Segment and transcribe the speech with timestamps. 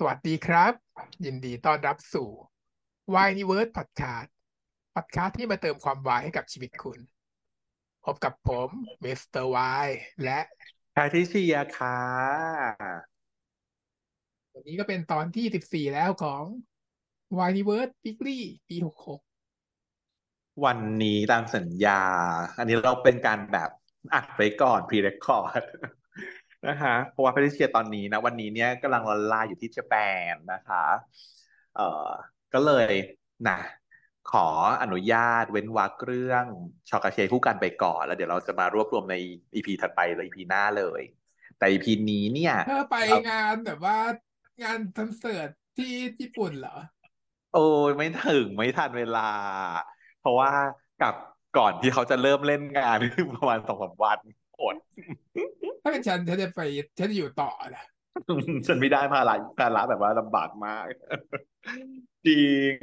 [0.00, 0.72] สวัสดีครับ
[1.24, 2.28] ยินดีต้อนรับสู่
[3.12, 4.28] Yniverse Podcast
[4.94, 6.98] Podcast ที่มาเติมความวายให้กับชีวิตคุณ
[8.04, 8.68] พบกับผม
[9.04, 9.88] มิสเตอร์วาย
[10.24, 10.40] และ
[10.92, 11.98] แพทริเซียค่ะ
[14.54, 16.44] วันนี้ก็เป็นตอนที่สิบสี่แล้วของ
[17.36, 18.38] Yniverse Weekly
[18.68, 19.20] ปีหกหก
[20.64, 22.00] วันนี้ตามสัญญา
[22.58, 23.70] อันนี้เราเป็นการแบบ
[24.14, 25.62] อัดไว้ก่อน pre-record
[26.66, 30.84] นะคะเพราะว่าแพทริเซียตอนนี้นะวันนี้เนี่ยกำลังลอนลาอยู่ที่ญี่ปุ่นนะคะ
[31.76, 32.08] เอ่อ
[32.54, 32.92] ก็เลย
[33.48, 33.60] นะ
[34.32, 34.46] ขอ
[34.82, 36.44] อนุญาตเว้นวรรคเรื่อง
[36.88, 39.16] ชอกาเชคู่กันไปก่อน แล้วเดี๋ยวเราจะมารวบรวมใน
[39.54, 41.02] อีพีถัดไปหรืออีพีหน้าเลย
[41.58, 43.96] แต่อีพีนี้เนี่ยเธอไปเรางานแบบว่า
[44.62, 46.76] งานคอนเสิร์ตที่ญี่ปุ่นเหรอ
[47.54, 49.28] โอ้ยไม่ถึงไม่ทันเวลา
[50.20, 50.50] เพราะว่า
[51.02, 51.14] กับ
[51.58, 52.98] ก่อนที่เขาจะเริ่มเล่นงาน
[53.36, 54.18] ประมาณสองสามวัน
[54.62, 54.74] อด
[55.82, 56.60] ถ้าเป็นฉันฉันจะไป
[56.98, 57.84] ฉันจะอยู่ต่อนะ
[58.66, 60.84] ฉันไม่ได้ภาระภาระแบบว่าลำบากมาก
[62.26, 62.74] จริง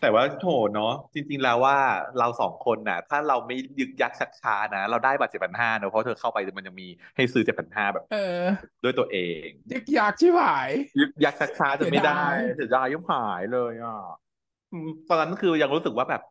[0.00, 1.78] แต่ว่าโถเนาะจริง ๆ แล้วว่า
[2.18, 8.42] เราสองคนน่ะ ถ้าเราไม่ยึกยักชักช้านะ เราได้บัตรเจ็ดพันห้าเนอะเพราะเธอเข้าไปมันจะมีให้ซื้อเจ็ดพันห้าแบบเออ
[8.84, 13.98] ด้วยตัวเอง ยึกยักชิบหายยึกยักชักช้าจะไม่ได้เสียดายเสียดายยิ่งหายเลยอะ
[14.72, 16.22] อืมตอนนั้นคือยังรู้สึกว่าแบบ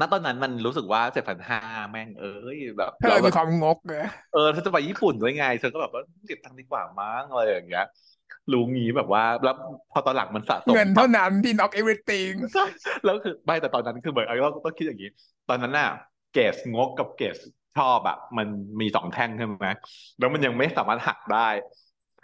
[0.00, 7.86] ณตอนนั้นมันรู้สึกว่าเจ็ดพันห้าแม่งเอ้ยแบบเธอเราแบมีบความงกเลยเออถ้าจะไปญี่ปุ่นด้วยไงเธอก็แบบว่าเก็บตังค์ดีกว่ามั้งอะไรอย่างเงี้ย
[8.52, 9.56] รู้งี้แบบว่าแล้ว
[9.92, 12.64] พอตอนหลังมันสะสมเงินปั๊เท่าบนั้นที่ knock everything ใช่
[13.04, 15.10] แล้วคือไม่แต่ตอนนั้นคือเหมือนเราต้องคิดอย่างนี้
[15.48, 15.88] ตอนนั้นน่ะ
[16.32, 17.36] เกรดงกกับเกรด
[17.78, 18.48] ชอบอะมัน
[18.80, 19.66] มีสองแท่งใช่ไหม
[20.18, 21.48] แล้วมันยังไม่สามารถหักได้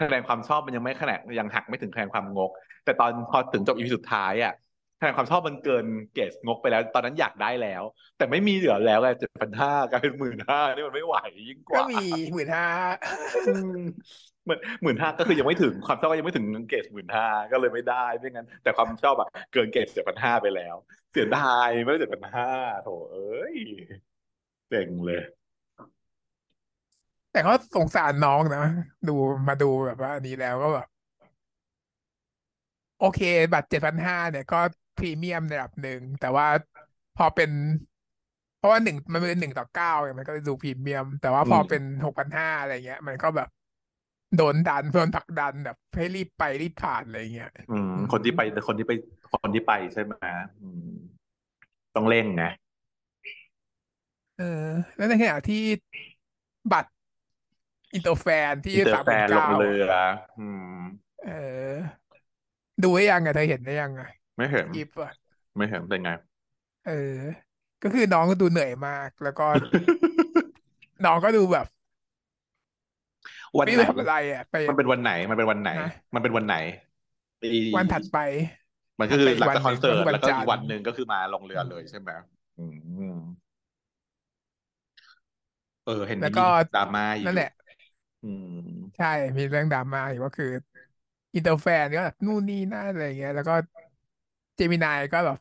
[0.00, 2.50] คะแนนความชอบมันยังไม่คะแนนยังหักไม่ถึงคะแนนความงก
[2.84, 4.52] แต่ตอนพอถึงจบอีพีสุดท้ายอะ
[5.02, 7.82] คะแนนความชอบมันเกินเกรดงกไปแล้ว ตอนนั้นอยากได้แล้ว
[8.16, 11.16] แต่ไม่มีเหลือแล้วไงเจ็ดพันห้ากลายเป็นหมื่นห้านี่มันไม่ไหว
[11.48, 12.66] ยิ่งกก็ว่ามีหมื่นห้า
[13.48, 13.80] อืม
[14.44, 20.76] เหมือนหมื่นห้าก็คือยังไม่ถึงความชอบก็ยังไม่ถึงเกรดหมื่นห้าก็เลยไม่ได้ไม่งั้น แต่ความชอบอะเกินเกรดเจ็ดพันห้าไปแล้ว
[21.12, 22.50] เสียดายไม่ได้เจ็ดพันห้า
[22.82, 23.56] โถเอ้ย
[24.70, 25.22] เจ๋งเลย
[27.32, 28.64] แต่ก็สงสารน้องนะ
[29.08, 29.16] ดู
[29.48, 30.86] มาดูแบบว่าอันนี้แล้วก็แบบ
[32.98, 33.20] โอเค
[33.52, 36.46] บัตรเจ็ดพันห้าเนี่ยก็พ รีเมียมในระดับหนึ่ง แต่ว่า
[37.14, 37.50] พอเป็น
[38.56, 43.48] เพราะว่าหนึ่งมันเป็นหนึ่งต่อเก้าไงมันก็เลยดูพรีเมียม แต่ว่าพออืมเป็นหกพันห้าอะไรเงี้ย มันก็แบบ
[44.34, 48.92] โดนดันโดนผลักดันแบบให้รีบไปรีบผ่านอะไรเงี้ยอืมอืมคนที่ไปคนที่ไป
[49.32, 50.14] คนที่ไปใช่ไหม
[50.60, 50.88] อืม
[51.94, 52.50] ต้องเร่งนะ
[54.36, 54.44] เออ
[54.96, 55.56] แล้วในขณะที่
[56.72, 56.90] บัตร
[57.94, 59.86] อินเตอร์แฟนที่อินเตอสามร์แฟพันนลเก้างเรือ
[60.38, 60.78] อืม
[61.22, 62.02] เออ
[62.82, 64.02] ดูได้ยังไงเธอเห็นได้ยังไง
[64.36, 65.10] ไม่เห็นคลิปอะ
[65.56, 66.10] ไม่เห็นเป็นไง
[66.84, 66.92] เออ
[67.82, 69.44] ก็คือน้องก็ดูเหนื่อยมาก แล้วก็
[71.04, 71.66] น้องก็ดูแบบ
[73.58, 75.82] วันไม่ไหนรู้ทำอะไรอะไป มันเป็นวันไหน มันเป็นวันไหนนะ
[76.14, 76.54] มันเป็นวันไหน
[77.42, 78.16] อีวันถัดไป
[79.00, 82.10] มันก็คือถัดไปหลังอีกจากคอนเสิร์ตวันหนึ่งก็คือวันแล้วก็จันทร์อีกวันหนึ่งก็คือมาลงเรืออืมเลยใช่ไหม
[82.56, 82.62] อื
[83.16, 83.18] ม
[85.84, 86.42] เออ เห็นแล้วมีก็
[86.72, 87.48] ดราม่าอยู่นั่นแหละ
[88.22, 88.46] อืม
[88.96, 89.06] ใช่
[89.38, 90.46] มีเรื่องดราม่าอยู่ก็คือ
[91.34, 93.52] inter fan ก็แบบนู่นนี่นั่นอะไรเงี้ย แล้วก็
[94.56, 95.36] เจมีไนน์ก็แบบ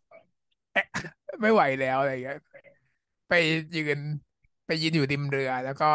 [0.73, 0.85] เอ๊ะ
[1.41, 2.37] ไม่ไหวแล้วอะไรเงี้ย
[3.27, 3.31] ไป
[3.75, 3.99] ยืน
[4.65, 5.85] ไปยืนอยู่ริมเรือ แล้วก็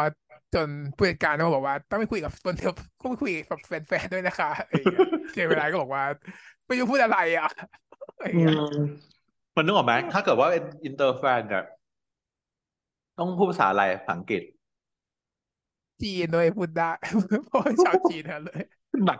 [0.53, 6.03] จนผู้จัดการก็บอกว่า ต้องไปคุยกับคนเดียวก็ไปคุยกับแฟนๆด้วยนะคะอะไรเงี้ยเจมินายก็บอกว่า
[6.65, 7.47] ไม่รู้พูดอะไรอะ
[8.13, 8.61] อะไรอืเงี้ยม
[9.55, 11.63] มันนึกออกไหมถ้าเกิดว่าเป็นอินเตอร์แฟนเนี่ย
[13.17, 14.43] ต้องพูดภาษาอะไรภาษาอังกฤษ
[16.01, 16.91] จีนด้วยพูดได้
[17.45, 18.63] เพราะว่าชาวจีนทั้งนั้นเลย
[19.05, 19.19] หนัก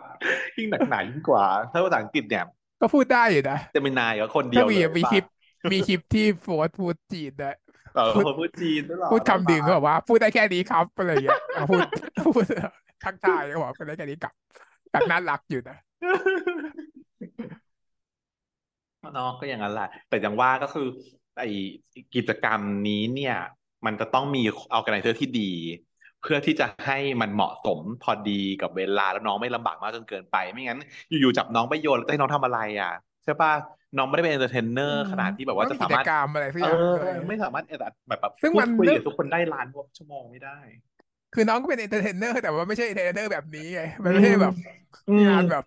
[0.57, 2.43] ยิ่งหนักหนายิ่งกว่า ถ้าภาษาอังกฤษเนี่ย
[2.81, 5.23] ก็พูดได้อยู่นะจะมีนายกับคนเดีถ้ายวมีเลยมีป่ะคลิป
[5.71, 7.55] มีคลิปที่โฟร์พูดจีนด้วย
[7.95, 11.81] เออพูดคนพูดจีนด้วยเหรอพูดน่าคำดึงก็รับอกว่า พูดได้แค่นี้ครับอะไรอย่างเงี้ยอะพูด
[12.35, 12.45] พูด
[13.03, 14.33] ทักทายก็บอกพูดได้แค่นี้กลับ
[14.91, 15.77] แบบน่ารักอยู่นะ
[19.13, 20.87] เนาะก็อย่างนั้นแหละแต่อย่างว่าก็คือ
[21.37, 21.43] ไอ
[22.15, 23.35] กิจกรรมนี้เนี่ย
[23.85, 24.41] มันจะต้องมี
[24.73, 25.51] ออแกไนเซอร์ที่ดี
[25.85, 30.79] เพื่อที่จะให้มันเหมาะสมพอดีกับเวลาแล้วน้องไม่ลำบากมากจนเกินไป ไม่งั้น
[31.09, 32.91] อยู่ๆจับน้องไปโยนแล้วจะให้น้องทำอะไรอะ
[33.23, 33.51] ใช่ป่ะ
[33.97, 39.67] น้องไม่ได้เป็นเอนเตอร์เทนเนออืร์มขนาดที่แบบว่าต้องจะมีกิสาจมารถกรรมอะไรสักเออย่างอด้วยไม่สามารถแบบแบบซึ่งพูมัดนคุยเรื่องกับทุกคนได้ล้าน
[39.97, 40.59] ชั่วโมงไม่ได้
[41.33, 44.53] คือน้องก็เป็นเอนเตอร์เทนเนอร์แต่ว่าไม่ใช่เอนเตอร์เทนเนอร์แบบนี้ไงอืมันไม่ใช่มแบบ
[45.07, 45.63] อืมงานแบบ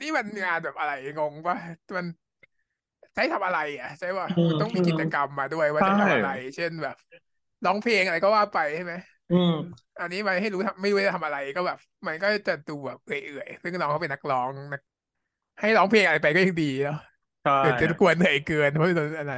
[0.00, 1.56] นี่มันงานแบบอะไรงงปะ
[1.96, 2.06] มัน
[3.14, 6.94] ใช้ทำอะไร อะ ใช่ป่ะอืมัมนต้องมีอืกิมจกรรมมาด้วยว่าใช่จะทำอะไร เช่นแบบ
[7.64, 8.94] ร้องเพลงอะไรก็ว่าไปใช่ไหม
[9.30, 9.52] อืม
[10.00, 14.80] อันนี้มันให้รู้ทำไม่รู้จะทำอะไรก็แบบ มันก็จะดูแบบเอื่อยๆซึ่งน้องเขาเป็นนักร้องนัก
[15.60, 16.96] ให้ร้องเพลงอะไรไปก็ยังดีเนาะ
[17.42, 19.32] ใช่เดี๋ยวจะกวนเหนื่อยเกินเพราะไม่รู้อะไร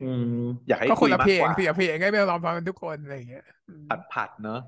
[0.00, 0.24] อืม
[0.68, 4.60] อยากให้ก็คคุนยละมาเพกลกงว่าสี่เพลงให้ไม่ต้องร้องพร้อมกันทุกคนอะไรอย่างเงี้ยอืมผัดผัดเนอะ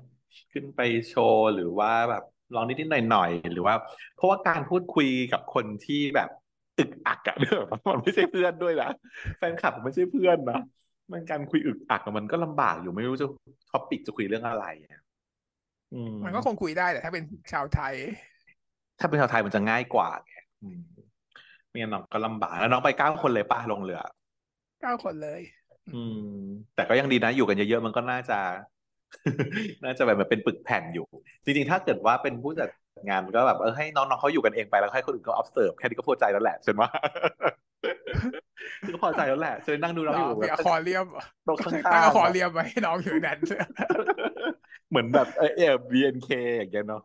[0.51, 2.23] ขึ้นไปโชว์หรือว่าแบบ
[2.53, 3.75] ลองนิดๆหน่อยๆหรือว่า
[4.15, 6.29] เพราะว่าการพูดคุยกับคนที่แบบ
[6.77, 8.89] อึกอักอะเนอะมันไม่ใช่เพื่อนด้วยนะ
[9.37, 10.57] แฟนคลับมันไม่ใช่เพื่อนนะ
[11.11, 13.27] มันการคุยอึกอักอะมันก็ลำบากอยู่ไม่รู้จะ
[13.71, 15.03] ท็อปิกจะคุยเรื่องอะไรอะ
[15.93, 17.93] อืมมันก็คงคุยได้แต่ถ้าเป็นชาวไทย
[18.99, 20.33] ถ้าเป็นชาวไทยมันจะง่ายกว่าไง
[20.63, 20.81] อืม
[21.69, 24.01] ไม่งั้นน้องก็ลำบากแล้วน้องไปเก้าคนเลยป่ะลงเรือ
[24.81, 25.41] เก้าคนเลย
[25.95, 26.37] อืม
[26.75, 28.39] แต่ก็ยังดีนะอยู่กันเยอะๆมันก็น่าจะ
[29.83, 31.05] น่าจะแบบมันเป็นปึกแผ่นอยู่
[31.43, 32.69] จริงๆถ้าเกิดว่าเป็นผู้จัด
[33.07, 36.79] งานมันก็แบบเออให้น้องๆเขาอยู่กันเองไปแล้วให้คนอื่นก็ observe แค่นี้ก็พอใจแล้วแหละใช่ไห
[38.87, 41.05] มก็พอใจแล้วแหละจะนั่งดูน้องอยู่เราแบมีบอะคอเรียม
[41.45, 43.39] โต๊ะข้างๆตั้งอะคอเรียมไว้ให้น้องอยู่ในนั้น
[44.89, 47.01] เหมือนแบบเออเออ BNK อย่างเงี้ยเนาะ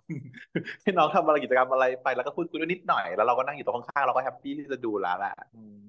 [0.82, 5.84] ให้น้องทำอะไรกิจกรรมอะไรไปแล้วก็พูดคุยด้วยนิดหน่อย แล้วเราก็นั่งอยู่ตรงข้างๆเราก็แฮปปี้ที่จะดูแล้วแหละอืม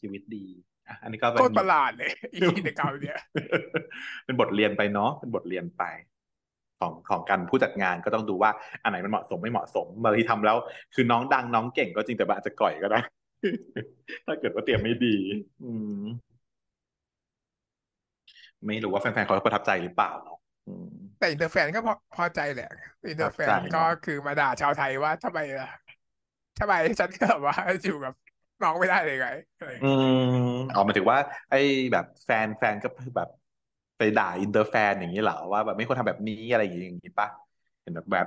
[0.00, 0.46] ชีวิตดี
[0.88, 3.18] อะอันนี้ก็เป็โคตนรประหลาดเลยอีกิจกรรมเนี่ย
[4.24, 5.82] เป็นบทเรียนไปเนาะเป็นบทเรียนไป
[6.80, 8.50] ของของการผู้จัดงานก็ต้องดูว่า
[8.82, 10.56] อันไหนมันเหมาะสมไม่เหมาะสมบางทีทำแล้ว
[10.94, 13.00] คือน้องดังน้องเก่งก็จริงแต่มันอาจจะก่อยก็ได้
[14.26, 15.16] ถ้าเกิดว่าเตรียมไม่ดี
[15.62, 16.02] อืม
[18.66, 22.66] ไม่รู้ว่าแฟนๆเขาประทับใจหรือเปล่าเนาะอืมแต่อินเตอร์แฟนก็พอพอใจแหละ
[23.08, 25.66] อินเตอร์แฟนพอใจเนอะก็คือมาด่าชาวไทยว่าทำไมล่ะ
[26.58, 28.14] ทำไมฉันก็แบบว่าอยู่กับ
[28.62, 29.26] น้องไม่ได้เลยไง
[29.56, 30.10] อะไรอย่างอืเงี้ยม
[30.74, 31.18] อ๋อหมายถึงว่า
[31.50, 31.56] ไอ้
[31.92, 33.28] แบบแฟนแฟนก็แบบ
[33.98, 37.28] ไปด่าอินเตอร์แฟนอย่างนี้เหรอว่าแบบไม่ควรทำแบบนี้อะไรอย่างนี้อย่างนี้ปะ
[37.82, 38.26] เห็นแบบแบบ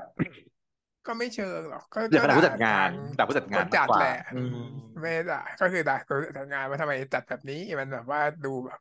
[1.07, 4.57] ก็ไม่เชิงหรอกก็อย่างก็ด่าผู้จัดงานทด่าผู้จัดคงานนมากจัดกว่าแหละอืม
[5.01, 8.79] ไม่ได้ด่าก็คือด่าคนจัดงานว่าทำไมจัดแบบนี้มันแบบว่าดูแบบ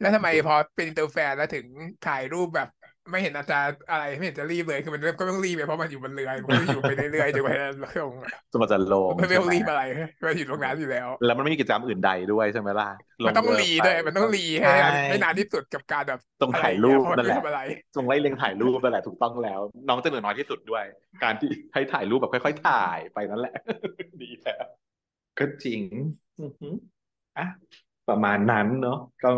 [0.00, 1.66] แล้วทำไมพอเป็นอินเตอร์แฟนแล้วถึง
[2.06, 2.68] ถ่ายรูปแบบ
[3.10, 8.12] ไม่เห็นอาจารย์อะไรไม่เห็นจะรีบเลยคือมันก็ต้องรีบไปเพราะมันอยู่บนเรือมันก็อยู่ไปเรื่อยๆจนกว่าจะลง
[8.52, 9.82] สมบัติจะลงมันไม่ใช่ต้องไหมรีบอะไร
[10.26, 12.88] มันอยู่ตรงนั้นอยู่แล้ว แล้วมันไม่มีกิจกรรมอื่นใดด้วยใช่ไหมล่ะ
[13.24, 17.58] ลมันต้องเรือรีไปด้วยมันต้องรีให้ใช่ให้นานที่สุดกับการแบบต้องอะไรถ่ายอรูเงี้ปเพราะมันนั่นไม่แหละทำอะไร
[17.94, 20.84] จงไล่เล็งถ่ายรูปนั่นแหละถูกต้องแล้ว น้องจะเหนื่อยน้อยที่สุดด้วย
[21.22, 23.54] การที่ให้ถ่ายรูปแบบค่อย ๆ ถ่ายไปนั่นแหละ
[24.22, 24.64] ดีแล้ว
[25.38, 25.82] ก็จริง
[26.40, 26.74] อือหือ
[27.38, 27.46] อะ
[28.08, 29.30] ประมาณนั้นเนาะก็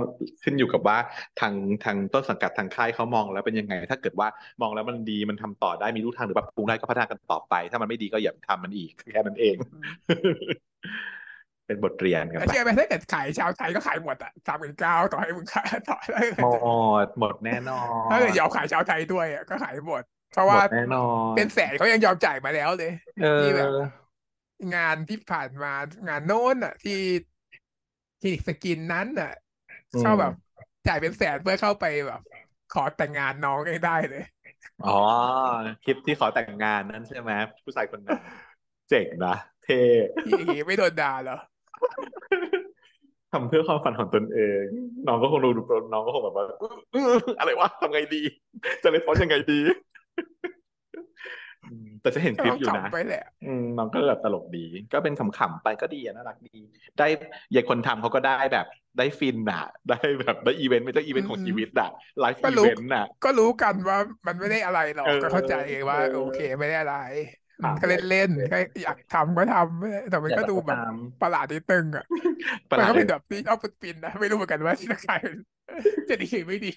[0.43, 0.99] ขึ้นอยู่กับว่า
[1.41, 4.29] ทางทางต้นสังกัดทางค่ายเขามองแล้วเป็นยังไง ถ้าเกิดว่า
[4.63, 9.57] มองแล้วมันดีมันทำต่อได้มีรูทางหรือปรับปรุงได้ก็พัฒนากันต่อไป ถ้ามันไม่ดีก็อย่าทำมันอีกแค่นั้นเอง
[11.67, 16.49] เป็นบทเรียนกันแต่ไปเชื่อไหมถ้าเกิดขายชาวไทยก็ขายหมดอะสามหมื่นเก้าต่อให้มึงขายต่อถ้าเกิดหม
[17.05, 20.03] ดหมดแน่นอนถ้าเกิดยอมขายชาวไทยด้วยอะก็ขายหมด
[20.33, 22.93] เพราะหมว่าดแน่นอนเป็นแสนเขายังยอมจ่ายมาแล้วเลย
[23.23, 23.71] เออที่แบบ
[24.75, 25.73] งานที่ผ่านมา
[26.09, 26.99] งานโน้นอะ ที่
[28.23, 29.33] ที่สกินนั้นอะ
[29.95, 30.33] อืมชอบแบบ
[30.87, 32.21] จ่ายเป็นแสนเพื่อเข้าไปแบบ
[32.75, 34.23] ขอแต่งงานน้องเองได้เลย
[34.87, 34.99] อ๋อ
[35.85, 37.31] คลิปที่ขอแต่งงานนั่นใช่ไหม
[37.65, 38.21] ผู้ชายคนนั้น
[38.89, 39.35] เจ๋งนะ
[39.65, 39.81] เท่
[40.23, 41.37] ที่อย่างงี้ไม่โดนด่าเหรอ
[43.33, 44.65] ทำเพื่อความฝันของตนเอง
[45.07, 45.63] น้องก็คงดูดู
[45.93, 48.23] น้องก็คงแบบว่าอื้ออื้ออะไรวะทำไงดี
[48.83, 49.90] จะเลสปอนยังไงดีอืม
[52.01, 54.59] แต่จะเห็นก็คลิต้ปองอยู่นะขำไปแหละอืมน้องก็แบบตลกดี
[54.93, 56.51] ก็เป็นขำๆไปก็ดีอะน่ารักดี
[56.99, 57.07] ได้
[57.55, 58.67] ยายคนทำเขาก็ได้แบบ
[58.99, 61.89] ได้ฟินอะได้แบบได้อีเวนต์ไม่ใช่อีเวนต์ของอืมชีวิตอะ
[62.21, 63.97] ไลฟ์ก็อีรู้เวนต์อะก็รู้กันว่า
[64.27, 65.53] มันไม่ได้อะไรหรอกเออก็เข้าใจ
[65.91, 66.95] ว่าเออโอเคไม่ได้อะไร
[67.61, 70.81] ครับก็เล่นๆแค่อยากทำก็ทำไม่ได้แต่มันอยากก็ทำดูก็แบบท
[71.21, 72.05] ประหลาดนิดนึงอะ
[72.71, 75.15] ประหมันลาดก็เลเป็นยแบบที่เอาปินๆนะไม่รู้เหมือนกันว่าจะใคร
[76.09, 76.71] จะดีหรือไม่ดี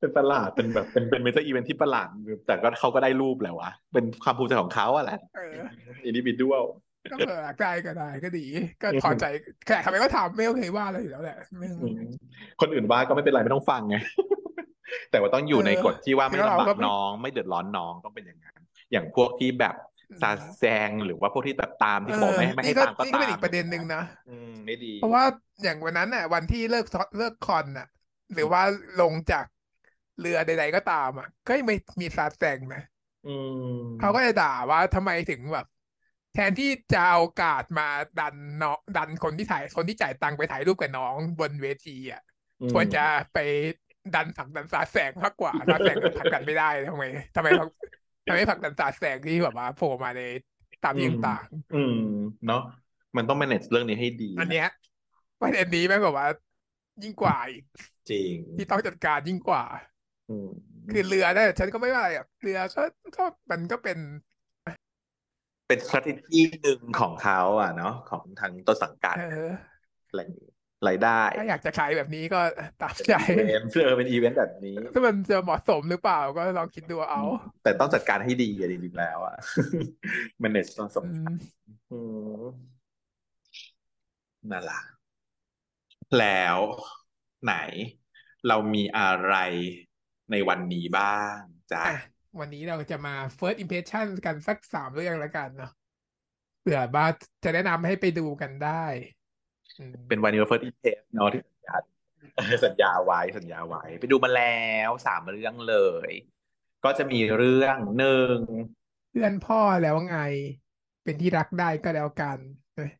[0.00, 2.08] เป็นประหลาดเป็นแบบเป็นเป็นเมเจอร์อีเวนท์ที่ประหลาด
[2.46, 5.56] แต่ก็เขาก็ได้รูปแหละวะ เป็นความภูมิใจของเขาอะแหละเออ
[6.04, 6.64] อินดิวิดวล
[7.10, 8.44] ก็เปิดได้ก็ได้ก็ดี
[8.82, 9.24] ก็พอใจ
[9.66, 11.68] แค่ทำไมก็ทำไม่เคยว่าอะไรอยู่แล้วแหละไม่
[12.60, 13.96] คนอื่นว่าก็ไม่เป็นไรไม่ต้องฟังไง
[15.10, 18.60] แต่ว่าต้องอยู่เออในกฎที่ว่าไม่แล้วเราลำบาก็กไม่น้อง ไม่เดือดร้อนน้องต้องเป็นอย่างนั้น
[18.92, 19.74] อย่างพวกที่แบบ
[20.22, 25.24] ซาแซงหรือว่าพวกที่แบบตามที่เขาบอกไม่ให้ไม่ให้นี่ก็ตามก็นี่ก็ตาเป็นมอีกประเด็นหนึ่งนะอืมไม่ดี เพราะว่า
[25.62, 27.88] อย่างวันนั้นน่ะ วันที่เลิกทเลิกคอนน่ะ
[28.34, 28.62] หรือว่า
[29.00, 29.44] ลงจาก
[30.18, 32.82] เรือใด ๆ ก็ตามอะก็ยังไม่มีซาแซงนะ
[33.26, 35.66] อืมเขาก็จะด่าว่าทำไมถึงแบบ
[36.34, 37.88] แทนที่จะเอาโอกาสมา
[38.20, 42.22] ดันน้องดันคนที่ถ่ายคนที่จ่ายตังค์ไปถ่ายรูปกับน้องบนเวทีอะ
[42.60, 43.38] อืมควรจะไป
[44.14, 47.04] ดันผลักดันสาดแสงมากกว่าสาดแสงมันผลักดันไม่ได้ทำไม
[47.36, 47.48] ทำไม
[48.26, 50.20] ทำไมผลักดันสาดแสงที่แบบว่าโผล่มาใน
[50.84, 51.44] ตามที่ต่าง
[51.74, 51.94] อืม
[52.46, 52.62] เนาะ
[53.16, 54.66] มันต้อง manage เรื่องนี้ให้ดีๆอันเนี้ย
[55.40, 56.26] ประเด็นนี้แม่งแบบว่า
[57.02, 57.64] ยิ่งกว่าอีก
[58.10, 59.97] จริง ที่ต้องจัดการยิ่งกว่าอืม
[60.90, 62.82] คือเรือเนี่ยฉันก็ไม่ว่าอะไรอะเรือก็
[63.16, 63.98] ก็มันก็เป็น
[65.68, 69.50] เป็น strategy หนึ่งของเขาอะเนาะของทางต้นสังกัดเออ
[70.08, 70.20] อะไร
[70.88, 72.40] รายได้ ถ้าอยากจะขายแบบนี้ก็
[72.80, 77.22] ตามใจอีเวนต์เออเป็นอีเวนต์แบบนี้ถ้ามันจะเหมาะสมหรือเปล่าก็ลองคิดดูเอา
[77.62, 79.36] แต่ต้องจัดการให้ดีอะจริงๆแล้วอะ
[80.42, 81.32] manage ต้องสอืำคัญม
[81.90, 81.98] อื
[82.40, 82.42] ม
[84.50, 84.80] นั่นล่ะ
[86.18, 86.58] แล้ว
[87.44, 87.54] ไหน
[88.48, 89.34] เรามีอะไร
[90.30, 91.38] ในวันนี้บ้าง
[91.72, 91.98] จ้ะอะ
[92.40, 95.72] วันนี้เราจะมา first impression กันสักสามเรื่องแล้วกันเนาะ
[96.60, 97.06] เผื่อว่า
[97.44, 98.84] จะแนะนำให้ไปดูกันได้
[99.78, 101.74] อืมเป็นวันนี้เฟิร์สอีเทสเนาะที่สัญญา
[102.66, 105.76] สัญญาไว้สัญญาไว้ ไปดูมาแล้วสามเรื่องเล
[106.08, 106.10] ย
[106.84, 108.36] ก็จะมีเรื่องหนึ่ง
[109.10, 110.18] เพื่อนพ่อแล้วไง
[111.04, 112.38] เป็นที่รักได้ก็แล้วกัน
[112.74, 112.90] เอ้ย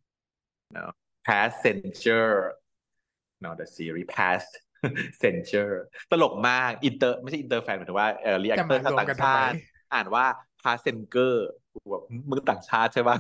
[1.26, 2.26] Passenger
[3.44, 4.52] no the series Past
[5.22, 5.76] Censure
[6.10, 9.54] ตลกมากอินเตอร์ไม่ใช่อินเตอร์แฟนหมายถึงว่าเออรีแอคจะเตอมาร์รวมต่างกันทำไมชาติ
[9.94, 10.24] อ่านว่า
[10.62, 11.32] Passenger
[11.90, 13.16] แบบมึงต่างชาติใช่ปะ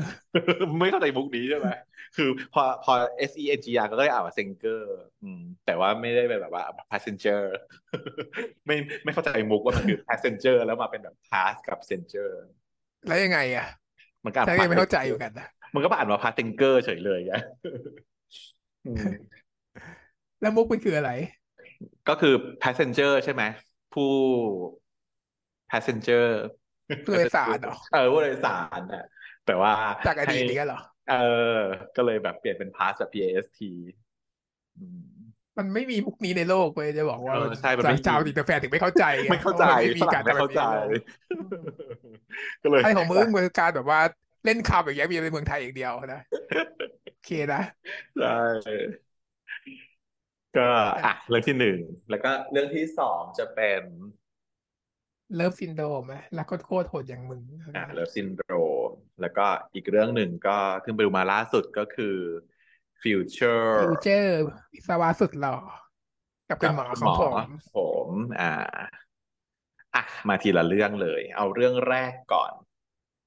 [0.78, 1.68] ไม่เข้าใจมุกนี้ใช่ไหม
[2.16, 2.92] คือพอพอ
[3.30, 4.82] S E N G R ก็เลยอ่านว่า Senger
[5.22, 7.40] อืมแต่ว่าไม่ได้เป็นแบบว่า Passenger
[8.66, 12.30] ไม่ไม่เข้าใจมุกว่ามันคือ Passenger แล้วมาเป็นแบบ Pass กับ Senger
[13.06, 13.66] แล้วยังไงอะ
[14.24, 17.34] มันก็อ่านฉันยังไม่เข้าใจอยู่กันนะมันก็อ่านว่า Passenger เฉยเลยไง
[18.86, 19.04] อืม
[20.40, 21.10] แล้วมุกมันคืออะไร
[22.08, 23.42] ก็คือ passenger ใช่ไหม
[23.92, 24.02] ผู้
[25.70, 26.24] passenger
[27.04, 29.04] ผู้โดยสารเหรอเออผู้โดยสารน่ะ
[29.46, 29.72] แต่ว่า
[30.06, 30.80] จากอดีตให้นี้เหรอ
[31.10, 31.14] เอ
[31.56, 31.58] อ
[31.96, 33.60] ก็เลยแบบเปลี่ยนเป็น pass แบบ PAST
[34.78, 35.00] อืม
[35.58, 40.98] มันไม่มีมุกนี้ในโลกเลยจะบอกว่าเออใช่มันไม่มีชาว inter fan ถึงไม่เข้าใจไงไม่เข้าใจพระมันไม่มีฝการรั่งไม่เข้าใจทำแบบนี้ในโลก
[42.62, 44.00] ก็เลยอะไรของมึงมันการแบบว่า
[44.44, 46.20] เล่นคำอย่างเงี้ยมีในเมืองไทยอย่างเดียวนะ
[47.04, 47.58] โอเคนะ
[48.14, 48.98] ใช่
[50.56, 50.70] ก็
[51.04, 51.78] อะเรื่องที่หนึ่ง
[52.10, 53.82] แล้วก็เรื่องที่สองจะเป็น
[55.34, 57.42] Love Syndrome ไหมรักโคตรโหดอย่างมึง
[57.74, 58.90] อ่า Love Syndrome
[59.20, 62.16] แล้วก็อีกเรื่องหนึ่งก็เพิ่งไปดูมาล่าสุดก็คือ
[63.02, 64.38] Future Futureอร์
[64.72, 65.56] วิศวะสุดหล่อ
[66.48, 67.38] กับคุณหมอของผม
[67.74, 67.76] ผ
[68.06, 68.08] ม
[68.40, 68.48] อ่า
[69.94, 72.52] อะมาทีละเรื่องเลย เอาเรื่องแรกก่อน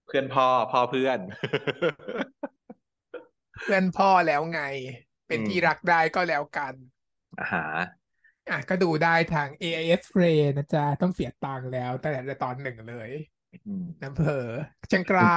[0.05, 1.19] เพื่อนพ่อพ่อเพื่อน
[3.63, 4.59] เพื่อนพ่อแล้วไง
[5.27, 6.73] เป็นอืมที่รักได้ก็แล้วกัน
[7.41, 7.65] อ่าฮะ
[8.49, 13.09] อะก็ดูได้ทาง AIS Play นะจ๊ะ ต้องเสียตังค์แล้วตั้งแต่ตอนหนึ่งเลย
[13.67, 14.45] อืมน้ำเพอ
[14.91, 15.33] ช่างกล้า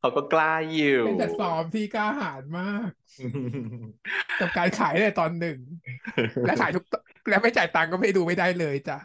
[0.00, 2.90] เขาก็กล้าอยู่เป็นแต่ซ้อมที่กล้าหาญมาก
[4.40, 5.58] กับการขายในตอนหนึ่ง
[6.46, 6.94] และขายทุกต
[7.28, 8.98] และไม่จ่ายตังค์ก็ไม่ดูไม่ได้เลยจ้ะ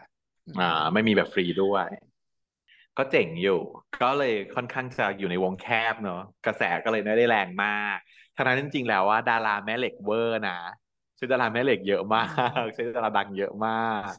[0.60, 1.88] อ่า ไม่มีแบบฟรีด้วย
[2.98, 3.60] ก็เจ๋งอยู่
[4.04, 7.98] ก็เลยค่อนข้างจะอยู่ในวงแคบเนอะกระแสก็เลยไม่ได้แรงมาก
[8.40, 10.52] ทั้งนั้นจริงๆแล้วว่าดาราแม่เหล็กเวอร์นะ
[11.18, 12.20] ใช้ดาราแม่เหล็กเยอะมา
[12.62, 13.72] กใช้ดาราดังเยอะมา
[14.12, 14.14] ก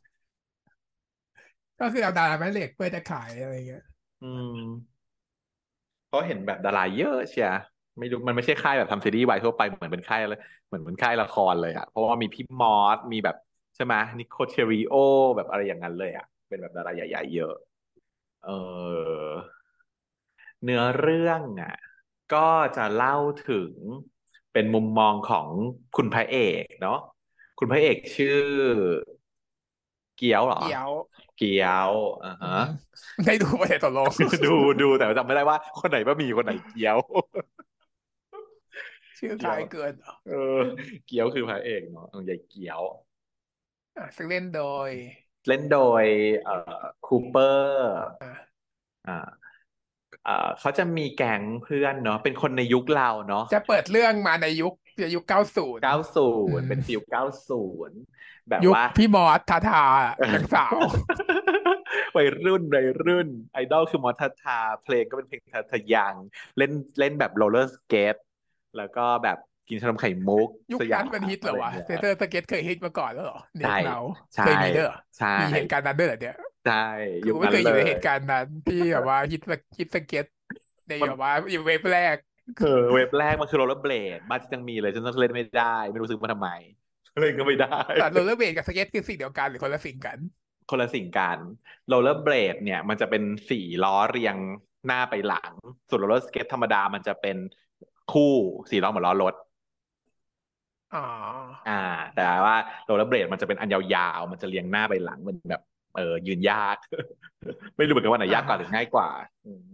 [1.81, 3.83] ก็คือเอาดาราแม่เหล็กเพื่อจะขายอะไรเงี้ย
[4.21, 4.25] อื
[4.57, 5.01] ม
[6.07, 7.49] เพราะเห็นแบบดาราเยอะเชีย
[7.99, 13.37] ไม่รู้มันไม่ใช่ค่ายแบบทำซีรีส์วายทั่วไปเหมือนเป็นค่ายเลยเหมือนเป็นค่ายละครเลยอะเพราะว่ามีพี่มอสมีแบบ
[13.75, 14.95] ใช่ไหมนิโคเทริโอ
[15.37, 17.53] แบบอะไรอย่างนั้นเลยอะเป็นแบบดาราใหญ่ๆเยอะ
[18.43, 18.51] เออ
[20.63, 21.75] เนื้อเรื่องอะ
[22.35, 23.17] ก็จะเล่า
[23.49, 23.75] ถึง
[24.53, 25.49] เป็นมุมมองของ
[25.97, 26.99] คุณพระเอกเนาะ
[27.59, 28.39] คุณพระเอกชื่อ
[30.17, 30.91] เกียวเหรอ เกี๊ยว
[31.35, 31.93] เกียว
[32.25, 32.67] อ่าอืฮะม
[33.25, 34.13] ได้ดูประเด็นตกลง
[34.45, 36.99] ดูดูแต่จำไม่ได้ว่า คนไหนบะหมี่คนไหนเกี๊ยว
[39.19, 40.59] ชื่อคล้ายเกินเหรอเออ
[41.07, 42.81] เกี๊ยวคือพระเอกเนาะเออใหญ่เกี๊ยว
[43.97, 44.59] อะซึ่งเล่นโด
[44.89, 44.91] ย
[45.47, 46.05] เล่นโดย
[46.45, 48.31] เอ่อคูเปอร์ อะ
[49.07, 49.50] อ่า
[50.25, 54.73] เอ่อเขาจะมีแก๊งเพื่อนเนาะเป็นคนในยุคเราเนาะจะเปิดเรื่องมาในยุค
[55.15, 57.99] ยุคเก้าศูนย์เก้าศูอืนย์มเป็น feel เก้าศูนย์
[58.51, 59.85] แบบยุคว่าพี่มอสทาทา
[60.35, 60.79] ยังสาว
[62.17, 66.15] วัยรุ่นวัยรุ่น ไอดอลคือมอททา เพลงก็เป็นเพลงทาทะยัง
[66.57, 68.17] เล่นเล่นแบบโรลเลอร์สเกต
[68.77, 73.99] แล้วก็แบบกินขนมไข่มุกยุคสยานั้นมันฮิตเหรอวะะไงี้ยเซเตอร์สเก็ตเคยฮิตมาก่อนแล้วเหรอเน็ตใช่เนา
[74.35, 76.75] ใช่เคยมีเด้อใช่มีเหตุการณ์นั้นเด้อเนี่ย ใช่
[77.27, 80.27] ยุกูคไม่นั้นเคยอยู่เลในยเหตุการณ์นั้น ที่แบบว่าฮิตสฮิตสเก็ต
[80.89, 82.17] ในมันแบบว่าอยู่เว็บแรก
[82.57, 86.51] เออเว็บแรกมันคือโรลเลอร์เบลดบ้านฉันยังมีเลยฉันต้องเล่นไม่ได้ ไม่รู้ซื้อมาทำไม
[87.19, 90.19] เล่นก็ไม่ได้แต่โรลเลอร์เบลดกับสเก็ตคือสิ่งเดียวกันหรือคนละสิ่งกัน
[90.69, 91.41] คนละสิ่งกัน
[91.87, 94.37] โรลเลอร์เบลดเนี่ยมันจะเป็นสี่ล้อเรียง
[94.87, 95.53] หน้าไปหลัง
[95.89, 97.37] ส่วน roller skate ธรรมดามันจะเป็น
[98.09, 98.23] คู่
[98.71, 99.35] สี่ล้อเหมือนล้อรถ
[100.93, 100.99] อ๋อ
[101.67, 101.73] อ่า
[102.15, 105.61] แต่ว่าโรลเลอร์เบลดมันจะเป็นอันยาวๆ มันจะเรียงหน้าไปหลังมันแบบ
[105.97, 106.77] เออยืนยาก
[107.77, 109.09] ไม่รู้เหมือนกันว่าไหนยากกว่าหรือง่ายกว่า
[109.47, 109.69] อืม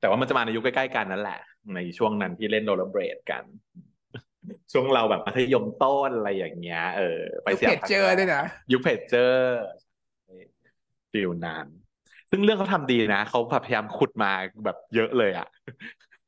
[0.00, 1.40] แต่ว่ามันจะมาในยุคใกล้ๆกันนั่นแหละ
[1.74, 3.44] ในช่วงนั้นที่เล่นโรลเลอร์เบลดกัน
[4.72, 9.60] ช่วงเราแบบมัธยมต้นอะไรอย่างเงี้ย เออ ไปยุคสยามเพจเจอร์ด้วยนะยุคเพจเจอร์
[11.12, 11.66] feel นั้น
[12.30, 14.32] ซึ่งเรื่องเขาทำดีนะเขาพยายามขุดมา
[14.64, 15.48] แบบเยอะเลยอะ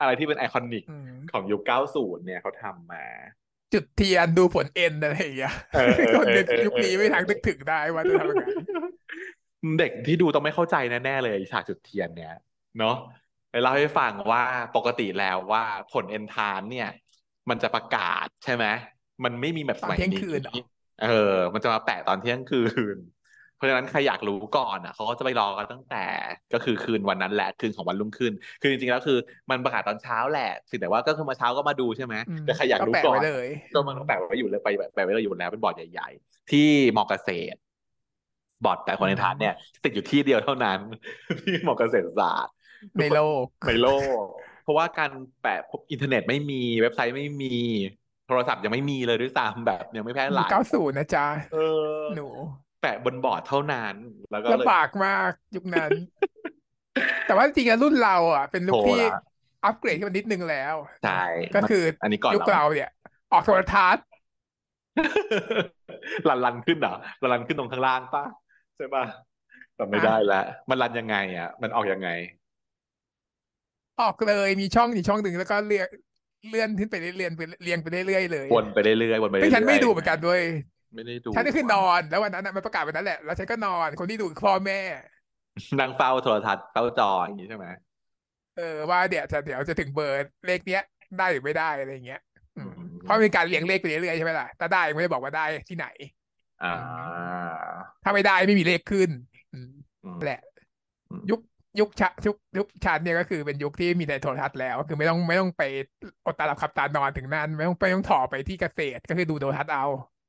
[0.01, 1.63] อะไรที่เป็น iconic อืมของยุค
[1.95, 3.05] 90 เนี่ยเขาทำมา
[3.73, 8.45] จุดเทียนดูผลเอ็นท์อะไรอย่างเงี้ยเออเออคนในเออเออยุคนี้ไม่ทางนึกถึงได้ว่าจะทำยังไง
[9.79, 12.35] เด็กที่ดูต้องไม่เข้าใจแน่ๆเลยฉากจุดเทียนเนี่ย
[12.79, 12.97] เนาะ
[13.51, 14.43] ไปเล่าให้ฟังว่า
[14.77, 16.91] ปกติแล้วว่าผลเอนทรานซ์เนี่ย
[17.49, 18.65] มันจะประกาศใช่ไหม
[19.25, 20.55] มันไม่มีแบบสมัยตอนเที่ยงนี้คืนเหรอ
[21.05, 22.63] เออ มันจะมาแปะตอนเที่ยงคื
[22.95, 22.97] น
[23.61, 26.05] เพราะฉะนั้นใครอยากรู้ก่อนอะเขาก็จะไปรอกันตั้งแต่
[26.55, 29.19] ก็คือคืนวันนั้นแหละคืนของวันรุ่งขึ้น คือจริงๆแล้วคือ
[29.51, 37.59] มันประกาศตอนเช้าแหละสิแต่ว่าก็คือมาเช้าก็มาดูใช่ไหมอืมแต่ใครอยากก็รู้แปะก่อไว้นเลยก็มันก็แปะไว้อยู่เลยไปแปะไว้เลยอยู่แล้วเป็นบอร์ดใหญ่ ๆ ที่มอเกษตร
[38.65, 40.79] บอร์ดแต่คนในฐานเนี่ยติดอยู่ที่เดียวเท่านั้น
[41.41, 42.55] ที่มอเกษตรศาสตร์
[43.01, 43.89] ในโลกในโล
[44.19, 44.23] ก
[44.65, 45.11] เพราะว่าการ
[45.43, 45.61] แปะ
[45.93, 47.55] อินเทอร์เน็ตไม่มีเว็บไซต์ไม่มี
[48.29, 51.59] โทรศัพท์ยังไม่มีเลยด้วยซ้ำแบบยังไม่แพร่หยุคลายเก้าศูนย์นะจ๊ะเอ
[52.01, 52.29] อหนู
[52.81, 53.97] แปะบนบอร์ดเท่านั้น
[54.31, 55.93] แล้วก็เลยลำบากมากยุคนั้น
[57.25, 59.11] แต่ว่าจริงๆแล้วรุ่นเราอะ เป็นรุ่นโทรที่ละ
[59.65, 61.13] อัปเกรดขึ้นมานิดนึงแล้วใช่
[61.55, 62.89] ก็คืออันนี้ก่อนยุคเราเราเนี่ย
[63.31, 64.05] ออกโทรทัศน์
[66.29, 68.25] รันรันขึ้นเหรอรันรันขึ้นตรงข้างล่างป่ะ
[68.77, 69.05] ใช่ป่ะ
[69.79, 70.39] จำไม่ได้แล้ว
[70.71, 72.09] มันรันยังไง อะ มันออกยังไง
[73.99, 75.89] ออกเลยมีช่องอีกช่องหนึ่งแล้วก็เลื่อน
[76.49, 80.41] เลื่อนขึ้นไปเรื่อยๆเรียงไปเรียงไปเรื่อยๆเลยวนไปเรื่อยๆวนไปเรื่ซึ่องยๆฉันไม่ดูเหมือนกันด้วย
[80.95, 84.81] ไม่ได้ดูฉันก็คือนอนแล้ววันนั้นน่ะมันประกาศวันนั้นแหละแล้วฉันก็นอนคนที่ดูคือพ่อแม่
[85.81, 87.67] นั่งเฝ้าโทรทัศน์เฝ้าจออย่างนี้ใช่ไหม
[88.57, 90.17] เออว่าเดี๋ยวจะเดี๋ยวจะถึงเบอร์
[90.47, 90.83] เลขเนี้ย
[91.19, 92.21] ได้หรือไม่ได้อะไรเงี้ย
[92.57, 95.87] อืมอืมเพราะมีการเรียงเลขไปเรื่อยๆใช่ไหมล่ะถ้าได้ไม่ได้บอกว่าได้ที่ไหน
[96.65, 96.75] อ่า
[98.03, 99.11] ถ้าไม่ได้ไม่มีเลขขึ้น
[99.53, 99.71] อืม
[100.05, 100.41] อืมแหละ
[101.11, 101.41] อืมยุค
[101.81, 105.63] ยุคชะยุคยุคชันเนี่ยก็คือเป็นยุคที่มีในโทรทัศน์แล้ว คือไม่ต้องไม่ต้องไป
[106.27, 110.20] อดตาหลับขับตานอนถึงนั้น ไม่ต้องไม่ต้องถ่อไปที่เกษตรก็คือดูโทรทัศน์เอาอ่า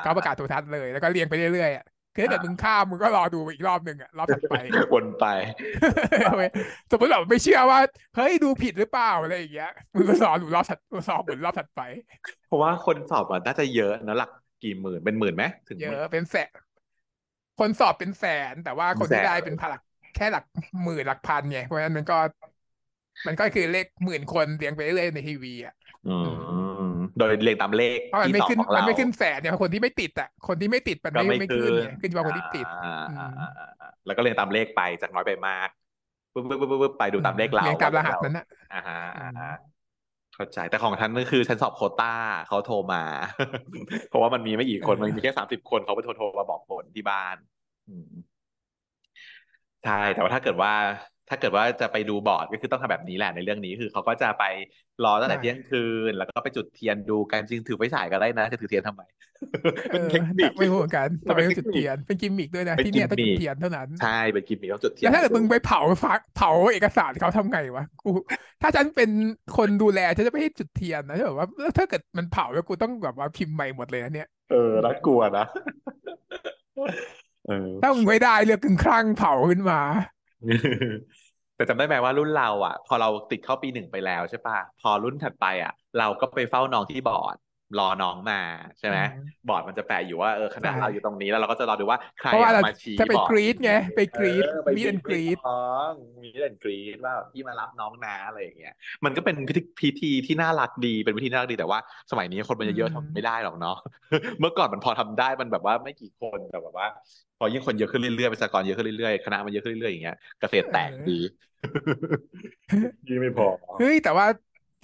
[0.00, 4.54] เขาประกาศโทรทัศน์เลยแล้วก็เรียงไปเรื่อยๆอะคือถ้าเกิดอ่ามึมึงข้ามมึงก็รอดูอีกรอบหนึ่งอะรอบถัดไป
[4.92, 5.24] วนไป
[6.90, 7.78] สมมติแบบไม่เชื่อว่า
[8.14, 11.80] เฮ้ยดูผิดหรือเปล่าอะไรอย่างเงี้ยมึงก็รอดูรอบถัดรอหมุนรอบถัดไป
[12.46, 14.30] เพราะว่าคนสอบมันน่าจะเยอะนะหลัก
[14.62, 16.50] กี่หมื่นเป็นหมื่นไหมถึงเยหมื่นอะเป็นแสน
[17.56, 19.80] คนสอบเป็นแสน แต่ว่าคนที่เป็นแสนได้เป็นพันหลัก
[20.14, 20.44] แค่หลัก
[20.82, 22.14] หมื่นหลักพันไงเพราะฉะนั้นมันก็
[23.26, 25.74] มันก็คือเลขหมื่นคนเรียงไปเรื่อยๆในทีวีอะ
[26.22, 26.87] อืม
[27.18, 35.68] โดยเรียงตามเลขเพราะมันที่ไม่สอบขึ้นของมันเราไม่ขึ้นแสนเนี่ยคนที่ไม่ติดอะคนที่ไม่ติดมันก็ไม่ไม่ไม่ขึ้ขึ้นนไงขึ้นเฉพาะคนที่ติดอ่าอือ่ามอ่าอ่าอ่าแล้วก็เรียงตามเลขไปจากน้อยไปมาก
[36.32, 39.78] ปึ๊บปึ๊บปึ๊บปึ๊บไปดูตามเลขเราเรียงตามรหัสนั้นนะอ่าฮะอ่าอืฮะม
[40.34, 42.06] เข้าใจแต่ของฉันก็คือฉันสอบโควต้า
[42.46, 43.02] เขาโทรมา
[44.08, 47.36] เพราะว่ามันมีไม่กี่คนเออมันมีแค่สามสิบคนเขาไปโทรโทรมาบอกผลที่บ้าน
[47.88, 48.38] อืม
[49.82, 50.72] ใช่แต่ว่าถ้าเกิดว่า
[51.28, 54.44] ถ้าเกิดว่าจะไปดูบอร์ดก็คือต้องทำแบบนี้แหละในเรื่องนี้คือเขาก็จะไป
[55.04, 59.02] รอตั้งแต่ใช่เที่ยงคืน แล้วก็ไปจุดเทียนดูกันจริงถือไฟฉายก็ได้นะจะถือเทียนทำไม
[59.90, 68.10] เอเป็นอเทคนิคไม่รู้เหมือนกันมันทำไมเป็นต้องจุดเทคนิคเทียนเป็นกิมมิกด้วยนะเป็นที่เนี่ยต้องกิจุมดมิคเทียนเท่านั้นใช่เป็นกิมมิคต้องจุดเทียแล้นวถ้าเกิดมึงไปเผาฟักเผาเอกสารเขาทำไงวะกู
[68.62, 69.10] ถ้าฉันเป็น
[69.56, 75.46] คนดูแลฉันจะไม่ให้จุดเทียนนะถ้าแบบว่าแล้วถ้าเกิดมันเผาแล้วกูต้องแบบว่าพิมพ์ใหม่หมดเลยนะเนี่ยเออน่ากลัวนะ
[77.48, 79.80] เออถ้ามึงไม่ได้เลือกกึ่งคลั่งเผาขึ้นมา
[81.54, 87.36] แต่จำได้ไหมว่ารุ่นเราอะ พอเราติดเข้าปีหนึ่งไปแล้วใช่ปะพอรุ่นถัดไปอะ เราก็ไปเฝ้าน้องที่บอร์ด
[87.78, 88.40] รอน้องมา
[88.78, 89.14] ใช่ไหมอืม
[89.48, 95.52] บอร์ดมันจะแปะอยู่ว่าเออคณะใช่เราอยู่ตรงนี้แล้วเราก็จะรอดูว่าใครเพราะว่าอะเรามาชี้จะไปบอร์ดกรี๊ดไงไปกรี๊ดเออไปมีดแอนกรี๊ดน้อ
[95.90, 101.78] งมีดแอนกรี๊ดว่าพี่มารับน้องนะอะไรอย่างเงี้ยมันก็เป็นพิธีพิธีที่น่ารักดีเป็นพิธีน่ารักดีแต่ว่า
[102.10, 103.76] สมัยนี้คนมันเยอะๆทำไม่ได้หรอกเนาะ
[104.40, 106.86] เมื่อก่อนมันพอทำได้มันแบบว่าไม่กี่คนแต่แบบว่า
[107.38, 111.18] พอยิ่งคนเยอะขึ้นเรื่อยๆประชากรเยอะขึ้นเรื่อยๆคณะมันเยอะขึ้นเรื่อยๆอย่างเงี้ยเกษตรแตกดี
[113.08, 114.26] ยิ่งไม่พอเฮ้ยแต่ว่า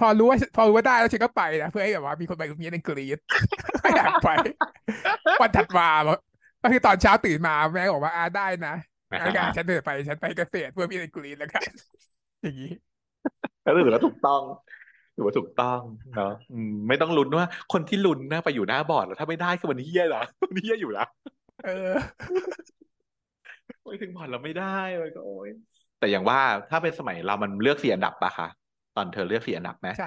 [0.00, 3.18] พอรู้ว่าพอรู้ว่าได้แล้วฉันก็ไปนะเพื่อให้แบบว่ามีคนไปตรงนี้ในกรีด
[3.82, 4.28] ไม่อยากไป
[5.40, 5.88] วันถัดมา
[6.62, 8.74] ก็คือตอนเช้าตื่นมาแม่ก็บอกว่าอาได้นะ
[9.20, 11.62] งั้นก็ฉันเดินไปฉันไปเกษตรเพื่อมีในกรีดแล้วกัน
[12.42, 12.72] อย่างนี้
[13.64, 14.42] ก็ถือว่าถูกต้อง
[15.16, 15.80] ถือว่าถูกต้อง
[16.16, 21.06] เนาะอืมไม่ต้องลุ้นว่า คนที่ลุ้นนะไปอยู่หน้าบอร์ดแล้วถ้าไม่ได้คือมันเฮี้ยเหรอมันเฮี้ยอยู่นะ
[21.66, 21.92] เออ
[23.82, 25.48] ไปถึงบอร์ดเราไม่ได้มันก็โอ้ย
[25.98, 28.48] แต่อย่างว่าถ้าเป็นสมัยเรามันเลือกสี่อันดับปะคะ
[28.96, 30.06] ตอนเธอเลือกสี่อันดับไหมใช่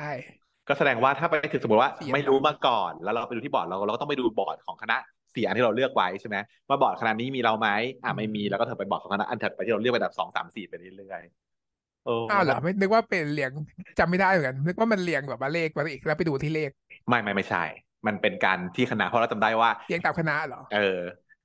[0.67, 4.97] ก็แสดงว่าถ้าไปถึงสมมติว่าสี่อันดับไม่รู้มาก่อน แล้วเราไปดูที่บอร์ดเราเราก็ต้องไปดูบอร์ดของคณะ
[5.35, 6.37] สี่อันที่เราเลือกไว้ใช่ไหม
[6.69, 7.69] ว่าบอร์ดคณะนี้มีเราไหม
[8.03, 13.51] อ่าไม่มีแล้วก็เธอไปบอร์ดของคณะอันถัดไปที่เราเลือกไปอันดับสองสามสี่ไปเรื่อยๆโอ้อ้าวเหรอไม่นึกว่าเป็นเรียง
[13.97, 16.71] จำไม่ได้เหมือนกันนึกว่ามันเรียงแบบว่าเลขมาอีกแล้วไปดูที่เลข
[17.09, 17.63] ไม่ไม่ไม่ใช่
[18.07, 20.77] มันเป็นการที่คณะเพราะเราจำได้ว่าเรียงตามคณะเหรอเออ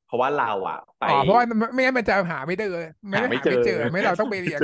[0.04, 4.62] เพราะว่าเราอะไปอ๋อเพราะว่าไม่งั้นมันจะหาไม่ได้เลยไม่หาได้ไม่หาเจไม่อเจอไม่เราต้องไปเรียง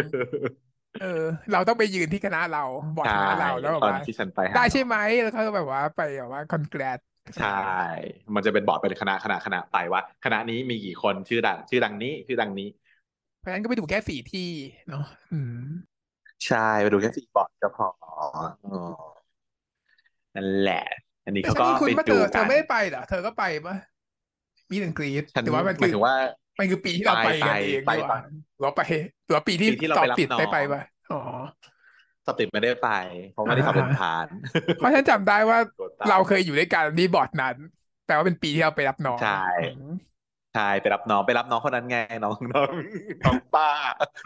[0.98, 1.06] เออ
[1.50, 2.60] เราต้องไปยืนที่คณะเรา
[2.96, 6.98] บอร์ดใช่คณะเราแล้วแบบตอนว่าที่ฉันไปหาได้ใช่ไหมแล้วก็แบบว่าไปแบบว่าคอนแกรด
[7.36, 7.48] ใช่
[8.34, 12.64] มันจะเป็นบอร์ดเป็นคณะคณะคณะไปว่า คณะนี้มีกี่คนชื่อดัง ชื่อดังนี้ชื่อดังนี้
[13.38, 14.48] เพราะฉะนั้นก็ไปดูแค่สี่ที่
[14.88, 15.68] เนาะอืม
[16.46, 18.08] ใช่ไปดูแค่สี่บอร์ดก็พออ๋อ
[20.36, 20.82] นั่นแหละ
[21.24, 23.74] อันนี้แต่เขาฉันก็นี่คุณไปว่าเธดูอเธกัอนไม่ได้ไปเหรอเธอก็ไปปะ
[24.70, 26.14] มีดแอนกรีดฉันหรือว่ามันหมาคืยอถึงว่า
[26.58, 28.22] มันคือปีที่เราไปไปกันไปเองไปดีกตอว่าน
[28.56, 28.82] หรือว่าไป
[29.24, 31.20] หรือว่าปีที่ปีที่เราสอไปบรับติดน้องได้ไปปะอ๋อ
[32.26, 32.90] สติไม่ได้ไป
[33.32, 34.26] เพราะไม่ได้สอบเป็นอ่าฐาน
[34.76, 37.56] เพราะฉันจำได้ว่าตัวตามเราเคยอยู่ด้วยกันที่บอร์ดนั้น
[38.06, 39.46] แต่ว่าเป็นปีที่เราไปรับน้องใช่
[39.78, 39.94] อืม
[40.54, 42.72] ใช่ไปรับน้องไปรับน้องคนนั้นไงน้องน้อง
[43.24, 43.70] น้องป้า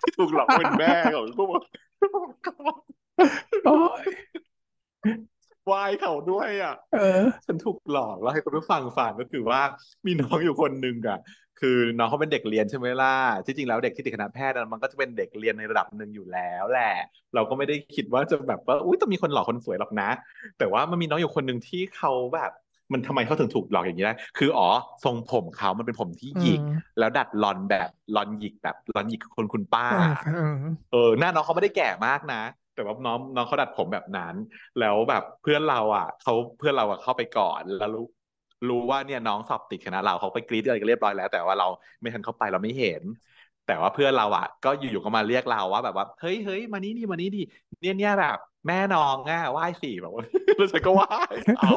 [0.02, 1.60] ที่ถูกหลอกเป็นแม่ของพวก
[3.64, 4.04] โอ้ย
[5.70, 9.60] วายเขาด้วยอะ เออ ฉันถูกหลอกแล้วให้คุณผู้ฟังฟังก็คือว่า
[10.06, 11.18] มีน้องอยู่คนหนึ่งอะ
[11.64, 13.14] คือน้องเขาเป็นเด็กเรียนใช่ไหมล่ะ
[13.46, 16.94] ที่จริงแล้วเด็กที่ติดคณะแพทย์อะมันก็จะเป็นเด็กเรียนในระดับหนึ่งอยู่แล้วแหละ
[17.34, 20.08] เราก็ไม่ได้คิดว่าจะแบบว่าอุ้ยต้องมีคนหลอกคนสวยหรอกนะ
[20.58, 22.50] แต่ว่ามันมีน้องอยู่คนหนึ่งที่เขาแบบ
[22.92, 24.68] มันทำไมเขาถึงถูกหลอกอย่างนี้ได้ คืออ๋อ
[25.04, 30.54] ทรงผมเขามันเป็นผมที่หยิกอืมแล้วดัดลอนแบบลอนหยิกแบบลอนหยิกคนคุณป้าเออเออ
[30.92, 32.42] เออ หน้าน้องเขาไม่ได้แก่มากนะ
[32.74, 34.34] แต่ว่าน้องน้องเขาดัดผมแบบนั้น
[34.80, 37.92] แล้วแบบเพื่อนเราอะเขาเพื่อนเราอะเข้าไปก่อน แล้ว
[38.68, 41.68] รู้รู้ว่าเนี่ยน้องสอบติดคณะเราเขาไปกรี๊ดอะไรกันเรียบร้อยแล้ว แต่ว่าเรา
[42.00, 43.02] ไม่ทันเข้าไปเราไม่เห็น
[43.66, 47.42] แต่ว่าเพื่อนเราอะ ก็อยู่ๆก็มาเรียกเราว่าแบบว่าเฮ้ยเฮ้ยมานี่ดิมานี่ดิ
[47.80, 50.24] เนี่ยเนี่ยแบบ แม่น้องอะไหว้สิแบบว่า
[50.56, 51.08] แล้วฉันก็ไหว้
[51.58, 51.72] เอา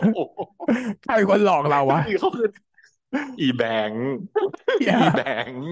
[1.04, 2.50] ใครเป็นคนหลอกเราวะเขาคือ
[3.40, 4.14] อีแบงค์
[4.80, 5.68] เหี้ยอีแบงค์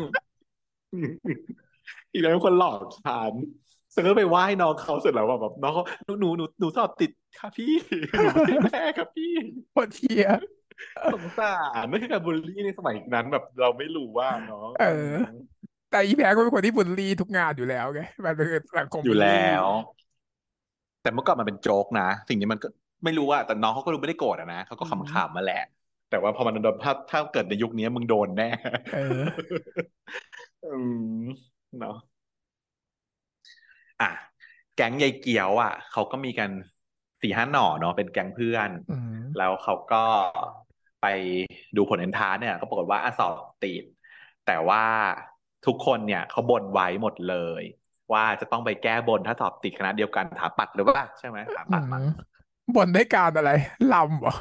[2.14, 3.34] อีแบงค์เป็นคนหลอกฉัน
[3.94, 7.72] ฉันก็ไปไหว้น้องเขาเสร็จแล้วอะแบบน้องเขาหนูหนูหนูหนูสอบติดค่ะพี่
[8.22, 9.34] หนูไม่ได้แม่ครับพี่
[9.72, 10.28] โคตรเทีย
[11.14, 15.18] สงสารนั่นคือการบูลลี่ในสมัยนั้นแบบเราไม่รู้ว่าเนาะเออ
[15.92, 19.66] แต่อีแพ้ก็เป็นคนที่บูลลี่ทุกงานอยู่แล้วไงมันเป็นสังคมอยู่บูลลี่แล้ว
[21.02, 22.68] แต่เมื่อก่อนมันเป็นโจ๊กนะสิ่งนี้มันก็
[23.04, 25.62] ไม่รู้ว่าแต่น้องเขาก็รู้ไม่ได้โกรธอะนะเขาก็ขำๆมาแหละ
[26.10, 28.50] แต่ว่าพอมันโดนถ้าถ้าเกิดในยุคนี้มึงโดนแน่
[28.92, 29.54] เออ
[30.64, 30.98] อืม
[31.78, 31.96] เนาะ
[34.02, 34.10] อะ
[34.76, 36.50] แก๊งยายเกียวอะเขาก็มีกัน
[37.22, 40.04] สี่ห้าหน่อเนาะเป็นแก๊งเพื่อนอืมแล้วเขาก็
[41.04, 41.08] ไป
[41.78, 43.84] ดูผลเอนทรานซ์เนี่ย ก็ปรากฏว่าอะสอบติด
[44.48, 44.84] แต่ว่า
[45.66, 47.64] ทุกคนเนี่ยเขาบนไว้หมดเลย
[48.14, 52.04] ว่าจะต้องไปแก้บนถ้าสอบติดคณะเดียวกันถาปัดหรือว่าใช่ไหมถาอืปัดมั้ง
[52.68, 53.52] มบนด้วยการอะไร
[53.94, 54.34] ลำเหรอ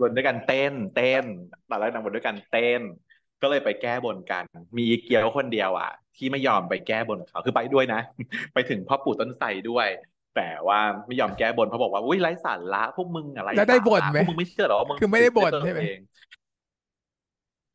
[0.00, 1.24] บนด้วยกันเต้น เต้น
[1.68, 2.82] ตอนแรกนางบนด้วยกันเต้น
[3.40, 4.44] ก็เลยไปแก้บนกัน
[4.76, 8.00] มีอีเกียวคนเดียวอะ ที่ไม่ยอมไปแก้บนกับเขาคือไปด้วยนะ
[8.52, 9.88] ไปถึงพ่อปู่ต้นไทรด้วย
[10.36, 16.00] แต่ว่าไม่ยอมแก้บนเพราะบอกว่าอุ้ยไร้สาระพวกมึงอะไรแล้วได้บ่นสาระไหมพวกมึงไม่เชื่อหรอว่ามึงคือไม่ได้บ่นด้วยตัวใช่ไหมเอง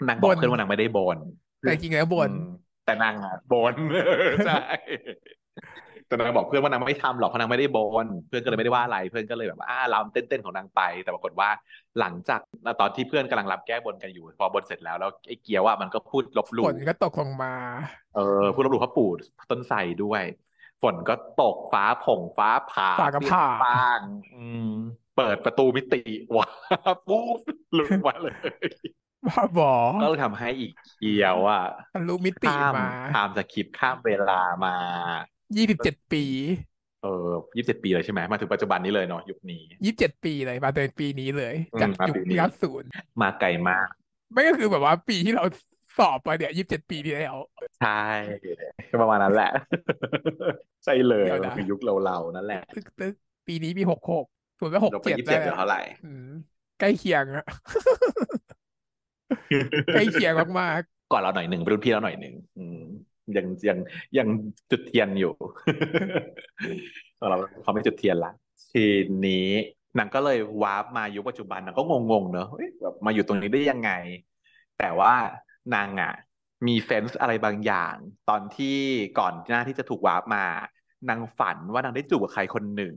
[0.07, 1.17] นางบอกบ่นเพื่อนว่านางไม่ได้บ่น
[1.59, 2.51] แต่จริงแล้วบ่นอืม
[2.85, 3.75] แต่นางอะบ่น
[4.47, 4.59] ใช่
[6.07, 11.49] แต่นางบอกเพื่อนว่านางไม่ทำหรอกเพราะนางไม่ได้บ่นเพื่อนก็เลยไม่ได้ว่าอะไรเพื่อนก็เลยแบบว่าอ่าลำเต้นๆของนางไป แต่ปรากฏว่า
[11.99, 12.39] หลังจาก
[12.79, 17.53] ตอนที่เพื่อนกำลังรับแก้บนกันอยู่ พอบนเสร็จแล้วแล้วไอ้เกียวอะมันก็พูดลบหฝลู่นก็ตกลงมา
[18.15, 19.09] เออพูดลบหลู่พ่อปู่
[19.51, 20.23] ต้นไทรด้วย
[20.81, 24.01] ฝนก็ตกฟ้าผ่งฟ้าผ่าฟ้าก็เปรี้ยงผ่าป้าง
[24.35, 24.71] อืม
[25.17, 26.01] เปิดประตูมิติ
[26.35, 26.47] ว้า
[27.07, 27.39] ปุ๊บ
[27.73, 28.67] หลุดมาเลย
[29.27, 31.63] บ้าบอก็เลยทำให้อีกเกียวอะ
[31.93, 34.75] ทะลุมิติข้ามมาข้ามสคริปต์ข้ามเวลามา
[35.55, 36.23] ยี่สิบเจ็ดปี
[37.03, 42.89] เออยี่สิบเจ็ดปีเลยใช่ไหมมาถึงปัจจุบันนี้เลยเนาะยุคนี้ยี่สิบเจ็ดปีเลยมาเดินปีนี้เลยอืมจากมายุคปีนี้ยัดศูนย์
[43.21, 43.87] มาไกลมาก
[44.31, 45.45] ไม่ก็คือแบบว่าปีที่เรา
[45.97, 47.35] สอบไปเนี่ยยี่สิบเจ็ดปีที่แล้ว
[47.81, 48.03] ใช่
[48.91, 49.51] ก็ประมาณนั้นแหละ
[50.85, 53.15] ใช่เลยเดี๋ยวนะมันคือยุคเราๆนั่นแหละ ตึกตึก
[53.47, 54.25] ปีนี้มีหกหก
[54.59, 56.31] ศูนย์ก็หกลบไปเจ็ดยี่สิบเจ็ดเหลือแล้วเท่าไหร่อืม
[56.79, 57.45] ใกล้เคียงอะ
[59.93, 62.81] ใกล้เคียงมากก่อนเราหน่อยหนึ่งรุ่นพี่เราหน่อยหนึ่งอืม
[63.37, 63.77] ยังยัง
[64.17, 64.27] ยัง
[64.71, 65.33] จุดเทียนอยู่
[67.29, 68.31] เราเขาไม่จุดเทียนละ
[68.73, 68.83] ที
[69.25, 69.47] นี้
[69.97, 73.91] นางก็เลยวาร์ปมายุคปัจจุบันนางก็งงๆเนอะเฮ้ยแบบมาอยู่ตรงนี้ได้ยังไง
[74.79, 75.13] แต่ว่า
[75.75, 76.13] นางอะ
[76.67, 77.95] มี sense อะไรบางอย่าง
[78.29, 78.77] ตอนที่
[79.19, 80.45] ก่อนหน้าที่จะถูกวาร์ปมา
[81.09, 82.95] นางฝันว่านางได้จูบกับใครคนหนึ่ง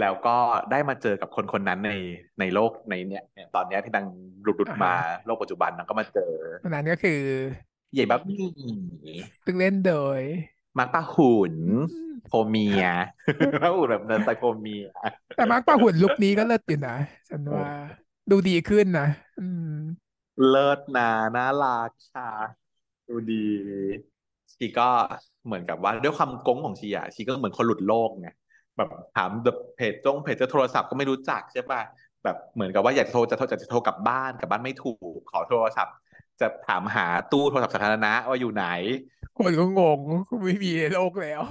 [0.00, 0.36] แล้วก็
[0.70, 1.92] ได้มาเจอกับคนคนนั้นใน
[2.40, 4.06] ในโลกในเนี้ยเนี่ยตอนเนี้ยที่นาง
[4.42, 4.92] หลุดหลุดมา
[5.26, 7.20] โลกปัจจุบันนางก็มาเจอๆอันนั้นก็คือ
[7.94, 8.44] ยายบะหมี่
[9.44, 10.20] ซึ่งเล่นโดย
[10.78, 11.54] มาร์คปาหุ่น
[12.28, 12.84] โพเมีย
[13.62, 14.84] ปาหุ่นแบบเดินไปโพเมีย
[15.36, 16.96] แต่มาร์คปาหุ่น look นี้ก็เลิศอยู่นะ
[17.28, 17.68] ฉันว่า
[18.30, 19.08] ดูดีขึ้นนะ
[19.40, 19.74] อืม
[20.48, 22.30] เลิศนะน่ารักค่ะ
[23.08, 23.44] ดูดี
[24.52, 24.88] ชีก็
[25.46, 28.28] เหมือนกับว่าด้วยความโก๊งของชีอะชีก็เหมือนคนหลุดโลกไง
[28.76, 31.80] แบบถามแบบเพจจงเพจจะโทรศัพท์ก็ไม่รู้จักใช่ป่ะ
[32.24, 35.94] แบบเหมือนกับว่าอยากจะโทรจะโทรจะโทรกลับบ้านกลับบ้านไม่ถูกขอโทรศัพท์
[36.40, 38.66] จะถามหาตู้โทรศัพท์สาธารณะว่าอยู่ไหน
[39.36, 39.98] คนก็งง
[40.44, 41.42] ไม่มีในโลกแล้ว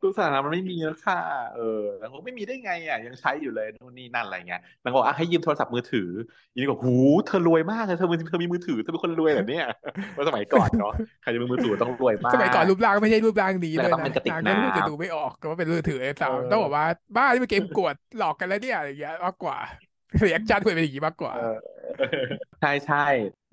[0.00, 1.20] ตู้สาธารณะมันไม่มีแล้วค่ะ
[1.56, 6.08] เออแล้วก็ไม่มีได้ไงอะ ยังใช้อยู่เลยนู่นนี่นั่นอะไรเงี้ย นางบอกอะให้ยืมโทรศัพท์มือถือ
[6.54, 9.66] ยีนี่บอกหู เธอรวยมากเลย เธอมือเธอมีมือถือ เธอเป็นคนรวยเหรอเนี่ย
[10.14, 16.84] เมื่อสมัยก่อนเนาะ ใครจะมีมือถือต้องรวยมาสมัยก่อนกรูปร่างไม่ใช่รูปร่างนี้แล้เลวยก็ต้องนะเป็นกระติกนางก็น้ำจะดูไม่ออกว่าเป็นมือถือไอ้สาวเออต้องบอกว่า
[17.16, 19.58] บ้าที่เป็นเกมกดหลอกกันแล้วเนี่ยอะไรอย่างเงี้ยมากกว่า
[20.18, 21.56] เรียกชันควรเป็นอย่างนี้มากกว่าเออ
[22.60, 23.06] ใช่ใช่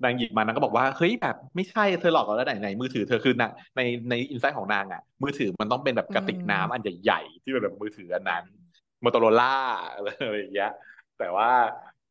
[0.04, 8.44] นางหยิบมานางก็บอกว่าเฮ้ยแบบไม่ใช่เธอหลอกเราแล้วไหนไหนมือถือเธอคือนางในในอินไซต์ของนางอะ มือถือมันต้องเป็นแบบกระติกน้ำอันใหญ่ๆที่เป็นแบบมือถืออันนั้น
[9.04, 9.56] มอโตโรล่า
[9.94, 10.72] อะไรอย่างเงี้ย
[11.18, 11.50] แต่ว่า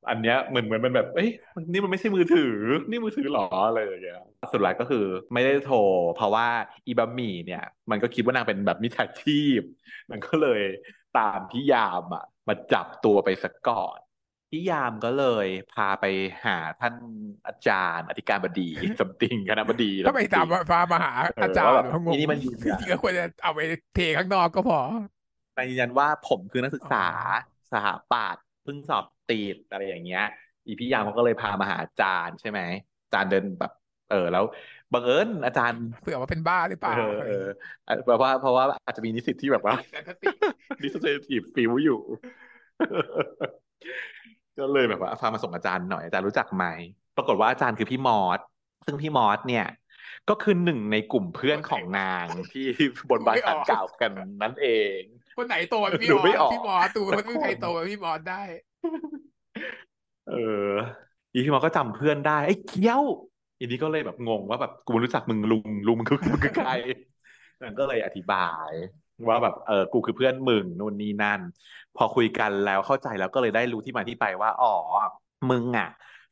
[0.10, 2.55] อันเนี้ยเหมือนเหมือนมันแบบเอ้ยมันนี่มันไม่ใช่มือถือ
[2.89, 5.77] นี่มือถือหรออะไรอย่างเงี้ยสุดท้ายก็คือไม่ได้โทร
[6.15, 6.47] เพราะว่า
[6.88, 9.62] อีบะหมี่เนี่ย มันก็คิดว่านางเป็นแบบมิจฉาชีพ
[10.12, 10.62] มันก็เลย
[11.17, 13.97] ตามพี่ยามอะมาจับตัวไปสักก่อน
[14.51, 16.05] พี่ยามก็เลยพาไป
[16.45, 16.93] หาท่าน
[17.47, 23.60] อาจารย์อธิการบดีสัมติงคณบดีถ้าไปตาม something พามาหาเอออาจารว่าย์แบบเขางอีงนี่มันยืนจริยันงๆก็ควรจะเอาไป
[23.95, 24.79] เทข้างนอกก็พอ
[25.57, 30.25] นายยืนยันว่าผมคือนักศึกษาอ๋อสหปัตย์เพิ่งสอบติดอะไรอย่างเงี้ย
[30.65, 32.60] อีพี่ยามเขาก็เลยพามาหาอาจารย์ใช่ไหม
[33.03, 33.71] อาจารย์เดินแบบ
[34.12, 34.43] เออแล้ว
[34.93, 37.47] บังเอิญอาจารย์เผื่อว่าเป็นบ้าหรือเปล่า เออเออ
[37.86, 40.27] เออเพราะว่าเพราะว่าอาจจะมีนิสิตที่แบบว่าแต่สติ
[40.83, 41.99] ดิสโซเซทีฟฟิวอยู่
[44.60, 46.65] ก็เลยแบบว่าพามาส่งอาจารย์หน่อยอาจารย์รู้จักไหม
[47.17, 48.39] ปรากฏว่าอาจารย์คือพี่มอส
[48.86, 49.65] ซึ่งพี่มอสเนี่ย
[50.30, 52.65] ก็คือหนึ่งในกลุ่มเพื่อนของนางที่
[53.10, 54.67] บนบานสารกล่าวกันนั่นเอ
[54.98, 55.00] ง
[55.38, 58.41] คนไหนโตกว่าพี่ดูมอไม่สออกพี่มอสตูมันไม่มีใครสักคนโตกว่าพี่มอสได้
[60.30, 60.34] เอ
[60.70, 60.72] อ
[61.34, 63.04] อีพี่มอสก็จำเพื่อนได้ไอ้เกี้ยว
[63.60, 66.72] อีนี้ก็เลยแบบงงว่าแบบกูไม่รู้จักมึงลุงลุงมึงคือมึงคือใคร
[67.62, 68.72] นางก็เลยอธิบาย
[69.30, 71.41] ว่าแบบเออกูคือเพื่อนมึงนู่นนี่นั่น
[71.95, 74.67] พอคุยกันแล้วเข้าใจแล้วก็เลยได้รู้ที่มาที่ไปว่า อ๋อ
[75.49, 75.88] มึงอะ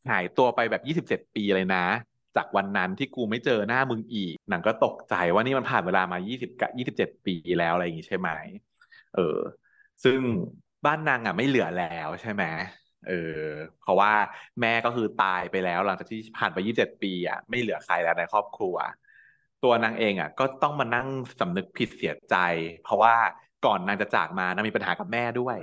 [0.10, 1.78] หายตัวไปแบบยี่สิบเจ็ดปีเลยนะ
[2.36, 8.30] จากวันนั้นที่กูไม่เจอหน้ามึงอีกนางก็ตกใจว่านี่มันผ่านเวลามายี่สิบกับยี่สิบเจ็ดปีแล้วอะไรอย่างงี้ใช่ไหม
[9.14, 9.22] เออ
[10.04, 10.20] ซึ่ง
[10.86, 12.44] บ้านนางอะไม่เหลือแล้วใช่ไหม
[13.04, 13.14] เออ
[13.80, 14.12] เพราะว่า
[14.62, 18.76] แม่ก็คือตายไปแล้วหลังจากที่ผ่านไปยี่สิบเจ็ดปีอะไม่เหลือใครแล้วในครอบครัว
[19.64, 21.08] ตัวนางเองอะ ก็ต้องมานั่ง
[21.40, 22.36] สำนึกผิดเสียใจ
[22.84, 23.16] เพราะว่า
[23.66, 25.58] ก่อนนางจะจากมานางมีปัญหากับแม่ด้วย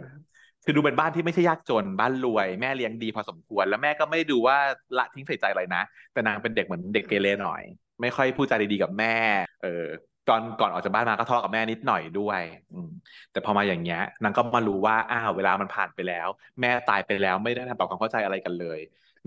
[0.64, 4.57] คือดูเป็นบ้านที่ไม่ใช่ยากจน บ้านรวย แม่เลี้ยงดีพอสมควร แล้วแม่ก็ไม่ดูว่า
[4.98, 7.62] ละทิ้งใส่ใจอะไรนะ แต่นางเป็นเด็กเหมือนเด็กเกเรหน่อย
[8.00, 9.14] ไม่ค่อยพูดจาดีๆกับแม่
[9.62, 9.87] เออ
[10.28, 12.40] ตอนก่อนออกจากบ้านมาก็ทะเลาะกับแม่นิดหน่อยด้วย
[12.74, 12.90] อืม
[13.33, 16.28] แต่พอมาอย่างเงี้ยนางก็มารู้ว่าอ้าวเวลามันผ่านไปแล้ว
[16.61, 18.78] แม่ตายไปแล้วไม่ได้ทำปรับความเข้าใจอะไรกันเลย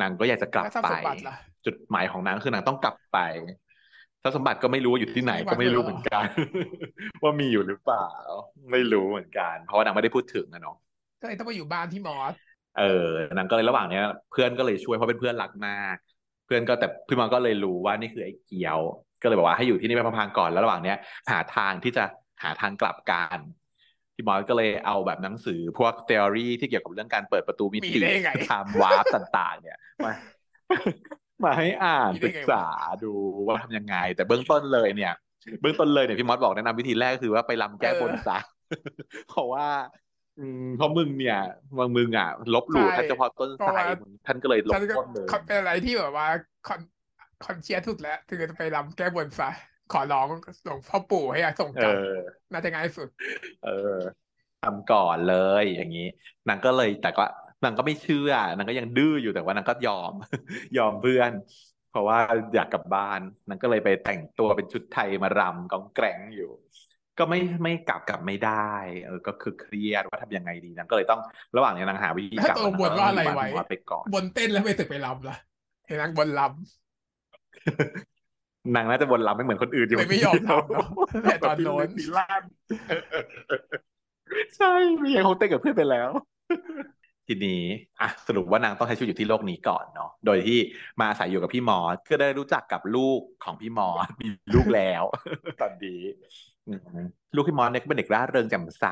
[0.01, 3.17] นางก็อยากจะกลับแล้วทรัพไปย์สมบัติล่ะจุดหมายของนางคือนางต้องกลับไป
[4.25, 6.25] ทรัพย์สมบัติก็ไม่รู้ว่าอยู่ที่ไหนที่วัดก็ไม่รู้เหรอเหมือนกัน
[7.23, 8.09] ว่ามีอยู่หรือเปล่า
[8.71, 10.75] ไม่รู้เหมือนกัน เพราะว่านางไม่ได้พูดถึงนะเนาะ
[11.21, 12.33] ก็เลยต้องมาอยู่บ้านพี่มอส
[12.79, 15.95] เออนางก็เลยระหว่างเนี้ย เพื่อนก็เลยช่วยเพราะเป็นเพื่อนรักมาก
[16.45, 18.79] เพื่อนก็แต่พี่มอสก็เลยรู้ว่านี่คือไอ้เกียว
[19.21, 20.97] ก็เลยบอกว่าให้อยู่ที่นี่ไปพังๆก่อนแล้วระหว่างเนี้ย
[21.31, 22.03] หาทางที่จะ
[22.43, 23.39] หาทางกลับกัน
[24.15, 30.13] พี่มอสก็เลยเอาแบบหนังสือพวก t h e o r y ที่เกี่ยวกับเรื่องการเปิดประตูมิมีติได้ไงไทม์วาร์ปต่าง ๆ เนี่ยมา
[31.43, 32.65] มาให้อ่านมีได้ศึกไงวะษา
[33.03, 33.11] ดู
[33.47, 35.13] ว่าทำยังไง แต่เบื้องต้นเลยเนี่ย
[35.61, 38.37] เบื้องต้นเลยเนี่ยพี่มอสบอกแนะนำวิธีแรกก็คือว่าไปรำแก้บนซะ
[39.29, 39.67] เพราะว่า
[40.39, 41.39] อืมเพราะมึงเนี่ย
[41.77, 46.27] มึงมึงอะ ลบหลู่ใช่ท่านเจ้าพ่อต้นเพราะไทรว่ามึงท่านก็เลยลบฉันก็ต้นเลยเป็นอะไรที่แบบว่า
[46.67, 46.81] คอน
[47.45, 49.49] คอนเชียสสุดแล้วคือจะไปรำแก้บนซะ
[49.93, 50.27] ขอร้อง
[50.65, 52.17] หลวงพ่อปู่ให้ส่งเอกลับอ
[52.51, 53.07] น่าจะง่ายสุด
[53.65, 53.99] เออ
[54.63, 56.07] ทำก่อนเลยอย่างนี้
[56.47, 57.25] นางก็เลยแต่ก็
[57.65, 60.13] นางก็ไม่เชื่อนางก็ยังดื้ออยู่แต่ว่านางก็ยอม
[60.77, 61.31] ยอมเพื่อน
[61.91, 62.17] เพราะว่า
[62.55, 66.51] อยากกลับบ้านนางก็เลยไปแต่งตัวเป็นชุดไทยมารำกองแกร่งอยู่
[67.19, 68.73] ก็ไม่ไม่กลับกลับไม่ได้
[69.05, 71.21] เออก็คือเครียดว่าทำยังไงดีนางก็เลยต้อง
[71.55, 75.35] ระหว่างนี้นางหาวิธีแล้วกลับตัวบนว่าอะไรไว้นางก็ต้องอยู่บ้านพี่มอสไปก่อนบนเต้นแล้วไม่ถึงไปรำล่ะ
[75.87, 76.41] เห็นนางบนร
[78.75, 80.87] นางน่าจะบนรำไม่เหมือนคนอื่นอยู่เลยไม่ยอมทำเนอะ
[81.23, 82.43] แต่ตอนโน้นแบบพี่ลั่น
[84.57, 86.09] ใช่มียังคงเต้นกับเพื่อนไปแล้ว
[87.27, 87.61] ทีนี้
[88.01, 90.59] อะสรุปว่านางต้องใช้ชีวิตอยู่ที่โลกนี้ก่อนเนาะโดยที่
[90.99, 95.03] มาอาศัยอยู่กับพี่มอสก็ได้รู้จักกับลูกของพี่มอสมีลูกแล้ว
[95.61, 96.01] ตอนนี้
[97.35, 98.85] ลูกพี่มอสเนี่ยก็เป็นเด็กร่าเริงแจ่มใส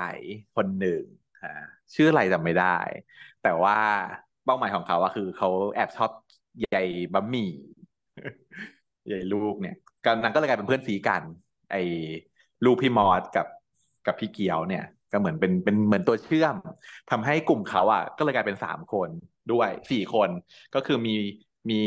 [0.56, 1.04] คนหนึ่ง
[1.44, 1.56] ฮะ
[1.94, 2.78] ชื่ออะไรจำไม่ได้
[3.44, 3.78] แต่ว่า
[4.46, 6.12] เป้าหมายของเขาอะคือเขาแอบชอบ
[6.60, 6.78] ใย
[7.14, 7.52] บะหมี่
[9.08, 11.24] ใยลูกเนี่ยก็นางก็เลยกลายเป็นเพื่อนสีกัน
[11.72, 11.82] ไอ้
[12.66, 13.48] ลูกพี่มอสกับ
[14.06, 14.84] กับพี่เกียวเนี่ย
[15.14, 16.56] ก็เหมือนเป็นเป็นเหมือนตัวเชื่อม
[17.12, 19.10] ทำให้กลุ่มเขาอะ ก็เลยกลายเป็นสามคน
[19.52, 20.30] ด้วยสี่คน
[20.76, 21.16] ก็คือมี
[21.70, 21.80] มี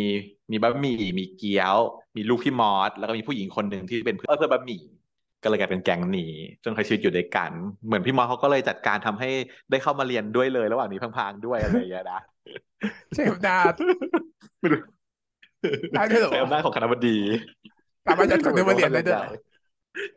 [0.50, 1.76] มีบะหมี่มีเกี๊ยว
[2.16, 4.82] มีลูกพี่มอสแล้วก็มีผู้หญิงคนหนึ่งที่เป็นเพื่อนเพื่อนบะหมี่
[5.42, 6.32] ก็เลยกลายเป็นแก๊งนี้
[6.64, 7.50] จนใช้ชีวิตอยู่ด้วยกัน
[7.86, 9.30] เหมือนพี่มอสเขาก็เลยจัดการทำให้
[9.70, 13.72] ได้เข้ามาเรียนด้วยเลย ระหว่างนี้พังๆด้วยอะไรอย่างเงี้ยนะำใช่อำนาจ
[14.60, 14.80] ไม่รู้
[15.94, 17.18] ได้ด้วยเหรอใช้อำนาจของคณบดี
[18.06, 19.28] สามารถจัดคนเดียวมาเรียนได้ด้วยเหรอ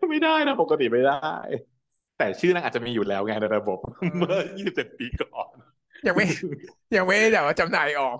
[0.09, 1.33] ไม่ได้นะปกติไม่ได้
[2.19, 5.49] แต่ชื่อนางอาจจะมีอยู่แล้วไงในระบบอืมเมื่อ 27 ปีก่อน
[6.07, 6.25] ยังไม่
[6.95, 8.19] ยังไม่ได้แบบว่าจำหน่ายออก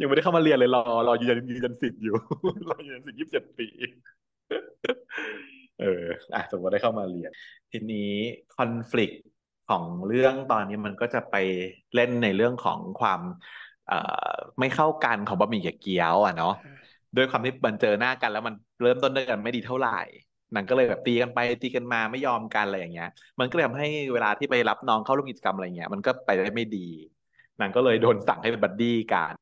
[0.00, 2.16] ยังไม่ได้เข้ามาเรียนเลยรอรอยืนยันยืนยันสิทธิ์อยู่
[2.70, 3.66] รอยืนยันสิทธิ์ 27 ปี
[5.80, 7.30] เอออะสมมติได้เข้ามาเรียน
[7.72, 8.10] ทีนี้
[8.56, 9.14] คอน FLICT
[9.70, 11.36] ของเรื่องตอนนี้มันก็จะไป
[11.94, 13.20] เล่นในเรื่องของความ
[13.88, 13.98] เอ่
[14.32, 16.54] อไม่เข้ากันของบะหมี่กับเกี๊ยวอะเนาะ
[17.16, 19.98] ด้วยความที่มันเจอหน้ากันแล้วมันเริ่มต้นด้วยกันไม่ดีเท่าไหร่
[20.54, 23.08] นางก็เลยแบบตีกันไปตีกันมาไม่ยอมกันอะไรอย่างเงี้ย
[23.40, 26.88] มันก็เลยทำให้เวลาที่ไปรับน้องเข้าร่วมกิจกรรมอะไรเงี้ย มันก็ไปได้ไม่ดี
[27.60, 29.34] นางก็เลยโดนสั่งให้เป็นบัดดี้กัน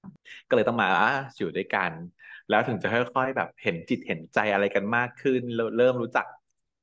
[0.48, 0.90] ก็เลยต้องมา
[1.38, 1.92] อยู่ด้วยกัน
[2.48, 5.40] แล้วถึงจะค่อยๆแบบเห็นจิตเห็นใจอะไรกันมากขึ้น
[5.78, 6.26] เริ่มรู้จัก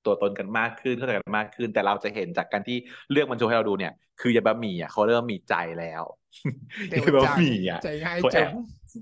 [0.05, 2.77] ตัวตนกันมากขึ้นเข้าใจกันมากขึ้น แต่เราจะเห็นจากการที่
[3.11, 6.03] เรื่องมันโชว์ให้เราดูเนี่ย คือยายบะหมี่อะเขาเริ่มมีใจแล้ว
[6.89, 8.51] เร็วยายบะจังหมี่อะใจง่ายเขาแอจับง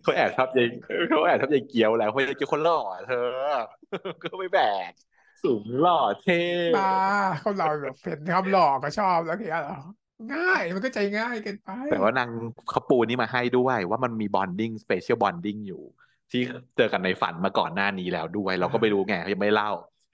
[0.03, 0.67] เขาแอบชอบยาย
[1.09, 3.17] เขาแอบชอบยายเกียวแล้วเพราะยายเกียวคนหล่ออะเธอ
[4.23, 4.59] ก็ไม่แบ
[4.89, 4.91] ก
[5.43, 6.41] สูงหล่อเท่
[6.77, 6.93] บ้า
[7.39, 9.79] เขาเราแบบเป็นคำหลอกก็ชอบแล้วเนี่ยเหรอ
[10.33, 12.29] ง่ายมันก็ใจง่ายเกินไป แต่ว่านาง
[12.69, 15.83] เขาปูนี่มาให้ด้วยว่ามันมีบอนดิ้งสเปเชียลบอนดิ้งอยู่
[16.31, 16.41] ที่
[16.77, 19.71] เจอกันในฝันมาก่อนหน้านี้แล้วด้วย เราก็ไม่รู้ไงเขายังไม่เล่า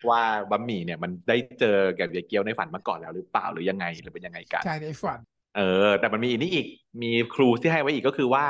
[0.09, 5.19] ว่าบะหมี่เนี่ยมันได้เจอกับยายเกียวในฝันมาก่อนแล้วหรือเปล่าหรือยังไงหรือเป็นยังไงกันใช่ในฝัน
[5.57, 6.67] เออ แต่มันมีอีกนี่อีก
[7.01, 8.45] มีครูที่ให้ไว้อีกก็คือว่า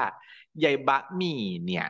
[0.63, 1.88] ยายบะหมี่เนี่ย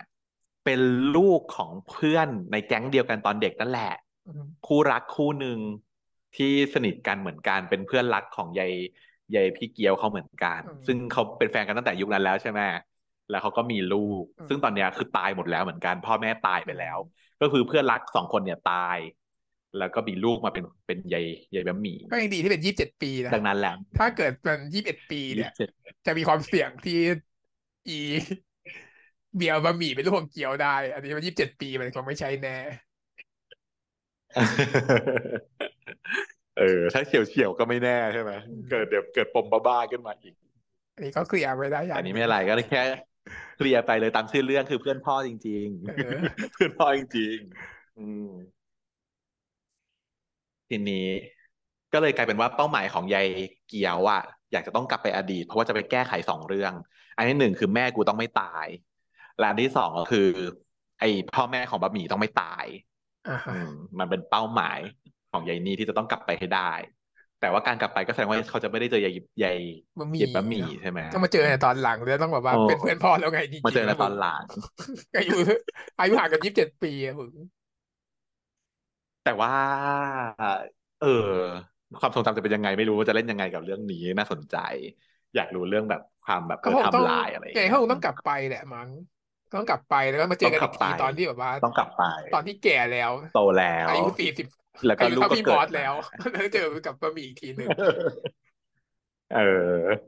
[0.65, 0.79] เป็น
[1.15, 4.08] ลูกของเพื่อนในแก๊งเดียวกันตอนเด็กนั่นแหละอืม
[4.67, 5.59] คู่รักคู่หนึ่ง
[6.35, 8.73] ที่สนิทกันเหมือนกันเป็นเพื่อนรักของยาย
[9.35, 12.59] ยายพี่เกียวเขาเหมือนกัน ซึ่งเขาเป็นแฟนกันตั้งแต่ยุคนั้นแล้วใช่ไหม
[13.29, 16.97] แล้วเขาก็มีลูก ซึ่งตอนเนี้ยคือตายหมดแล้วเหมือนกัน พ่อแม่ตายไปแล้ว
[17.41, 18.97] ก็คือเพื่อนรักสองคนเนี่ยตาย
[19.77, 25.51] แล้วก็มีลูกมาเป็นเป็นยายยายบะหมี่ก็ยังดีที่เป็นยี่สิบเจ็ดปีนะดังนั้นแหละถ้าเกิดเป็นยี่สิบเอ็ดปีเนี่ย
[26.05, 26.99] จะมีความเสี่ยงที่
[27.89, 27.99] อี
[29.35, 32.57] เบียร์บะหมี่เป็นลูกของเกี๊ยวได้ อันนี้มันยี่สิบเจ็ดปีมันคงไม่ใช่แน่
[36.59, 38.31] เออ ถ้าเฉียวเฉียวๆก็ไม่แน่ใช่ไหม
[38.69, 40.35] เกิดเดี๋ยวเกิดปมบ้าๆขึ้นมาอีก
[40.95, 42.81] อันนี้ก็เคลียร์ไว้ได้อย่าแต่งนี้หไม่งอะไรก็แค่
[43.57, 47.37] เคลียร์ไปเลยตามชื่อเรื่องคือเพื่อนพ่อจริงเออๆเพื่อนพ่อจริง
[47.69, 48.29] ๆ อืม
[50.69, 51.07] ทีนี้
[51.93, 53.27] ก็เลยกลายเป็นว่าเป้าหมายของยาย
[53.67, 54.21] เกียวอะ
[54.51, 56.73] อยากจะต้องกลับไปอดีต เพราะว่าจะไปแก้ไขสองเรื่อง
[57.17, 58.67] อันที่หนึ่งคือแม่กูต้องไม่ตาย
[59.37, 60.29] และอันที่สองก็คือ
[60.99, 62.88] ไอ้พ่อแม่ของบะหมี่ต้องไม่ตายอ่าอืฮะ
[63.67, 64.79] มมันเป็นเป้าหมาย
[65.31, 66.71] ของยายนี่ที่จะต้องกลับไปให้ได้
[67.39, 69.59] แต่ว่าการกลับไปก็แสดงว่าเขาจะไม่ได้เจอยายยาย
[69.99, 74.45] บะหมี่ยายบะหมี่ใช่ไหมต้องมาเจอในตอนหลังเลยต้องแบบว่าโอ้เป็นเพื่อนพ่อแล้วไงจริงๆมาเจอในแล้วตอนหลัง
[75.15, 75.33] อายุ
[75.99, 77.33] อายุห่างกันยี่สิบเจ็ดปีอะมึง
[79.23, 79.51] แต่ว่า
[80.99, 81.07] เออ
[81.99, 84.55] ความทรงจำจะเป็นยังไงไม่รู้ว่าจะเล่นยังไงกับเรื่องนี้น่าสนใจ
[85.35, 88.89] อยากรู้เรื่องแบบความแบบก็เออคงต้องไทำลายอะไรอย่างไงเงี้ยเขาคงต้องกลับไปแหละมั้ง
[89.53, 94.47] ต้องกลับไปแล้วก็มาเจอกันอีกทีต้องกลับไปตอนที่แบบว่า ต้องกลับไป ตอนที่แก่แล้ว โตแล้วอายุสี่สิบ
[94.85, 95.93] แล้วก็อายุลูกเท่าก็พี่มเกิอดสแล้ว
[96.31, 97.73] แล้วเจอกับบะหมี่อีกทีหนึ่ง
[99.29, 99.39] เออ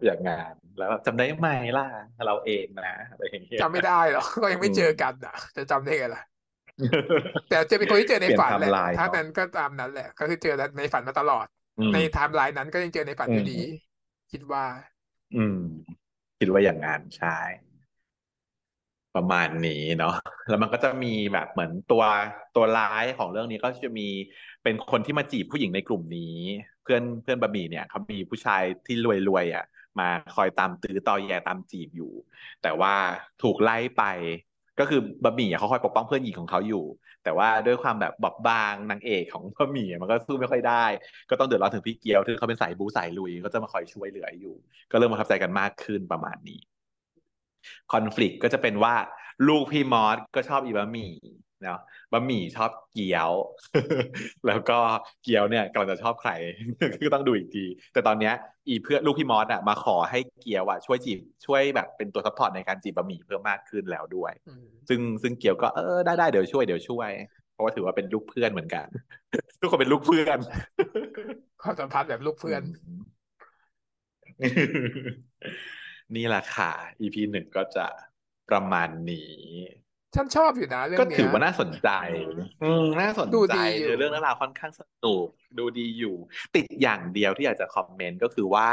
[0.05, 1.83] อย่างงานแล้วแบบจำได้ไหมล่ะ
[2.25, 6.21] เราเองนะอะไรอย่างเงี้ยจำไม่ได้หรอกก็ยังไม่เจอกันอะ จะจำได้ไงล่ะ
[7.47, 11.45] แต่เจะเป็นคนที่เจอในเปลี่ยนฝันแหละไทม์ไลน์ถ้าเนอะนั้นก็ตามนั้นแหละ ก็คือเจอในฝันมาตลอด
[11.77, 13.53] อืมในไทม์ไลน์นั้นก็ยังเจอในฝันอยู่อืมดี
[14.31, 14.63] คิดว่า
[15.35, 15.57] อืม
[16.39, 17.37] คิดว่าอย่างนั้นใช่
[19.15, 20.15] ประมาณนี้เนาะ
[20.49, 22.03] แล้วมันก็จะมีแบบเหมือนตัว
[22.55, 24.07] ตัวร้ายของเรื่องนี้ก็จะมี
[24.63, 26.35] เป็นคนที่มาจีบผู้หญิงในกลุ่มนี้
[26.83, 28.95] เพื่อนเพื่อนบะหมี่เนี่ยเขามีผู้ชายที่
[29.29, 29.65] รวยๆอะ
[29.99, 32.11] มาคอยตามตื้อตอแยตามจีบอยู่
[32.61, 32.93] แต่ว่า
[33.41, 34.03] ถูกไล่ไป
[34.79, 36.85] ก็คือบะหมี่เขาคอยปกป้องเพื่อนหญิงของเขาอยู่
[37.23, 40.85] แต่ว่าด้วยความแบบบอบบางนางเอกของบะหมี่มันก็สู้ไม่ค่อยได้
[41.29, 44.55] ก็ต้องเดือดร้อนถึงพี่เกียวที่เขาเป็นสายบูสายลุยก็จะมาคอยช่วยเหลืออยู่
[44.91, 46.70] ก็เริ่มประทับใจกันมากขึ้นประมาณนี้
[47.91, 48.95] conflict ก็จะเป็นว่า
[49.47, 51.13] ลูกพี่มอสก็ชอบอีบะหมี่
[51.63, 51.79] เนาะ
[52.11, 53.31] บะหมี่ชอบเกี๊ยว
[54.47, 54.77] แล้วก็
[55.23, 56.31] เกี๊ยวเนี่ยกำลังจะชอบใคร
[57.01, 58.33] ก็ต้องดูอีกที แต่ตอนเนี้ย
[58.67, 67.09] อีเพื่อนลูกพี่มอสอะมาขอให้เกี๊ยวอะช่วยจีบช่วยแบบเป็นตัว support ในการจีบบะหมี่เพิ่มมากขึ้นแล้วด้วยอืมซึ่งซึ่งเกียวก็เออได้ได้เดี๋ยวช่วยเดี๋ยวช่วย
[67.53, 68.87] เพราะว่าถือว่าเป็นลูกเพื่อนเหมือนกัน
[69.59, 70.37] ทุกคนเป็นลูกเพื่อน
[71.61, 73.01] ความสัมพันธ์แบบลูกเพื่อนอืม
[76.15, 76.71] นี่แหละค่ะ
[77.01, 77.85] EP หนึ่งก็จะ
[78.49, 79.35] ประมาณนี้
[80.15, 81.89] ฉันชอบอยู่นะเรื่องก็เนี้ถือยว่าน่าสนใจ
[82.63, 86.15] อืมน่าสนดูใจดีอยู่คือเรื่องราวค่อนข้างสนุกดูดีอยู่
[86.55, 88.67] ติดอย่างเดียวที่อยากจะคอมเมนต์ก็คือว่า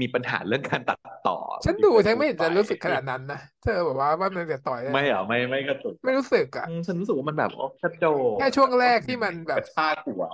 [0.00, 0.98] มีปัญหาเรื่องการตัด
[1.28, 10.24] ต่อ ฉันดูฉันไม่เห็นจะปรู้สึกขนาดนั้นนะเธอบอกว่าว่ามันจะต่อยไม่เหรอไม่ไม่กระตุกไม่รู้สึกอะอืมฉันรู้สึกว่ามันแบบโอ้กระโดดแค่ช่วงแรกที่มันแบกบระชากหัว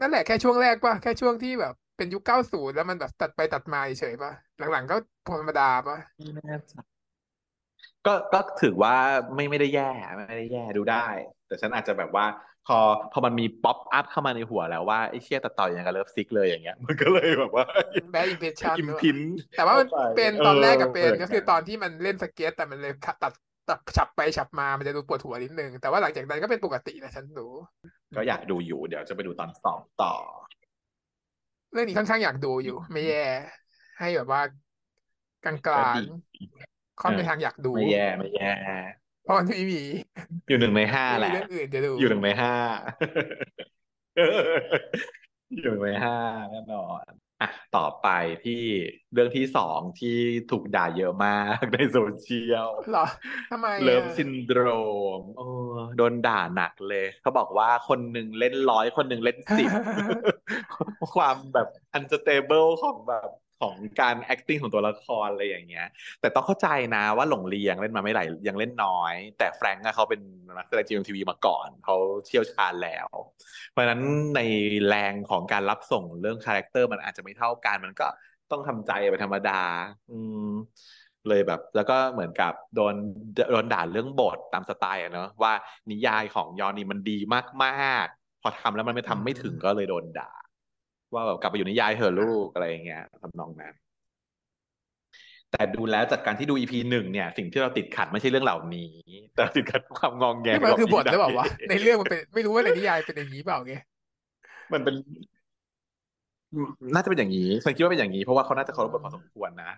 [0.00, 4.32] นั่นแหละแค่ช่วงแรกป่ะแค่ช่วงที่แบบ เป็นยุคเก้าศูนย์แล้วมันแบบตัดไปตัดมาเฉยๆป่ะ
[4.72, 4.96] หลังๆก็
[5.28, 5.98] ธรรมดาป่ะ
[6.34, 6.74] ไม่แน่ใจ
[8.06, 8.94] ก็ก็ถือว่า
[9.34, 11.06] ไม่ไม่ได้แย่ไม่ได้แย่ดูได้
[11.46, 12.26] แต่ฉันอาจจะแบบว่า
[12.66, 12.78] พอ
[13.12, 17.64] พอมันมี pop up เข้ามาในหัวแล้วว่าไอ้เชี่ยตัดต่ออย่างกับ Love Sick เลยอย่างเงี้ย มันก็เลยแบบว่า
[18.12, 19.18] bad impression อิมพิน
[19.56, 22.92] แต่ว่ามันเป็นตอนแรกกับเป็นเก็คือตอนที่มันเล่นสเก็ตแต่มันเลย
[23.22, 23.32] ตัด
[23.68, 27.46] ตัดฉับไปฉับมามันจะดูปวดหัวนิดนึง แต่ว่าหลังจากนั้นก็เป็นปกตินะฉันดู
[28.16, 30.14] ก็อยากดูอยู่เดี๋ยวจะไปดูตอนสองต่อ
[31.76, 33.24] เรื่องนี้ค่อนข้างอยากดูอยู่ ไม่แย่
[33.98, 34.40] ให้แบบว่า
[35.44, 36.04] กลางกก็ลางดี
[37.00, 38.50] ค่อนไปทางอยากดู ไม่แย่ไม่แย่
[39.24, 39.82] เพราะมันไม่มี
[40.48, 42.54] อยู่หนึ่งในห้าไม่แหมีละเรื่องอื่นจะดูอยู่หนึ่งในห้า
[45.62, 46.16] อยู่หนึ่งในห้า
[46.50, 47.04] แน่นอน
[47.40, 48.62] อะต่อไปไปที่
[49.12, 50.18] เรื่องที่สองที่
[50.50, 53.06] ถูกด่าเยอะมากในโซเชียลเหรอ
[53.50, 54.60] ทำไมเลิฟอะซินโดร
[55.20, 55.46] มโอ้
[55.96, 59.70] โดนด่าหนักเลย เขาบอกว่าคนหนึ่งเล่นร้อยคนหนึ่งเล่นสิบ
[61.14, 63.28] ความแบบ unstable ของแบบ
[63.60, 65.86] ของการ acting ของตัวละครอะไรอย่างเงี้ย
[66.20, 70.20] แต่ต้องเข้าใจนะว่าหลงลียังเล่นมาไม่ไหลยังเล่นน้อย แต่แฟรงก์อะเขาเป็น
[70.56, 71.96] นักแสดง GMMTV มาก่อนเขา
[72.26, 73.08] เชี่ยวชาญแล้ว
[73.70, 74.02] เพราะฉะนั้น
[74.36, 74.40] ใน
[74.88, 78.06] แรงของการรับส่งเรื่อง character มันอาจจะไม่เท่ากัน มันก็
[78.50, 79.60] ต้องทำใจเป็นธรรมดา
[80.10, 80.50] อืม
[81.28, 82.94] เลยแบบ แล้วก็เหมือนกับโดน
[83.52, 85.52] โดนด่าเรื่องบทตามสไตล์อะเนอะว่า
[85.90, 87.18] นิยายของยอนี่มันดี
[87.64, 90.30] มากๆ พอทำแล้วมันไม่ทำไม่ถึงก็เลยโดนด่า
[91.14, 93.74] ว่าแบบกลับไปอยู่นิยายเถอะลูกอะไรอย่างเงี้ยทำนองนั้น
[95.52, 98.92] แต่ดูแล้วจากการที่ดู EP หนึ่งเนี่ย สิ่งที่เราติดขัดไม่ใช่เรื่องเหล่านี้
[99.34, 103.74] แต่ติดขัดความงองแงนี่มันของคือบทหรือเปล่าวะพี่ในเรื่องมันเป็นไม่รู้ว่าในนิยายเป็นอย่างนี้เปล่าไง
[104.72, 104.94] มันเป็น
[106.94, 109.70] น่าจะเป็นอย่างนี้ฉันคิดว่าเป็นอย่างนี้เพราะว่าเขาน่าจะเคารพบทพอสมควรนะ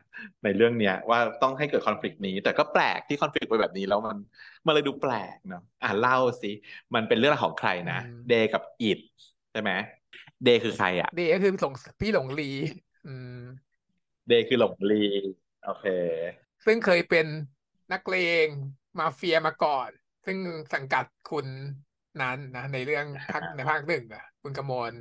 [0.44, 4.16] ในเรื่องเนี้ย ว่าต้องให้เกิดคอน FLICT นี้ แต่ก็แปลกที่คอน FLICT ไปแบบนี้แล้วมัน
[4.66, 6.50] มันเลยดูแปลกเนาะอะเล่าสิ
[6.94, 8.98] มันเป็นเรื่องของใครนะอืมเดย์กับอิด
[9.52, 9.70] ใช่ไหม
[10.44, 12.50] เดย์คือใครอะ เดย์ก็คือหลงพี่หลงลี
[13.06, 13.40] อืม
[14.28, 15.02] เดย์คือหลงลี
[15.64, 15.84] โอเค
[16.66, 17.26] ซึ่งเคยเป็น
[17.92, 18.46] นักเลง
[18.98, 19.90] มาเฟียมาก่อน
[20.24, 20.38] ซึ่ง
[20.74, 21.46] สังกัดคุณ
[22.22, 24.94] นั้นนะในเรื่องภาคในภาคหนึ่งอะ คุณกมล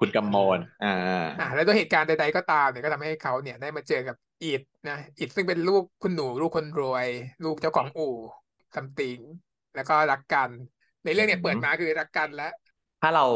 [0.00, 0.94] คุณกำมลอ่า
[1.38, 7.08] อ่า แล้วด้วยเหตุการณ์ใดๆก็ตามเนี่ยก็ทำให้เขาเนี่ยได้มาเจอกับอิดนะอิดซึ่งเป็นลูกคุณหนูลูกคนรวย
[7.44, 8.14] ลูกเจ้าของอู่
[8.74, 9.20] ซัมติง
[9.74, 10.50] แล้วก็รักกัน
[11.04, 12.52] ในเรื่องเนี่ยอืมเปิดมาคือรักกันแล้ว
[13.06, 13.28] ถ้าเรา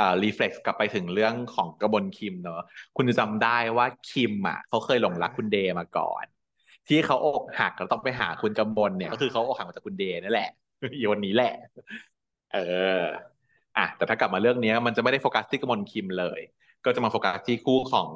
[0.00, 2.62] อ่ารีเฟล็กซ์กลับไปถึงเรื่องของกระบวนคิมเนอะ
[2.96, 6.24] คุณจะจำได้ว่าคิมอะเขาเคยหลงรักคุณเดมาก่อน
[6.88, 10.50] ที่เขาอกหักแล้วต้องไปหาคุณกำมลเนี่ย ก็คือเขาอกหักมาจากคุณเดนั่นแหละ
[10.82, 11.54] อีวันนี้แหละ
[12.52, 12.58] เอ
[13.00, 13.02] อ
[13.76, 16.40] อะแต่ถ้ากลับมาเรื่องนี้มันจะไม่ได้โฟกัสที่กำมลคิมเลย
[16.84, 18.10] ก็จะมาโฟกัสที่คู่ของ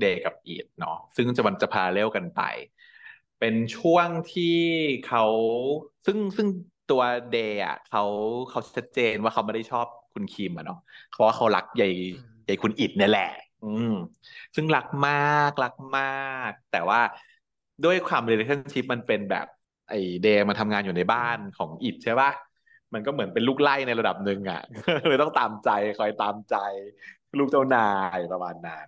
[0.00, 2.42] เดกับอีดเนาะซึ่งจะมันจะพาเรลกันไป
[3.40, 4.58] เป็นช่วงที่
[5.06, 5.24] เขา
[6.06, 6.48] ซึ่งซึ่ง
[6.90, 8.04] ตัวเดย์อะเขา
[8.50, 10.80] เขาชัดเจนว่าเขาไม่ได้ชอบคุณคิมอะเนาะ
[11.10, 13.30] เพราะว่าเขารักใหญ่อืมใหญ่คุณอิดเนี่ยแหละ
[13.64, 13.94] อืม
[14.54, 17.00] ซึ่งรักมากรักมาก แต่ว่า
[17.84, 19.46] ด้วยความ relationship มันเป็นแบบ
[19.90, 22.30] ไอ้เดย์มาทำงานอยู่ในบ้านของอิดใช่ปะ
[22.94, 24.62] มันก็เหมือนเป็นลูกไล่ในระดับหนึ่งอะ
[25.08, 26.56] เลยต้องตามใจคอยตามใจ
[27.38, 28.86] ลูกเจ้านายประมาณนั้น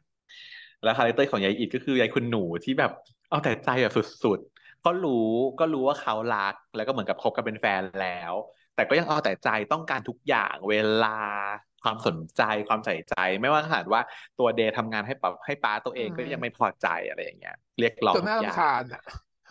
[0.84, 2.92] แล้ว character ของยายอิดก็คือยายคุณหนูที่แบบ
[3.30, 3.92] เอาแต่ใจแบบ
[4.24, 4.55] สุดๆ
[4.86, 5.30] ก็รู้
[5.60, 8.32] ก็รู้ว่าเขารัก แล้วก็เหมือนกับคบกันเป็นแฟนแล้ว
[8.76, 10.74] แต่ก็ยังเอาแต่ใจต้องการทุกอย่างเว
[11.04, 11.18] ลา
[11.84, 14.00] ความสนใจความใส่ใจ ไม่ว่าขนาดว่า
[14.38, 19.02] ตัวเดย์ทำงานให้ปรับให้ป้าตัวเองก็ยังไม่พอใจอะไรอย่างเงี้ย เรียกร้องจนน่าทุกอย่างรำคาญอะ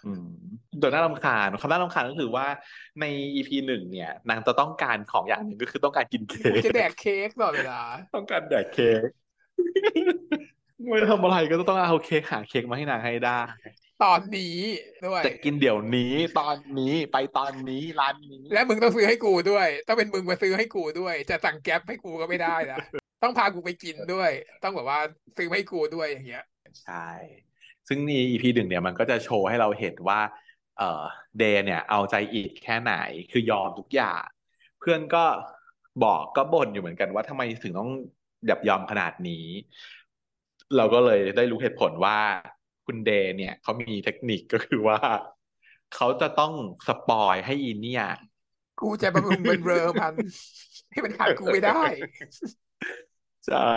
[0.06, 0.28] อืม
[0.80, 2.46] โดยน่ารำคาญคำน่ารำคาญก็คือว่า
[3.02, 3.06] ใน
[3.36, 7.82] EP หนึ่งเนี่ย นางจะต้องการของอย่างหนึ่งก็คือต้องการกินเค้กูกจะแดกเค้กตลอดเวลา
[8.16, 9.08] ต้องการแดกเค้ก
[10.90, 13.40] ไม่ทำอะไรก็ต้องเอาเค้กหาเค้กมาให้นางให้ได้
[14.04, 14.58] ตอนนี้
[15.06, 22.80] ด้วยจะกินเดี๋ยวนี้ตอนนี้ไปตอนนี้ร้านนี้ และมึงต้องซื้อให้กูด้วย ต้องเป็นมึงมาซื้อให้กูด้วย จะสั่งแก๊ปให้กูก็ไม่ได้นะ
[23.24, 24.32] ต้องพากูไปกินด้วย
[24.64, 25.00] ต้องแบบว่า
[25.38, 26.46] ซื้อให้กูด้วยอย่างเงี้ย
[26.84, 27.10] ใช่
[27.88, 30.20] ซึ่งใน EP หนึ่งเนี่ยมันก็จะโชว์ให้เราเห็นว่า
[30.78, 31.04] เอ่อ
[31.38, 32.94] เดย์เนี่ย เอาใจอีกแค่ไหน
[33.32, 34.24] คือยอมทุกอย่าง
[34.80, 35.26] เพื่อนก็
[36.04, 37.92] บอกก็บ่นอยู่เหมือนกันว่าทำไมถึงต้อง
[38.48, 39.46] แบบยอมขนาดนี้
[40.78, 42.18] เราก็เลยได้รู้เหตุผลว่า
[42.86, 45.00] คุณเดย์เนี่ยเขามีเทคนิคก็คือว่า
[45.96, 46.54] เขาจะต้อง
[46.88, 48.06] สปอยให้อีเนี่ย
[48.82, 50.14] กูจะบำรุงเป็นเรอมัน
[50.92, 51.82] ให้มันขาดกูไม่ได้
[53.48, 53.72] ใช่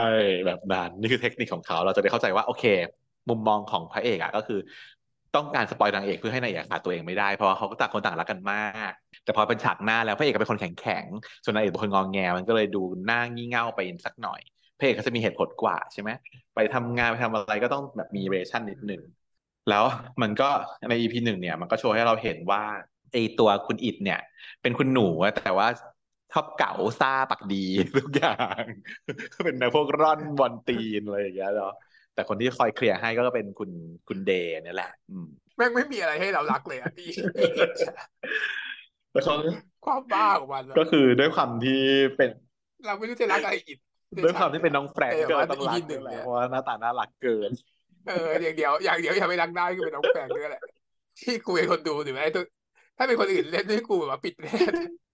[0.46, 2.64] แบบนั้นนี่คือเทคนิคของเขาเราจะได้เข้าใจว่า โอเค
[3.28, 4.61] มุมมองของพระเอกอะก็คือ
[5.36, 8.92] ต้องการสปอยนางเอกเพื่อให้นางเอกขาดตัวเองไม่ได้เพราะว่าเขาก็ต่างคนต่างรักกันมาก
[9.24, 14.40] แต่พอเป็นฉากหน้าแล้วพระเอกก็เป็นคนแข็งแข็งๆส่วนนางเอกเป็นคนงองแงมันก็เลยดูหน้างี่เง่าไปสักหน่อย
[14.79, 16.11] พระเอกก็จะมีเหตุผลกว่าใช่ไหม
[16.55, 19.03] ไปทำงานไปทำอะไรก็ต้องแบบมีเรชั่นนิดหนึ่ง
[19.70, 19.85] แล้ว
[20.22, 20.49] มันก็
[20.91, 22.62] ใน EP หนึ่งเนี่ย มันก็โชว์ให้เราเห็นว่า
[23.12, 24.20] ไอตัวคุณอิดเนี่ย
[24.62, 25.68] เป็นคุณหนูอะแต่ว่า
[26.33, 27.64] ชอบเก๋าซ่าปักดี
[27.97, 28.62] ทุกอย่าง
[29.45, 31.74] เป็นแนวพวกร่อนบอลตีนอะไรอย่างเงี้ยเนาะ
[32.14, 33.70] แต่คนที่คอยเคลียร์ให้ก็เป็นคุณ
[34.09, 35.26] คุณเดย์เนี่ยแหละ อืม
[35.57, 37.09] แม่งไม่มีอะไรให้เรารักเลยอะพี่
[39.12, 39.35] แล้วเขา
[39.85, 41.81] ความบ้าของมันอะก็คือด้วยความที่
[42.16, 42.31] เป็น
[42.87, 43.79] เราไม่รู้จะรักอะไรอีก
[44.24, 47.50] ด้วยความที่เป็นน้องแฟรงก์แต่ก็ว่าต้องรักอีพีหนึ่ด้วยงแหละเนี่ยเพราะว่าหน้าตาน่ารักเกิน
[48.09, 50.62] เอออย่างเดียว อย่างเดียวอย่าไปรักได้คือเป็นน้องแฟนด้วยแหละ
[51.20, 52.44] ที่กูเป็นคนดูถึงแม้ตัว
[52.96, 54.54] ถ้าเป็นคนอื่นเล่นให้กูแบบว่าปิดแน่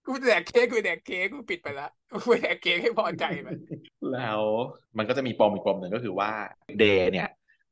[0.07, 1.87] กูแดกเค้กกูแดกเค้กกูปิดไปละ
[2.25, 3.57] กูแดกเค้กให้พอใจมัน
[4.13, 4.41] แล้ว
[4.97, 6.31] มันก็จะมีปมอีกปมหนึ่งก็คือว่า
[6.79, 7.29] เดย์เนี่ย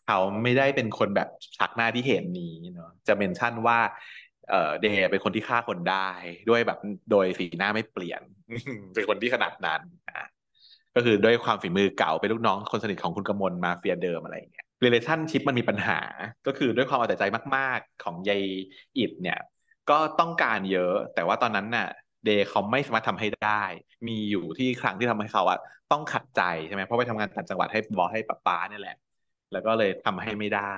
[0.07, 3.79] เขาไม่ได้เป็นคนแบบชักหน้าที่เห็นนี้เนาะจะเมนชั่นว่า
[4.49, 6.09] เอ่อเดย์เป็นคนที่ฆ่าคนได้
[6.49, 6.79] ด้วยแบบ
[7.11, 8.21] โดยสีหน้าไม่เปลี่ยน
[8.95, 10.27] เป็นคนที่ขนาดนั้นอะ
[10.95, 15.99] ก็คือด้วยความฝีมือเก่าเป็นลูกน้องคนสนิทของคุณกมลมาเฟียเดิมอะไรอย่างเงี้ย relationship มันมีปัญหา
[16.47, 17.23] ก็คือด้วยความเอาแต่ใจ
[17.55, 18.43] มาก ๆ ของยาย
[18.97, 19.39] อิดเนี่ย
[19.89, 21.87] ก็ต้องการเยอะ แต่ว่าตอนนั้นน่ะ
[22.25, 23.63] เดย์เขาไม่สามารถทำให้ได้
[24.07, 25.59] มีอยู่ที่ครั้งที่ทำให้เขาอะ
[25.91, 28.97] ต้องขัดใจใช่ไหมเพราะไปทำงานต่างจังหวัดให้บอสให้ป้าป้าเนี่ยแหละ
[29.51, 30.75] แล้วก็เลยทำให้ไม่ได้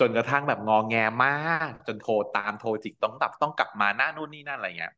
[0.00, 0.94] จนกระทั่งแบบงอแง
[1.24, 4.92] มาก จนโทรตามโทรจิกต้องกลับต้องกลับมาหน้านู่นนี่นั่นอะไรเงี้ย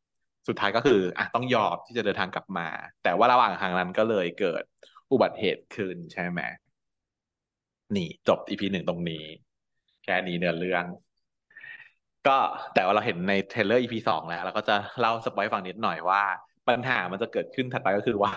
[0.48, 2.68] สุดท้ายก็คืออะต้องยอมที่จะเดินทางกลับมา
[3.02, 4.62] แต่ว่าระหว่างทางนั้นก็เลยเกิด
[5.12, 6.40] อุบัติเหตุขึ้นใช่ไหม
[7.96, 9.24] นี่จบ EP หนึ่งตรงนี้
[10.04, 10.84] แค่นี้เนื้อเรื่อง
[12.26, 12.36] ก็
[12.74, 16.22] แต่ว่าเราเห็นในเทรลเลอร์ EP สองแล้วเราก็จะเล่า spoil ฟังนิดหน่อยว่า
[16.68, 18.32] ปัญหามันจะเกิดขึ้นถัดไปก็คือว่า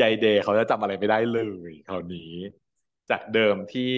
[0.00, 1.40] ยายเดย์เขาจะจำอะไรไม่ได้เล
[1.70, 2.32] ยคราวนี้
[3.10, 3.92] จากเดิมที่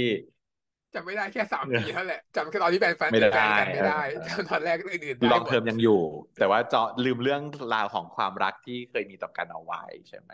[0.95, 6.01] จำไม่ได้แค่สามปีเท่านั้นแหละจำแค่ตอนที่แฟนแฟนไม่ได้แฟนกันไม่ได้เออจำตอนแรกอื่นๆได้ลองหมดเทอมยังอยู่
[6.38, 7.42] แต่ว่าเจาะลืมเรื่อง
[7.74, 10.32] ราวของความรักที่เคยมีต่อกันเอาไว้ใช่ไหม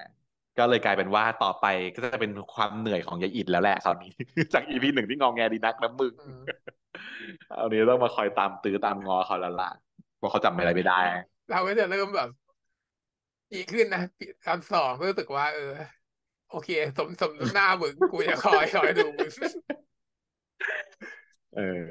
[0.59, 4.13] ก็เลยกลายเป็นว่าต่อไปก็จะเป็นความเหนื่อยของยายอิดแล้วแหละคราวนี้
[4.55, 6.43] จากอีพีหนึ่งที่งองแงดีนักนะมึงอืม
[7.49, 9.71] เอานี้ต้องมาคอยตามตื้อตามงอเขาแล้วล่ะ
[10.19, 10.99] เพราะเขาจำอะไรไม่ได้
[11.51, 12.29] เราก็จะเริ่มแบบ
[13.53, 14.03] ดีขึ้นนะ
[14.47, 15.73] ตอนสองก็รู้สึกว่า เออ
[16.51, 19.31] โอเค สมสมหน้ามึงกูจะคอยคอยดูมึง
[21.57, 21.87] เออ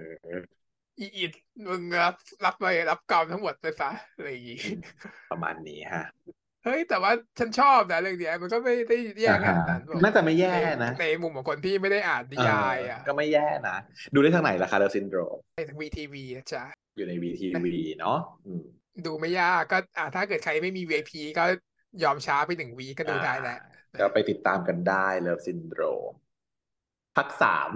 [0.99, 1.31] อีอิด
[1.69, 4.61] มึงรับรับไปรับกรรมทั้งหมดไปซะอะไรอย่างงี้
[5.31, 6.05] ประมาณนี้ฮะ
[6.65, 13.77] เฮ้ยแต่ว่าฉันชอบนะเรื่องเนี้ยมันก็ไม่ได้แย่ขนาดนั้นอ่าฮะน่าจะไม่แย่ในนะในมุมของคนที่ไม่ได้อ่านนิยายอะเก็ไม่แย่นะ
[14.13, 15.19] ดูได้ทางไหนล่ะ Love Syndrome
[15.55, 16.63] ในทาง WeTV นะจ๊ะ
[16.97, 17.67] อยู่ใน WeTV
[17.99, 18.63] เนาะอืม
[19.05, 21.43] ดูไม่ยากก็อ่าถ้าเกิดใครไม่มี VIP ก็
[22.03, 23.59] ยอมช้าไปหนึ่ง week็ดูได้แหละ
[23.99, 25.81] ก็ไปติดตามกันได้ Love Syndrome
[27.19, 27.69] ภาคสาม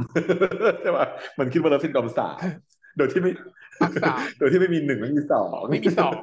[0.82, 1.08] ใช่ป่ะ
[1.40, 2.38] มันคิดว่า Love Syndrome สาม
[2.98, 3.32] โดยที่ไม่
[3.82, 6.14] ภาคสามโดยที่ไม่มีหนึ่งไม่มีสองไม่มีสอง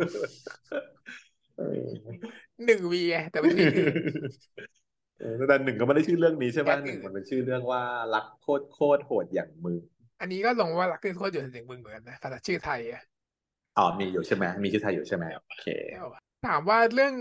[1.57, 1.89] เออ
[2.67, 3.95] หนึ่งวีไงแต่ไม่มีอื่น
[5.21, 7.83] เออแต่หนึ่งก็ไม่ได้ชื่อเรื่องนี้ใช่ป่ะแค่หอื่นึ่นงมันเป็นชื่อเรื่องว่า
[8.15, 9.77] รักโคตรโคตรโหดอย่างมึง
[10.21, 13.03] อันนี้ก็ลงว่ารักขึ้นโคตรอยู่ในมึงเหมือนกันนะภาษาชื่อไทยอะ
[13.79, 15.67] อ๋อมีอยู่ใช่ไหมมีชื่อไทยอยู่ใช่ไหมโอเค
[16.47, 17.13] ถามว่าเรื่อง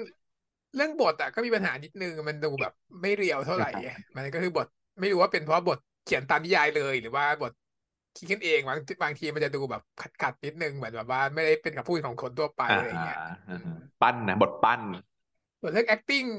[0.75, 4.67] เรื่องบทอะก็มีปัญหานิดนึงมันดูแบบไม่เรียวเท่าไหร่ไงมันก็คือบท
[4.99, 7.53] ไม่รู้ว่าเป็นเพราะบทเขียนตามนิยายเลยหรือว่าบท
[8.17, 13.17] คิดขึ้นเองบางบางทีมันจะดูแบบขัดขัดๆนิดนึงเหมือนแบบว่าไม่ได้เป็นกับพูดของคนทั่วไปอ่าอะไรอย่างเงี้ย
[13.49, 13.59] อ่า
[14.01, 14.81] ปั้นนะบทปั้น
[15.61, 16.29] ส่วนเรื่อง acting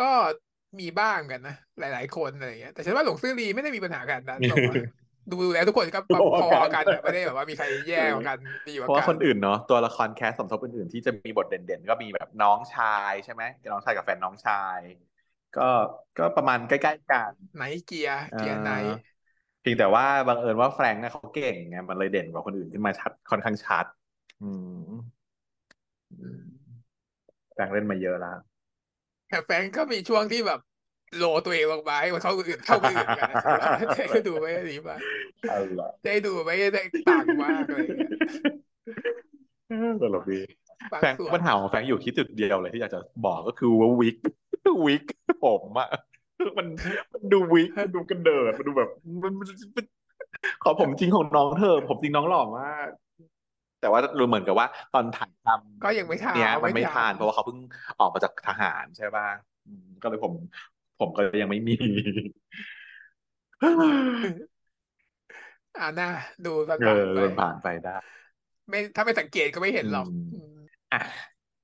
[0.00, 0.10] ก็
[0.80, 4.76] มีบ้างกันนะหลาย ๆ คนอะไรอย่างเงี้ยแต่ฉันว่าหลงซื่อรีไม่ได้มีปัญหากันนะบอกว่า
[5.30, 13.42] ดูแล้วทุกคนก็พอพๆอกักันนอะไม่ได้แบบว่ามีใครแย่กว่ากันดีกเพราะว่าว่ากัคนนอื่นเนาะตัวละครแคสสมทบอื่นๆที่จะมีบทเด่นๆ ก็มีแบบน้องชายใช่ไหม
[13.72, 14.78] น้องชายกับแฟนน้องชาย
[15.56, 15.62] ก็
[16.18, 19.12] ก็ประมาณใกล้ๆกันไหนเกียร์เกียร์ไหนอ่า
[19.60, 23.86] เพียงแต่ว่าบังเอิญว่าแฟรงค์น่ะเขาเก่งไงมันเลยเด่นกว่าคนอื่นขึ้นมาชัดค่อนข้างชัด
[24.42, 24.50] อื
[24.88, 24.90] ม
[26.10, 26.40] อืม
[27.52, 28.36] แฟรงค์เล่นมาเยอะแล้ว
[29.28, 30.60] แต่แฟนก็มีช่วงที่แบบ
[31.16, 33.38] โลตัวเองลงมาให้มันเข้าคนอื่นเข้าคนอื่นกันนะ
[33.90, 35.00] ได้ก็ดูไม่ได้ดีมาก
[35.46, 38.12] เอาล่ะได้ดูไม่ได้ต่างมากอะไรอย่างเงี้ย
[40.02, 40.40] ตลกดี
[40.92, 44.16] บางแฟรงค์ส่วนปัญหาของแฟรงค์อยู่ที่จุดเดียวเลยที่อยากจะบอกก็คือว่าวิก
[44.84, 45.02] วิก
[45.44, 45.88] ผมอะ
[46.58, 46.66] มัน
[47.12, 48.90] มันดูวิกมันดูกระเดิดมันดูแบบ
[49.22, 49.86] มันมันมัน
[50.62, 52.88] ขอผมจริงของน้องเธอะผมจริงน้องหล่อมาก
[53.80, 57.58] แต่ว่ารู้เหมือนกับว่าตอนถ่ายทำก็ยังไม่ทานเนี้ยมันไม่ไม่ทานทานเพราะว่าเขาเพิ่ง
[58.00, 59.26] ออกมาจากทหารใช่ป่ะ
[59.66, 60.32] อืมก็เลยผม
[61.00, 61.74] ผมก็ยังไม่มี
[65.78, 66.06] อ่าน่า
[66.44, 67.96] ดูสักเอผ่านอไปผ่านไปได้
[68.68, 70.54] ไม่ถ้าไม่สังเกตก็ไม่เห็นหรอกอืมอืม
[70.92, 71.00] อะ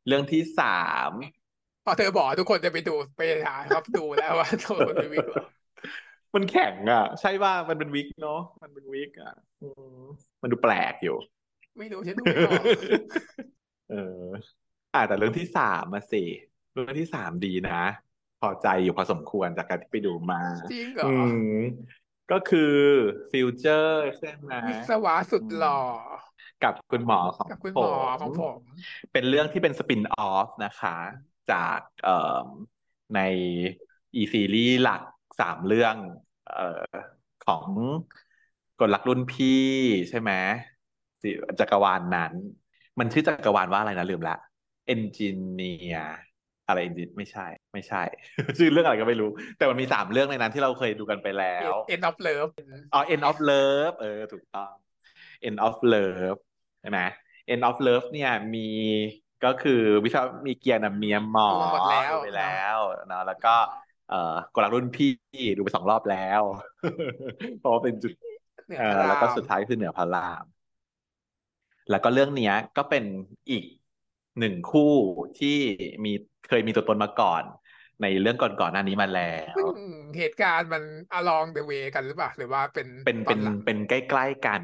[0.07, 0.65] เรื่องที่สา
[1.09, 1.11] ม
[1.89, 5.45] พอเธอบอกทุกคนจะไปดูไปหาครับดูแล้วว่าโทษคนไปวิกหรอ
[6.35, 9.69] มันแข็งอะ ใช่ว่ามันเป็นวิกเนาะมันเป็นวิกอะอื
[9.99, 10.03] ม
[10.43, 11.17] มันดูแปลกอยู่
[11.79, 12.65] ไม่รู้ฉันดูไม่ออก
[13.91, 14.25] เออ
[14.95, 16.25] อ่าแต่เรื่องที่สามมาสิ
[16.73, 17.83] เรื่องที่สามดีนะ
[18.41, 21.15] พอใจอยู่พอสมควรจากการที่ไปดูมาจริงเหรออื
[21.53, 21.59] ม
[22.33, 22.75] ก็คือ
[23.33, 25.81] ฟิวเจอร์ใช่ไหมวิศวะสุดหล่อ
[26.65, 28.59] กับคุณหมอของกับคุณผหมอมของผม
[29.13, 30.97] เป็นเรื่องที่เป็นสปินออฟนะคะ
[31.53, 32.47] จากเอ่อ
[33.17, 33.21] ใน
[34.15, 35.03] อีซีรีส์หลัก
[35.41, 35.95] สามเรื่อง
[36.49, 36.85] เอ่อ
[37.47, 37.67] ของ
[38.81, 39.67] กลรักรุ่นพี่
[40.09, 40.33] ใช่ไหม
[41.23, 41.31] สิ
[41.61, 42.33] จักรวาลนั้น
[42.99, 44.37] มันชื่อจักรวาลว่าอะไรนะลืมละ
[44.87, 45.97] เอนจิเนีย
[46.69, 46.79] อะไร
[47.17, 48.03] ไม่ใช่ ไม่ใช่
[48.59, 52.51] ชื่อเรื่องอะไรก็ไม่รู้ แต่มันมีสามเรื่องในนั้นที่เราเคยดูกันไปแล้ว End of Love
[52.93, 54.73] อ๋อ End of Love เออ ถูกต้อง
[55.49, 56.41] End of Love
[56.81, 57.01] ใช่ไหม
[57.53, 58.69] End of Love เนี่ยมี
[59.45, 62.45] ก็คือวิชามีเกียรตินะเมียหมอดูหมดแล้วดูไปแล้
[62.77, 62.79] ว
[63.09, 63.55] เนาะแล้วก็
[64.09, 65.09] เอ่อกลรักรุ่นพี่
[65.57, 66.43] ดูไปสองรอบแล้ว
[67.59, 68.13] เพราะว่าเป็นจุด
[68.67, 70.45] เหนือเอพอระแล้วก็รามสุดท้ายคือเหนือพระราม
[71.91, 73.05] แล้วก็เรื่องเนี้ย ก็เป็น
[73.51, 73.65] อีก
[74.39, 74.83] หนึ่งคู่
[75.39, 75.49] ที่
[76.05, 76.13] มี
[76.49, 77.45] เคยมีตัวตนมาก่อน
[78.03, 79.75] ในเรื่องก่อนๆหน้านี้มาแล้วซึ่ง
[80.17, 80.83] เหตุการณ์มัน
[81.19, 84.63] along the way กันหรือเปล่าหรือว่าเป็นเป็นเป็นนหลังเป็นใกล้ๆกัน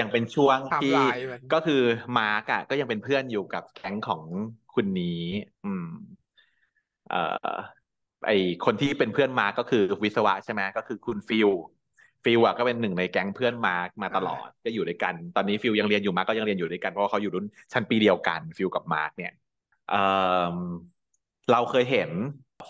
[0.00, 1.80] ยังเป็นช่วงที่ไลน์มันก็คือ
[2.18, 4.22] มาร์กอะก็ยังเป็นเพื่อนอยู่กับแก๊งของ
[4.74, 5.22] คุณนี้
[5.64, 5.86] อืม
[7.08, 7.22] เอ่
[7.54, 7.56] อ
[8.26, 8.30] ไอ
[8.64, 11.48] คนที่เป็นเพื่อนมาร์กก็คือวิศวะใช่ไหมก็คือคุณฟิล
[12.24, 19.32] ฟิลอะก็เป็นหนึ่งในแก๊งเพื่อนมาร์กมาตลอดก็อยู่ด้วยกัน ตอนนี้ฟิลยังเรียนอยู่มาร์กก็ยังเรียนอยู่ด้วยกันเพราะว่าเขาอยู่รุ่นชั้นปีเดียวกันฟิลกับมาร์กเนี่ย
[19.90, 20.02] เอ่
[20.52, 20.56] อ
[21.52, 22.10] เราเคยเห็น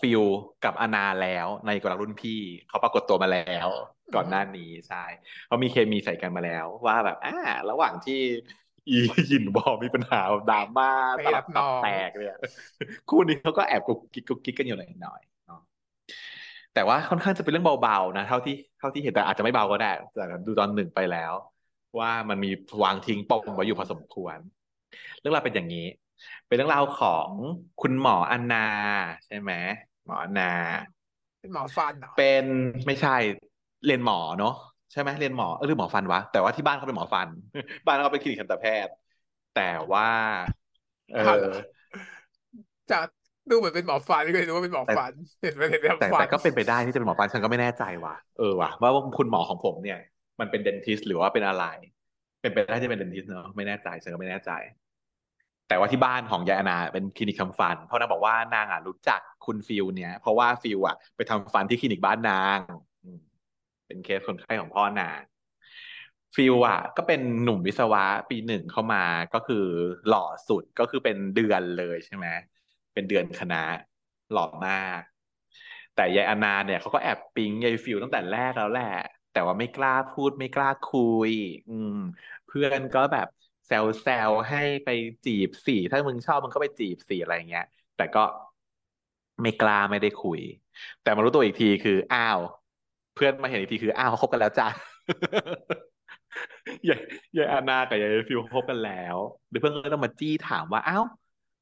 [0.00, 0.22] ฟิล
[0.64, 3.68] กับอานาแล้วในกำลังรุ่นพี่เขาปรากฏตัวมาแล้ว
[4.14, 5.04] ก่อนหน้านี้ใช่
[5.46, 7.32] เขามีเคมีใส่กันมาแล้ว ว่าแบบอ่า
[7.70, 8.20] ระหว่างที่
[8.88, 10.20] อีหยินบอมีปัญหา
[10.50, 12.40] ดราม่าไปตรัลับบน้ตัอบงแตกเลยอะ
[13.08, 15.60] คู่นี้เขาก็แอบกุกกิ๊กกุกกิ๊กกันอยู่หน่อยๆเนาะ
[16.74, 21.32] แต่ว่าค่อนข้างจะเป็นเรื่องเบาๆนะเท่าที่เท่าที่เห็นแต่อาจจะไม่เบาก็ได้แต่ดูตอนหนึ่งไปแล้ว
[22.00, 22.50] ว่ามันมี
[22.82, 24.38] วางทิ้งปมไว้อยู่พอสมควร
[25.18, 25.86] เรื่องราวเป็นอย่างนี้
[26.46, 27.28] เป็นเรื่องราวของ
[27.82, 28.66] คุณหมออันนา
[29.26, 29.52] ใช่ไหม
[30.06, 30.52] หมออันนา
[31.40, 32.44] เป็นหมอฟันเหรอเป็น
[32.86, 33.16] ไม่ใช่
[33.86, 34.54] เรียนหมอเนาะ
[34.92, 37.28] ใช่ไหมเรียนหมอเออหรือหมอฟันวะแต่ว่าที่บ้านเขาเป็นหมอฟัน
[37.86, 38.94] บ้านเขาเป็นคลินิกทันตแพทย์
[39.56, 40.08] แต่ว่า
[41.14, 41.58] เออ้าวเหรออ
[42.90, 42.98] จะ
[43.50, 45.12] ดูเหมือนเป็นหมอฟันก็เลยรู้ว่าเป็นหมอแต่ฟัน
[45.42, 49.98] เห็นมันเห็นเป็นแต่ฟัแต่นก็เป็นไปได้ที่จะเป็นหมอฟันฉันก็ไม่แน่ใจว่ะเออว่ะว่าว่าคุณหมอของผมเนี่ย
[50.40, 51.64] มันเป็น dentist หรือว่าเป็นอะไร
[52.42, 54.50] เป็นไปได้ที่เป็น dentist เนาะไม่แน่ใจฉันก็ไม่แน่ใจ
[55.72, 62.58] แต่ว่าที่บ้านของยายอนาเป็นคลินิกทำฟัน เพราะนางบอกว่านางอะรู้จักคุณฟิลเนี่ย เพราะว่าฟิลอะไปทำฟันที่คลินิกบ้านนาง
[63.86, 65.20] เป็นเคสคนไข้ของพ่อนาง
[66.34, 69.04] ฟิลอะ ก็เป็นหนุ่มวิศวะปีหนึ่งเข้ามา
[69.34, 69.64] ก็คือ
[70.08, 72.26] หล่อสุดก็คือเป็นเดือนเลยใช่ไหม
[72.94, 73.62] เป็นเดือนคณะ
[74.32, 75.00] หล่อมาก
[75.94, 78.94] แต่ยายอนาเนี่ยเขาก็แอบปิ๊งยายฟิลตั้งแต่แรกแล้วแหละ
[79.32, 80.98] แต่ว่าไม่กล้าพูดไม่กล้าคุ
[81.28, 81.30] ย
[81.68, 81.96] อืม
[82.46, 83.28] เพื่อนก็แบบ
[83.72, 84.88] ซวแซวให้ไป
[85.24, 87.64] จีบสี่ถ้ามึงชอบมึงก็ไปจีบสี่อะไรเงี้ย
[87.96, 88.20] แต่ก็
[89.42, 90.40] ไม่กล้าไม่ได้คุย
[91.02, 92.38] แต่มารู้ตัวอีกทีคืออ้าว
[93.14, 94.66] เพื่อนมาเห็นอีกทีคืออ้าวเขาคบกันแล้วจ้ะ
[96.88, 97.00] ยาย
[97.36, 99.16] ยายอานากับยายฟิลคบกันแล้ว
[99.48, 101.04] เดี๋ยวเพื่อนก็ต้องมาจี้ถามว่าอ้าว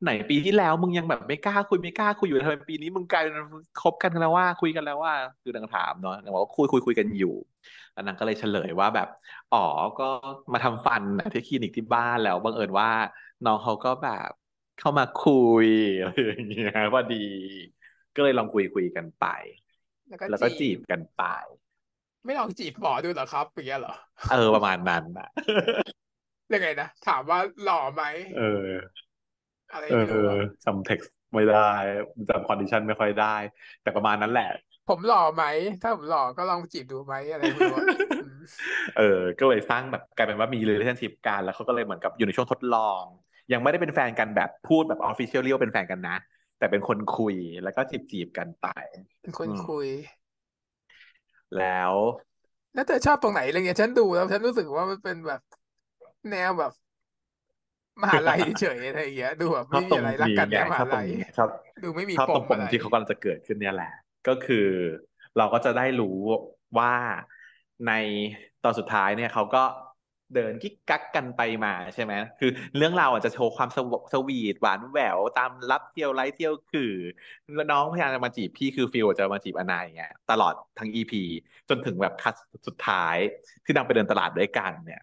[0.03, 3.35] ไหนปีที่แล้วมึงยังแบบไม่กล้าคุยไม่กล้าคุยอยู่ทำไมปีนี้มึงกลายเป็น
[3.77, 7.35] คบกันแล้วว่าคุยกันแล้วว่า คือนางถามเนาะนางบอกว่าคุยคุยคุยกันอยู่
[7.93, 9.09] แล้วนางก็เลยเฉลยว่าแบบ
[9.51, 9.59] อ๋อ
[9.99, 10.05] ก็
[10.53, 12.89] มาทำฟันนะที่คลินิกที่บ้านแล้วบังเอิญว่า
[13.45, 14.31] น้องเขาก็แบบ
[14.79, 15.31] เข้ามาคุ
[15.65, 15.67] ย
[15.99, 17.17] อะไรอย่างเงี้ยพอดี
[18.15, 19.27] ก็เลยลองคุยคุยกันไป
[20.09, 21.23] แล้วก็แล้วก็จีจีบบกันไป
[22.25, 23.95] ไม่ลองจีบหมอดูเหรอครับอย่างเงี้ยเหรอ
[24.31, 25.29] เออประมาณนั้นอะ
[26.55, 28.03] ยังไงนะถามว่าหล่อไหม
[28.37, 28.73] เออ
[29.73, 31.59] อะไรเอไม่รู้ออะจำ text ไม่ได้
[32.29, 33.27] จำ condition ไม่ค่อยได้
[33.83, 34.45] แต่ประมาณนั้นแหละ
[34.87, 35.43] ผมหล่อไหม
[35.83, 37.87] ถ้าผมหล่อก็ลองจีบดูไหมอะไรไม่รู้อะ
[38.21, 38.39] อืม
[38.95, 39.03] เออ
[39.39, 43.05] ก็เลยสร้างแบบกลายเป็นว่ามี relationship กันแล้วเขาก็เลยเหมือนกับอยู่ในช่วงทดลอง
[43.53, 46.17] ยังไม่ได้เป็นแฟนกันแบบพูดแบบ official เรียกว่าเป็นแฟนกันนะ
[46.59, 48.67] แต่เป็นคนคุยแล้วก็จีบจีบกันไป
[49.21, 49.89] เป็นคนอืมคุย
[51.59, 51.95] แล้ว
[52.75, 55.41] แล้วเธอชอบตรงไหนอะไรเงี้ยฉันดูแล้วฉันรู้สึกว่ามันเป็นแบบ
[56.31, 56.73] แนวแบบ
[58.03, 61.49] มหาลัยเฉยๆอะไรอย่างเงี้ยดูแบบชอไม่บมีตรงอะไรรักนี้กันไงในมชหาอบตรลังยนี้ชอบ
[61.83, 63.93] ดูไม่มีชอบปตรมงปอะมไรที่เขากำลังจะเกิดขึ้นเนี่ยแหละ
[64.29, 64.67] ก็คือ
[65.39, 66.19] เราก็จะได้รู้
[66.79, 66.95] ว่า
[67.87, 67.93] ใน
[68.65, 69.63] ตอนสุดท้ายเนี่ยเขาก็
[70.35, 76.93] เดินกิ๊กกักกันไปมาใช่ไหมคือเรื่องราวอาจจะโชว์ความสวสวีทหวานแหววตามรับเที่ยวไล่เที่ยวคือ
[77.55, 81.23] แล้วน้องพยายามจะมาจีบพี่คือฟิลจะมาจีบอนาอย่างเงี้ยตลอดทั้ง EP
[81.69, 82.35] จนถึงแบบ cut
[82.67, 83.17] สุดท้าย
[83.65, 85.01] ที่นางไปเดินตลาดด้วยกันเนี่ย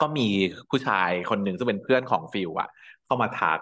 [0.00, 0.28] ก็มี
[0.70, 2.68] ผู้ชายคนหนึ่งซึ่งเป็นเพื่อนของฟิลอะ
[3.04, 3.58] เข้ามาทัก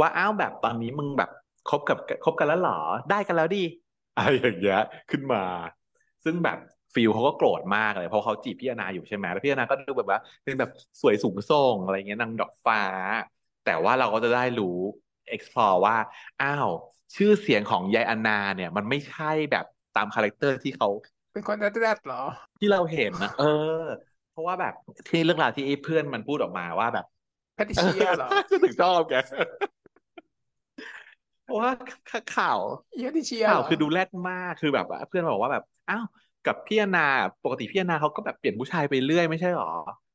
[0.00, 1.30] ว่าอ้าวแบบตอนนี้มึงแบบ
[1.70, 2.78] คบกับคบกันแล้วเหรอ
[3.10, 3.64] ได้กันแล้วดิ
[4.16, 5.42] อะไรอย่างเงี้ยขึ้นมา
[6.24, 6.58] ซึ่งแบบ
[6.94, 10.70] ฟิลเขาก็โกรธมากเลยเพราะเขาจีบพี่อนาอยู่ใช่ไหมแล้วพี่อนาก็ดูแบบว่าเป็นแบบ
[11.00, 12.82] สวยสูงส่งอะไรเงี้ยนางดอกฟ้า
[13.64, 14.78] แต่ว่าเราก็จะได้รู้
[15.34, 15.96] explore ว่า
[16.42, 16.68] อ้าว
[17.16, 19.66] ชื่อเสียงของยายอนาเนี่ย มันไม่ใช่แบบ
[19.96, 20.88] ตาม character ที่เขา
[21.32, 22.22] เป็นคนแรดๆเหรอ
[22.60, 23.44] ที่เราเห็นนะเอ
[23.80, 23.82] อ
[24.36, 24.74] เพราะว่าแบบ
[25.08, 27.06] ที่เรื่องราวที่ไอ้เพื่อนมันพูดออกมาว่าแบบ
[27.54, 28.28] แพทริเชียเหรอ
[28.62, 29.14] ถึงชอบแก
[31.44, 31.70] เพราะว่า
[32.36, 32.58] ข่าว
[32.96, 36.04] อีแพทริเชียข่าเหวรอคือดูแรดมากคือแบบว่าเพื่อนบอกว่าแบบอ้าว
[36.46, 37.06] กับพี่อนา
[37.44, 39.70] ปกติพี่อนาเขาก็แบบเปลี่ยนผู้ชายไปเรื่อยไม่ใช่หรอ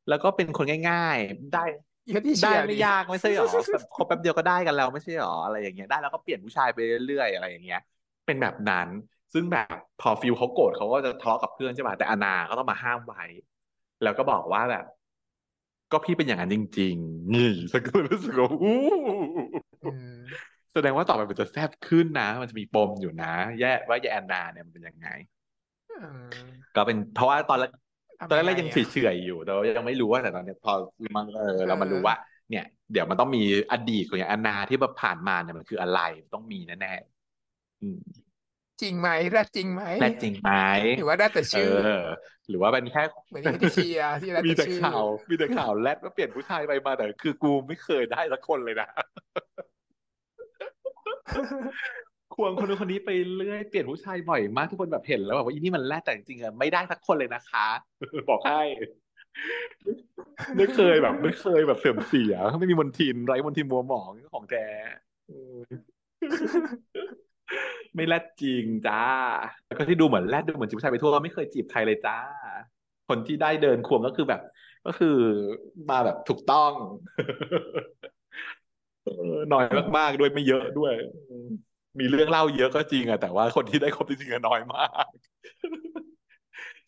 [0.09, 1.63] แล้วก็เป็นคนง่าย ๆ ได้
[2.07, 7.81] อีแพทริเชีได้ยไม่ดิยากไม่ใช่หรอแบบคบแป๊บเดียวก็ได้กันแล้วไม่ใช่หรออะไรอย่างเงี้ยได้แล้วก็เปลี่ยนผู้ชายไปเรื่อยๆอะไรอย่างเงี้ย
[8.25, 8.87] เป็นแบบนั้น
[9.33, 13.23] ซึ่งแบบพอฟิลเขาโกรธเขาก็จะทะเลาะกับเพื่อนใช่ป่ะแต่อนาก็ต้องมาห้ามไว้
[14.03, 14.85] แล้วก็บอกว่าแบบ
[15.91, 18.77] ก็พี่เป็นอย่างนั้นจริงๆนี่ฉันก็เลยรู้สึกว่าอู้
[19.83, 20.15] อืม
[20.73, 25.07] แสดงว่าต่อไปมันจะแซ่บขึ้นนะ มันจะมีปมอยู่นะ แย่ว่าแยแอนนาเนี่ยมันเป็นยังไง
[25.89, 26.27] อืม
[26.75, 27.69] ก็เป็นเพราะว่าตอนแรก
[28.19, 30.73] ทำตอนแรยังกไงยังอะเฉยๆอยู่แต่ว่ายังไม่รู้ว่าแต่ตอนเนี้ยพอ
[31.15, 32.15] มันเออเรามาเออรู้ว่า
[32.49, 33.39] เนี่ย เดี๋ยวมันต้องมี
[33.71, 35.97] อดีตของอย่างแอนนาที่แบบผ่านมาเนี่ยมันคืออะไร
[36.33, 36.93] ต้องมีแน่
[37.81, 37.97] อืม
[38.81, 40.51] จริงไหมแรดจริงไหมแน่จริงไหม
[40.97, 42.05] หรือว่าได้แต่เอชื่ออ
[42.49, 48.89] หรือว่าเป็นแค่เหมือนที่ที่เชียร์ที่แรดมีแต่แต่ชื่อข่าวมีแต่ข่าวแรดว่าเปลี่ยนผู้ชายไปมาแต่คือกูไม่เคยได้สักคนเลยนะ
[52.35, 57.67] ควงคนนู้นคนนี้ไปเรื่อยเปลี่ยนผู้ชายบ่อยมากทุกคนแบบเห็นแล้วแบบว่าอีนี่มันแรดแต่จริงๆอะไม่ได้สักคนเลยนะคะ
[58.29, 58.61] บอกให้
[60.57, 64.67] ไม่เคยแบบไม่เคยแบบเสื่อมเสียไม่มีมนทินไร้มนทินมัวหมองของแท้
[65.27, 65.59] เออ
[67.95, 69.03] ไม่แรดจริงจ้า
[69.67, 72.17] แล้วก็ที่ดูเหมือนแรดดูเหมือนจีบผู้ชายไปทั่วไม่เคยจีบใครเลยจ้า
[73.09, 74.41] คนที่ได้เดินควงก็คือแบบ
[74.85, 75.17] ก็คือ
[75.89, 76.71] มาแบบถูกต้อง
[79.03, 79.65] เออน้อย
[79.97, 80.93] มากๆด้วยไม่เยอะด้วย
[81.29, 81.49] อืม
[81.99, 85.05] มีเรื่องเล่าเยอะก็จริงอะแต่ว่าคนที่ได้คบจริงๆอะน้อยมาก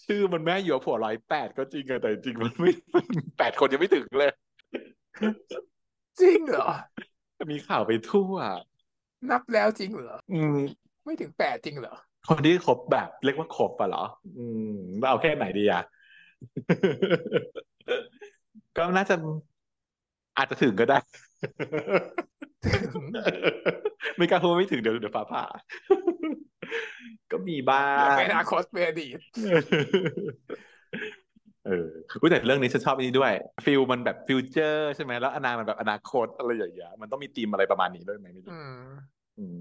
[0.06, 2.72] ชื่อมันแม่อยู่ผัวร้อยแปดก็จริงอะแต่จริงๆมันไม่
[3.38, 4.32] แปดคนยังไม่ถึงเลย
[6.22, 6.70] จริงเหรอ
[7.52, 8.34] มีข่าวไปทั่ว
[9.32, 10.58] นับแล้วจริงเหรอ อืม
[11.04, 11.96] ไม่ถึงแปดจริงเหรอ
[12.30, 14.04] คนที่คบแบบเรียกว่าคบปะเหรอ
[14.38, 15.84] อืมแล้วเอาแค่ไหนดีอะ
[18.78, 19.16] ก็น่าจะ
[20.38, 20.98] อาจจะถึงก็ได้
[22.66, 23.04] ถึง
[24.18, 25.44] ไม่กล้าพูดว่าไม่ถึงเดี๋ยวเดี๋ยวฟ้าผ่า
[27.32, 29.18] ก็มีบ้าอย่าไปงอนาคตไปอดีต
[31.66, 31.88] เออ
[32.22, 33.34] อุ๊ยแต่เรื่องนี้ฉันชอบอันนี้ด้วย
[33.66, 38.74] ฟิลมันแบบฟิวเจอร์ใช่ไหมแล้วอนามันแบบอนาคตอะไรอย่างเงี้ยมันต้องมีธีมอะไรประมาณนี้ด้วยไหมไม่รู้อืม
[39.38, 39.60] อืม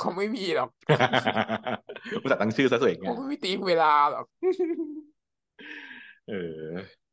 [0.00, 0.70] คงไม่มีหรอก
[2.22, 4.26] อุตส่าห์ตั้งชื่อซะสวยคงางมไม่มีตีมเวลาหรอก
[6.28, 6.66] เออ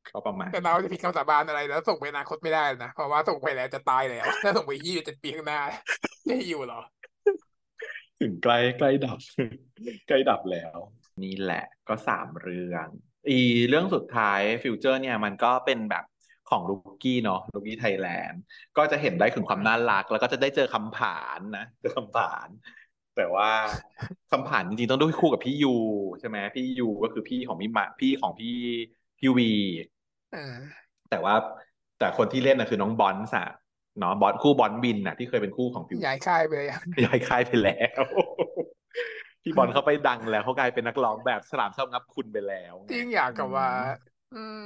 [0.10, 5.60] ก็ประมาณแต่เราจะผิดคำสาบานอะไรแล้ว ส่งไปอนาคตไม่ได้นะเพราะว่าส่งไปแล้วจะตายแล้วถ้าส่งไปยี่สิบเจ็ดปีข้างหน้า
[6.30, 6.82] จะอยู่เหรอ
[8.22, 9.20] ถึงใกล้ใกล้ดับ
[10.08, 10.78] ใกล้ดับแล้ว
[11.24, 12.88] นี่แหละ ก็สามเรื่อง
[13.30, 16.04] อีเรื่องสุดท้ายฟิวเจอร์เนี่ยมันก็เป็นแบบ
[16.50, 18.42] ของลูกกี้เนาะลูกกี้ไทยแลนด์
[18.78, 22.48] ก็จะเห็นได้ถึงความน่ารัก แล้วก็จะได้เจอคำผานนะเจอคำผาน
[23.18, 23.50] แต่ว่า
[24.32, 25.76] คำผานจริงๆต้องด้วยคู่กับพี่ยู
[26.20, 28.56] ใช่ไหมพี่ยูก็คือพี่ของพี่มะพี่ของพี่
[29.20, 29.52] พี่วี
[30.34, 30.56] เออ
[31.10, 31.36] แต่ว่า
[32.00, 33.50] แต่คนที่เล่นน่ะคือน้องบอนส์อะ
[34.00, 38.04] เนาะบอนคู่บอนบินน่ะ ที่เคยเป็นคู่ของพี่ย้ายค่ายไปเลยอะย้ายค่ายไปแล้ว
[39.48, 43.70] พี่บอลเขาไปดังแล้วเขากลายเป็นนักร้องแบบฉลามชอบงับคุณไปแล้วไงจริงอยากกับว่า
[44.34, 44.64] อืม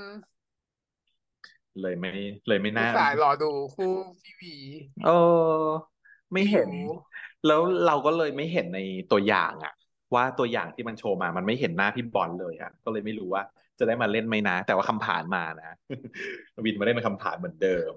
[1.82, 2.10] เลยไม่
[2.48, 4.56] เลยไม่อุตน่าส่าห์รอดูคู่พี่วี
[5.04, 5.12] เออ
[6.34, 6.94] ไม่เห็นอยู่
[7.46, 8.80] แล้วเราก็เลยไม่เห็นใน
[9.12, 9.74] ตัวอย่างอะ
[10.16, 13.44] ว่าตัวอย่างที่มันโชว์มา มันไม่เห็นหน้าพี่บอลเลยอะก็เลยไม่รู้ว่า
[13.80, 15.72] จะได้มาเล่นไหมนะ แต่ว่าคำผ่านมานะ
[16.66, 17.94] วินมาได้เป็นคำผ่านเหมือนเดิม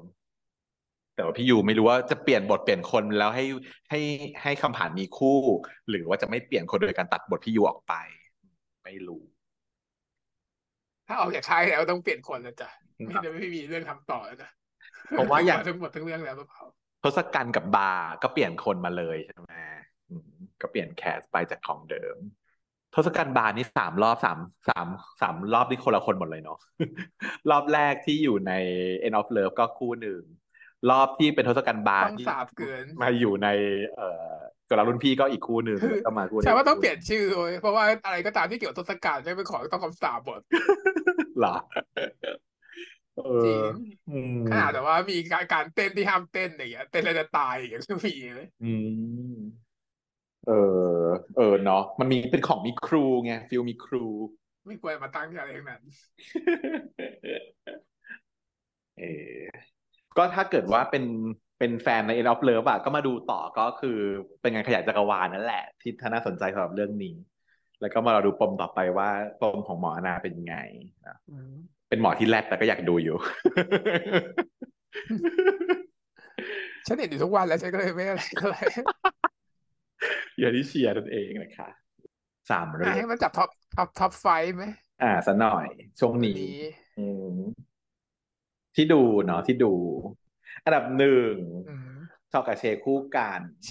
[1.15, 3.45] แต่ว่าพี่ยูไม่รู้ว่าจะเปลี่ยนบทเปลี่ยนคนแล้วให้
[3.91, 4.01] ให้
[4.43, 5.41] ให้คำผ่านมีคู่
[5.89, 7.95] หรือว่าจะไม่เปลี่ยนคนโดยการตัดบทพี่ยูออกไป
[8.85, 9.23] ไม่รู้
[11.09, 12.69] ถ้าออกจากค่ายแล้วต้องเปลี่ยนคนแล้วจ้ะ
[13.07, 14.49] ไม่ได้ไม่มีเรื่องทำต่อแล้วจ้ะ
[15.11, 16.62] เพราะว่าอย่างทั้งหมดทั้งเรื่องแล้วหรือเปล่า
[17.05, 19.53] ทศกัณฐ์กับบาร์ก็เปลี่ยนคนมาเลยใช่ไหม
[20.09, 22.17] อืมก็เปลี่ยนแคสไปจากของเดิม
[22.95, 24.39] ทศกัณฐ์บาร์นี่สามรอบสาม
[24.69, 24.87] สาม
[25.21, 26.59] สามรอบที่คนละคนหมดเลยเนาะ
[27.51, 28.53] รอบแรกที่อยู่ใน
[29.07, 30.23] End of Love ก็คู่หนึ่ง
[30.91, 33.49] รอบที่เป็นทศกัณฐ์บาร์ต้องที่สาบเกิน มาอยู่ใน
[33.97, 34.35] เอ่อ
[34.68, 40.41] กำลังรุ่นพี่ก็อีกคู่หนึ่งแล้วก็มาคู่นี้ใช่ว่าต้องเปลี่ยนชื่อเว้ยเพราะว่าอะไรก็ตามที่เกี่ยวกับทศกัณฐ์จะเป็นของต้องคำสาปหมด
[41.39, 41.55] เหรอ
[43.16, 43.72] เอจริอง
[44.11, 48.72] อืมขนาดแต่ว่ามีการการเต้นที่ห้ามเต้นอย่างเงี้ยเต้นแล้วจะตายอย่างเงี้ยก็มีเลยอื
[49.35, 49.35] ม
[50.47, 51.07] เออ
[51.37, 54.05] เออเนาะมันมีเป็นของมีครูไงฟิลมีครู
[54.66, 55.82] ไม่ควรมาตั้งอะไรทั้งนั้น
[58.97, 59.64] เออ
[60.17, 61.05] ก็ถ้าเกิดว่าเป็น
[61.59, 63.99] เป็นแฟนใน End of Love อะก็มาดูต่อก็คือ
[64.41, 67.17] เป็นงานขยายจักรวาลนั่นแหละ ที่ท่าน่าสนใจสำหรับเรื่องนี้
[67.81, 69.09] แล้วก็มาเราดูปมต่อไปว่า
[69.41, 70.57] ปมของหมออนาเป็นยังไง
[71.07, 71.55] นะอืม
[71.89, 73.17] เป็นหมอที่แรกแต่ก็อยากดูอยู่
[76.87, 78.62] ฉันเห็นอยู่ทุกวันแล้วฉันก็เลยไม่อะไรเท่าไหร่
[80.39, 81.69] อย่าที่เชียร์ตนเองนะคะ
[82.51, 84.65] สามเรื่อะองให้มันจับท็อปท็อปท็อปไฟว์ไหม
[85.03, 85.67] อ่าสักหน่อย
[85.99, 86.59] ช่วงวันนี้นี้
[86.99, 87.07] อื
[87.37, 87.41] ม
[88.77, 89.72] ที่ดูเนาะที่ดู
[90.64, 91.35] อันดับหนึ่ง
[91.68, 91.95] อืม
[92.33, 93.70] ชอบกับเชคู่กัน เช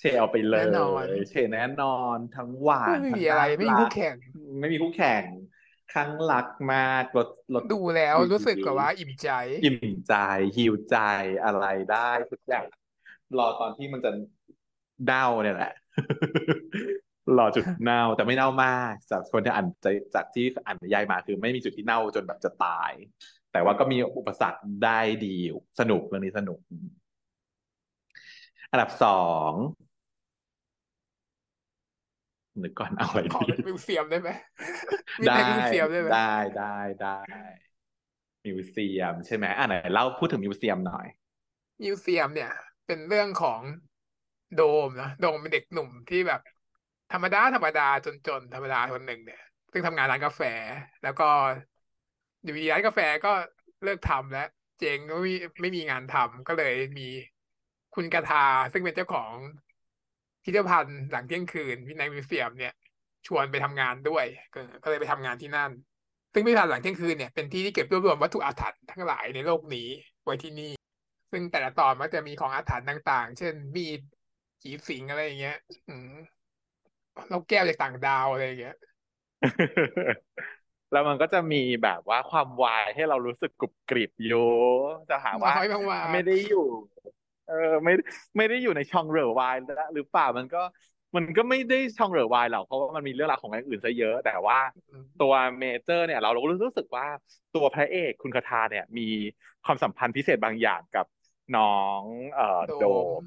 [0.00, 4.14] เชเอาไปเลแน่นอนยเชแน่นอนทั้งหวานไม่ทั้งมีอะไรน่าไม่มีรัคู่กแข่ง
[4.60, 5.22] ไม่มีคู่แข่ง
[5.92, 9.30] ครั้งรักมากรถรถดูแล้วดีรู้สึกกับว่า อิ่มใจ
[9.64, 10.14] อิ่มใจ
[10.56, 10.96] หิวใจ
[11.44, 12.64] อะไรได้ทุกอย่าง
[13.38, 14.10] รอตอนที่มันจะ
[15.04, 15.72] เน่าเนี่ยแหละ
[17.38, 22.92] รอจุดเน่าแต่ไม่เน่ามาก จากคนที่อ่านใจจากที่อ่านนิยายมาคือไม่มีจุดที่เน่าจนแบบจะตาย
[23.52, 26.58] แต่ว่าก็มีอุปสรรคได้ดีอยู่สนุกเรื่องนี้สนุก
[28.70, 29.52] อันดับสอง
[32.62, 34.30] นึกก่อนเอาอะไรขอดีเป็น Museum ได้ไหม
[35.20, 37.18] มีได้ใน Museum ได้ไหมได้ได้ได้
[38.46, 41.06] Museum ใช่ไหมอะไหนเล่าพูดถึง Museum หน่อย
[41.82, 42.52] Museum เนี่ย
[42.86, 43.60] เป็นเรื่องของ
[44.56, 46.40] โดมนะโดมเป็นเด็กหนุ่มที่แบบ
[47.12, 47.88] ธรรมดาธรรมดา
[48.26, 49.42] จนๆธรรมดาคนหนึ่งเนี่ย
[49.72, 50.40] ซึ่งทำงานร้านกาแฟ
[51.02, 51.28] แล้วก็
[52.42, 53.32] อยู่ดีร้านกาแฟก็
[53.82, 57.02] เลิกทำแล้ว เจงก็ไม่ไม่มีงานทำก็เลยมี
[57.94, 59.34] คุณกทาซึ่งเป็นเจ้าของ
[60.44, 62.72] พิพิธภัณฑ์หลังเที่ยงคืนวินัยมิวเซียมเนี่ย
[63.26, 64.24] ชวนไปทำงานด้วย
[64.54, 65.70] ก็ก็เลยไปทำงานที่นั่น
[66.32, 69.88] ซึ่งพิพิธภัณฑ์หลังเที่ยงคืนเนี่ยเป็นที่ที่เก็บรวบรวมวัตถุอาถรรพ์ทั้งหลายในโลกนี้
[70.24, 70.70] ไว้ที่นี่
[71.32, 74.00] ซึ่งแต่ละตอนมันจะมีของอาถรรพ์ต่าง ๆ เช่นมีด
[74.60, 75.56] ผีสิงอะไรอย่างเงี้ย
[75.88, 76.08] อืม
[77.30, 78.74] เราแก้วจากต่างดาวอะไรอย่างเงี้ย
[80.92, 84.38] แล้วมันก็จะมีแบบว่าความวายให้เรารู้สึกกรุบกริบอยู่
[85.10, 86.58] จะหาว่าน้อยมากไม่ได้อยู่
[87.46, 87.92] เออไม่
[88.36, 90.58] ไม่ได้อยู่ในช่องเหลอวายแล้วหรือเปล่ามันก็
[91.16, 97.06] มันก็ไม่ได้ช่องเหลอวายหรอกเพราะว่ามันมีเรื่องราวของอย่างอื่นซะเยอะ แต่ว่าๆอืมตัวเมเจอร์เนี่ย เราเรารู้สึกว่า
[97.52, 99.02] ตัวพระเอกคุณคาทาเนี่ย มี
[99.64, 101.06] ความสัมพันธ์พิเศษบางอย่างกับ
[101.56, 101.64] น้อ
[102.00, 102.02] ง
[102.34, 102.82] เอ่อโดโด
[103.20, 103.24] มม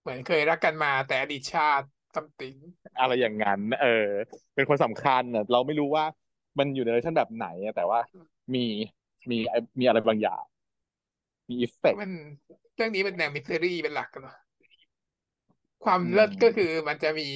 [0.00, 2.56] เหมือนเคยรักกันมาแต่อดีตชาติsomething
[2.98, 3.88] อะไรอย่างนั้น เออ
[4.54, 6.04] เป็นคนสำคัญน่ะเราไม่รู้ว่า
[6.58, 8.00] มันอยู่ในเวอร์ชันแบบไหนอะแต่ว่า
[8.54, 8.58] มี
[9.30, 9.36] มี
[9.78, 10.42] มีอะไรบางอย่าง
[11.48, 12.10] มีอีเฟกต์มัน
[12.74, 14.36] เรื่องนี้เป็นแนว mystery เป็นหลักกันเนาะ
[15.84, 17.28] ความอืเลิศก็คือมมันจะมี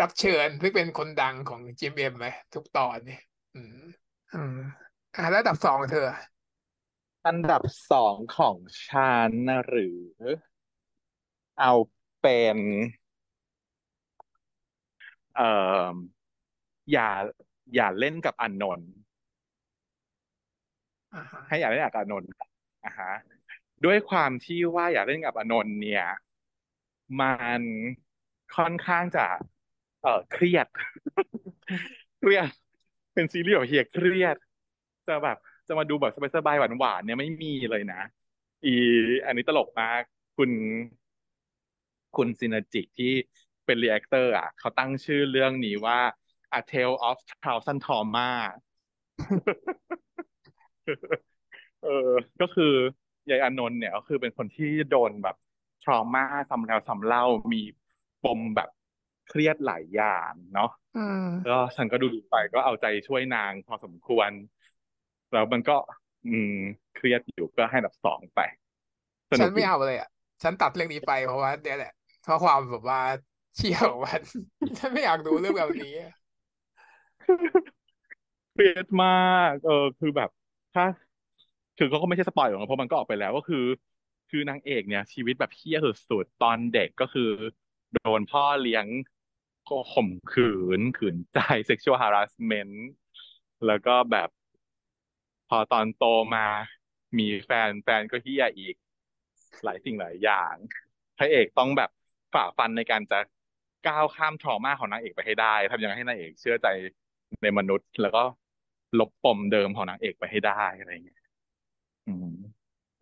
[0.00, 3.20] รับเชิญซึ่งเป็นคนดังของ GMM ไหมทุกตอนเนี่ย
[3.54, 3.76] อืม
[4.32, 4.54] อืม
[5.14, 6.00] อ่าแล้วอันดับสองเธอ
[7.26, 8.56] อันดับสองของ
[8.86, 9.98] ฉันนะหรือ
[11.58, 11.72] เอา
[12.20, 12.58] เป็น
[15.34, 15.42] เอ่
[15.92, 16.08] อ
[16.90, 17.08] อย่า
[17.74, 18.90] อย่าเล่นกับอานนท์
[21.14, 22.30] อ่าฮะให้อย่าเล่นกับอานนท์
[22.84, 23.12] อะฮะ
[23.84, 26.04] ด้วยความที่ว่าอย่าเล่นกับอานนท์เนี่ย
[27.20, 27.62] มัน
[28.56, 29.26] ค่อนข้างจะ
[30.02, 30.66] เอ่อเครียด
[32.20, 32.48] เครียด
[33.14, 34.36] เป็นซีรีส์แบบเฮียเครียด
[35.08, 35.36] จะแบบ
[35.68, 38.00] จะมาดูแบบสบายๆหวานๆเนี่ยไม่มีเลยนะ
[38.64, 38.74] อี
[39.26, 40.02] อันนี้ตลกมาก
[40.36, 40.50] คุณ
[42.16, 43.12] คุณซินจิที่
[43.66, 45.98] เป็น reactor อะ เขาตั้งชื่อเรื่องนี้ว่า
[46.52, 48.30] A Tale of Thousand Trauma
[51.82, 51.88] เออ
[52.40, 52.64] ก็คือ
[53.30, 55.36] ยายอานนท์เนี่ยก็คือเป็นคนที่โดนแบบ
[55.82, 57.22] trauma ซ้ำแล้วซ้ำเล่า
[57.52, 57.58] มี
[58.22, 58.68] ปมแบบ
[59.26, 60.98] เครียดหลายอย่างเนาะอื
[61.44, 64.30] ก็มฉันก็ดูดูไปก็เอาใจช่วยนางพอสมควร
[65.32, 65.76] แล้วมันก็
[66.24, 66.50] อืม
[66.94, 68.40] เครียดอยู่ก็ให้อันดับสองไป
[69.30, 70.08] สฉันไม่นุกดีเอาเลยอะ
[70.42, 71.90] ฉันตัดเรื่องนี้ไปเพราะว่าเนี่ยแหละ
[72.20, 72.98] เพราะความแบบว่า
[73.56, 74.22] เชี่ยวของมัน
[74.78, 76.10] ฉันไม่อยากดูเรื่องแบบนี้อะ
[78.52, 80.30] เครียดมากเออคือแบบ
[80.74, 80.84] ถ้า
[81.78, 83.64] คือเขาก็ไม่ใช่สปอยหรอกนะเพราะมันก็ออกไปแล้วก็คือ
[84.30, 87.30] คือนางเอกเนี่ย ชีวิตแบบเหี้ยสุดๆตอนเด็กก็คือ
[87.94, 88.86] โดนพ่อเลี้ยง
[89.94, 92.74] ข่มขืน ขืนใจ sexual harassment
[93.66, 94.28] แล้วก็แบบ
[95.48, 96.04] พอตอนโต
[96.34, 96.46] มา
[97.18, 98.74] มีแฟนแฟนก็เหี้ยอีก
[99.64, 100.54] หลายสิ่งหลายอย่าง
[101.18, 101.90] พระเอกต้องแบบ
[102.34, 103.18] ฝ่าฟันในการจะ
[103.86, 106.66] ก้าวข้ามทรมาของนางเอกไปให้ได้ทำยังไงให้นางเอกเชื่อใจ
[107.42, 108.22] ในมนุษย์ แล้วก็
[108.98, 111.20] ลบปมเดิมของนางเอกไปให้ได้อะไรเงี้ย
[112.06, 112.36] อืม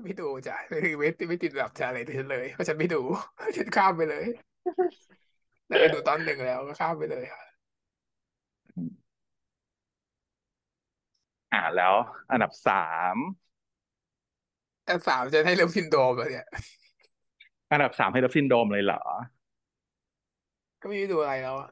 [0.03, 1.99] ไม่ดูจ้ะคือไม่ไม่ติดแบบจะอะไร
[2.31, 3.01] เลย เพราะฉันไม่ดู
[3.57, 4.25] ฉันข้ามไปเลย
[5.67, 7.43] แต่ไปดูตอนหนึ่งแล้วก็ข้ามไปเลยค่ะ
[11.53, 11.95] อ่าแล้ว
[12.31, 12.73] อันดับสา
[13.15, 13.17] ม
[14.85, 16.47] แต่สามจะให้เริ่มซินโดรมแล้วเนี่ย
[17.71, 19.03] อันดับสามให้ดับซินโดมเลยเหรอ
[20.81, 21.69] ก็ไม่ได้ดูอะไรแล้วอะ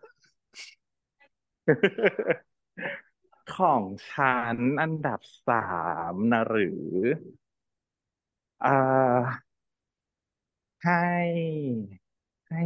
[3.57, 5.69] ของฉันอันดับสา
[6.12, 6.85] มนะหรือ
[8.65, 9.45] อ่า
[10.85, 11.05] ให้
[12.49, 12.62] ให้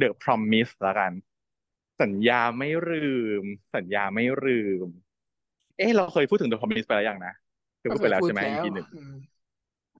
[0.00, 1.12] The Promise ละกัน
[2.02, 3.10] สัญญาไม่ลื
[3.42, 3.44] ม
[3.76, 4.86] สัญญาไม่ลืม
[5.78, 7.34] เอ๊ะเราเคยพูดถึง The Promise ไปแล้วยังนะ
[7.78, 9.14] เคยก็เคยพูดไปแล้วใช่ไหมพูดแล้ว EP หนึ่งอืม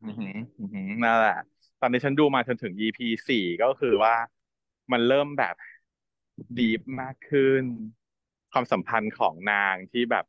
[0.04, 1.38] อือหืออือหือนั่นแหละ
[1.80, 2.98] ตอนนี้ฉันดูมาจนถึง EP
[3.28, 4.14] สี่ก็คือว่า
[4.92, 5.54] มันเริ่มแบบ
[6.58, 7.64] ดีฟมากขึ้น
[8.52, 10.24] ความสัมพันธ์ของนางที่แบบ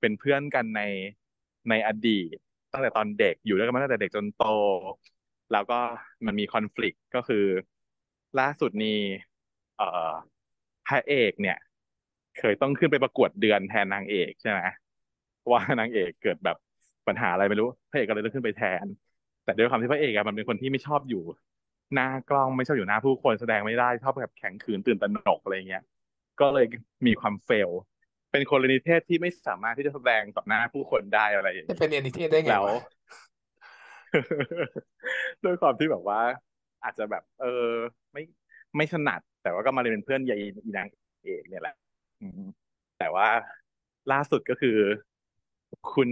[0.00, 0.82] เป็นเพื่อนกันใน
[1.68, 2.36] ในอดีต
[2.72, 4.44] ตั้งแต่ตอนเด็กอยู่ด้วยกันมาตั้งแต่เด็กจนโต
[5.52, 5.78] แล้วก็
[6.26, 7.44] มันมีคอน FLICT ก็คือ
[8.38, 8.98] ล่าสุดนี้
[9.76, 10.12] เอ่อ
[10.86, 11.58] พระเอกเนี่ย
[12.38, 14.60] เคยต้องขึ้นไปประกวดเดือนแทนนางเอกใช่ไหม
[15.36, 16.56] เพราะว่านางเอกเกิดแบบ
[17.06, 18.86] ปัญหาอะไรไม่รู้พระเอกก็เลยต้องขึ้นไปแทน
[19.44, 21.22] แต่ด้วยความที่พระเอกอะมันเป็นคนที่ไม่ชอบอยู่
[21.94, 25.82] หน้ากล้องไม่ชอบอยู่หน้าผู้คนแสดงไม่ได้ชอบแบบแข็งขืนตื่นตระหนกอะไรเงี้ย
[26.40, 26.66] ก็เลย
[27.06, 27.70] มีความเฟล
[28.32, 32.76] เป็นคนนิเทศที่ไม่สามารถที่จะแสดงต่อหน้าผู้คนได้อะไรอย่างจะเงี้ยเป็นเรียนนิเทศได้ไงแล้ววะ
[35.44, 36.20] ด้วยความที่แบบว่า
[36.84, 37.68] อาจจะแบบ เออ
[38.12, 38.22] ไม่
[38.76, 40.88] ไม่ถนัด แต่ว่าก็มาเรียนเป็นเพื่อนยายอีนาง
[41.24, 41.74] เอกเนี่ยแหละ
[42.22, 42.50] อืม
[42.98, 43.28] แต่ว่า
[44.12, 44.76] ล่าสุดก็คือ
[45.94, 46.08] คุณ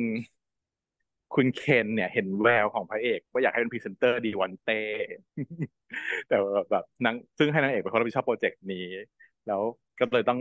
[1.35, 4.81] คุณเคนเนี่ยเห็นแววของพระเอกว่าอยากให้เป็นพรีเซนเตอร์ดีวันเต้
[6.29, 6.37] แต่
[6.71, 8.87] แบบนางซึ่งให้นางเอกเป็นคนรับผิดชอบโปรเจกต์นี้
[9.47, 9.61] แล้ว
[9.99, 10.41] ก็เลยต้อง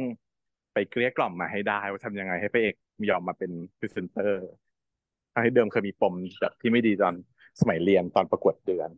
[0.74, 2.76] ไปเกลี้ยกล่อมมาให้ได้ ว่าทำยังไงให้พระเอก
[3.10, 4.48] ยอมมาเป็นพรีเซนเตอร์
[5.34, 7.16] ทั้เดิมเคยมีปมแบบที่ไม่ดีตอน
[7.62, 8.90] สมัยเรียนตอนประกวดเดือน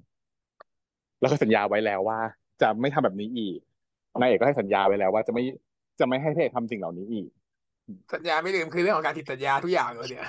[1.19, 2.19] แล้วก็สัญญาไว้แล้วว่า
[2.61, 3.59] จะไม่ทำแบบนี้อีก
[4.19, 5.43] นางเอกก็ให้สัญญาไว้แล้วว่าจะไม่
[5.99, 7.27] จะไม่ให้พระเอกทำสิ่งเหล่านี้อีก
[8.13, 10.27] สัญญาไม่ลืมคือเรื่องของการผิดสัญญาทุกอย่างเลยเนี่ย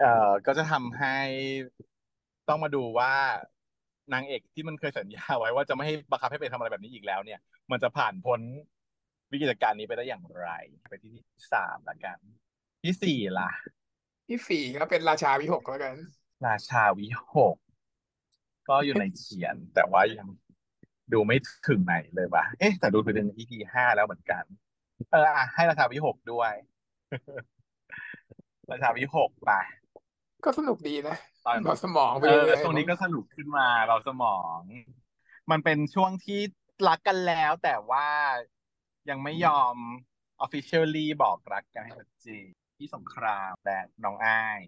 [0.00, 1.16] เอ่อก็จะทำให้
[2.48, 3.12] ต้องมาดูว่า
[4.12, 7.40] นางเอกที่มันเคยสัญญาไว้ว่าจะไม่ให้บังคับให้ไปทำอะไรแบบนี้อีกแล้วเนี่ย
[7.70, 8.40] มันจะผ่านพ้น
[9.32, 10.48] วิกฤตการณ์นี้ไปได้อย่างไร
[10.88, 12.18] ไปที่ที่สามละกัน
[12.84, 13.50] ที่สี่ล่ะ
[14.28, 15.94] ที่สี่ก็เป็นราชาวิหกแล้วกัน
[16.46, 17.56] ราชาวิหก
[18.68, 20.28] ก็อยู่ในเขียน แต่ว่ายัง
[21.12, 21.36] ดูไม่
[21.68, 24.44] ถึงไหนเลยว่ะเอ๊ะแต่ดูไปถึง EP ห้าแล้วเหมือนกัน
[25.10, 26.52] เอออะให้ราชาวิหกด้วย
[28.70, 29.52] ราชาวิหกไป
[30.44, 34.58] ก็สนุกดีนะตอนเราสมองไปเออเรื่อยๆตรงนี้ก็สนุกขึ้นมาเราสมอง
[35.50, 36.40] มันเป็นช่วงที่
[36.88, 38.08] รักกันแล้ว แต่ว่า
[39.10, 39.74] ยังไม่ยอม
[40.44, 42.46] officially บอกรักกันให้ชัดเจน
[42.78, 44.60] ที่สงครามและน้องอ้าย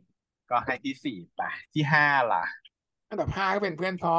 [0.51, 1.43] ก็ให้ที่สี่ไป
[1.75, 2.45] ที่ห้าล่ะ
[3.11, 4.19] อันดับห้าก็เป็นเพื่อนพ่อ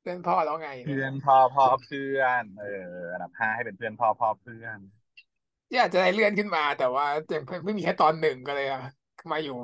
[0.00, 4.78] เพื่อนพ่อแล้วไง เพื่อนพ่อพ่อเพื่อน เอออันดับห้าให้เป็นเพื่อนพ่อพ่อเพื่อน
[5.68, 8.82] ที่อาจจะได้เลื่อนขึ้นมา แต่ว่ายังไม่มีแค่ตอนหนึ่งก็เลยอะ
[9.32, 9.56] มาอยู่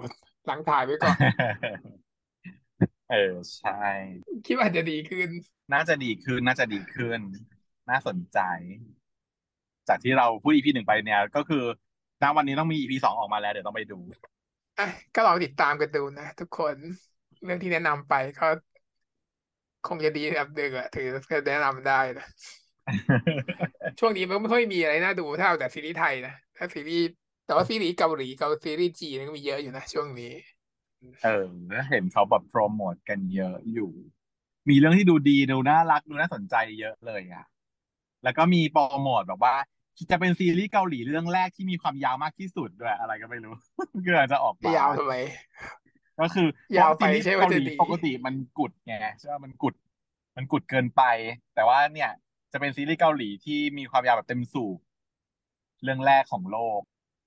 [0.46, 1.16] หลังถ่ายไว้ก่อน
[3.10, 3.82] เออใช่
[4.46, 5.28] คิดว่าจะดีขึ้น
[5.72, 7.20] น่าจะดีขึ้น น่าจะดีขึ้น
[7.90, 8.38] น่าสนใจ
[9.88, 11.64] จากที่เราพูด EP หนึ่งไปเนี่ย ก็คือ
[12.22, 13.98] ณวันนี้ต้องมี EP สองออกมาแล้ว เดี๋ยวต้องไปดู
[14.78, 16.76] อะก็ลองติดตามกันดูนะทุกคน
[17.44, 18.46] เรื่องที่แนะนำไปก็
[19.88, 22.26] คงจะดีอันดับหนึ่งอะถือจะแนะนำได้นะ
[23.98, 27.04] ช่วงนี้มันไม่ค่อยมีอะไรน่าดูเท่าแต่ซีรีส์ไทยนะถ้าซีรีส์
[27.46, 30.32] แต่ว่าซีรีส์เกาหลีเกาซีรีส์จีนก็มีเยอะอยู่นะช่วงนี้
[31.24, 31.46] เออ
[31.90, 33.90] เห็นเขาแบบโปรโมทกันเยอะอยู่
[34.68, 37.46] มีเรื่องที่ดูดีดูน่ารักดูน่าสนใจเยอะเลยอะ
[38.24, 39.54] แล้วก็มีโปรโมทแบบว่า
[40.10, 43.54] จะเป็นซีรีส์เกาหลีเรื่องแรกที่มีความยาวมากที่สุดด้วยอะไรก็ไม่รู้
[44.06, 45.14] ก็อาจจะออกมายาวทำไม
[46.20, 49.74] ก็คือยาวไปซีรีส์ใช่ว่าเกาหลีจะดีปกติมันกุดไงใช่ไหมมันกุด
[50.36, 51.02] มันกุดเกินไป
[51.54, 52.10] แต่ว่าเนี่ย
[52.52, 54.78] จะเป็นซีรีส์เกาหลีที่มีความยาวแบบเต็มสูบ
[55.82, 56.80] เรื่องแรกของโลก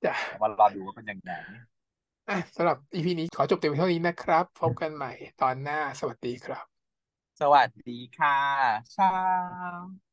[0.06, 1.32] จ้ะแต่ว่ารอดูว่าเป็นยังไง
[2.30, 6.66] อะสำหรับ EP นี้ขอจบเต็มเท่านี้นะครับ พบกันใหม่ตอนหน้าสวัสดีครับ
[7.42, 8.38] สวัสดีค่ะ
[8.98, 9.14] ชา
[9.78, 10.09] ว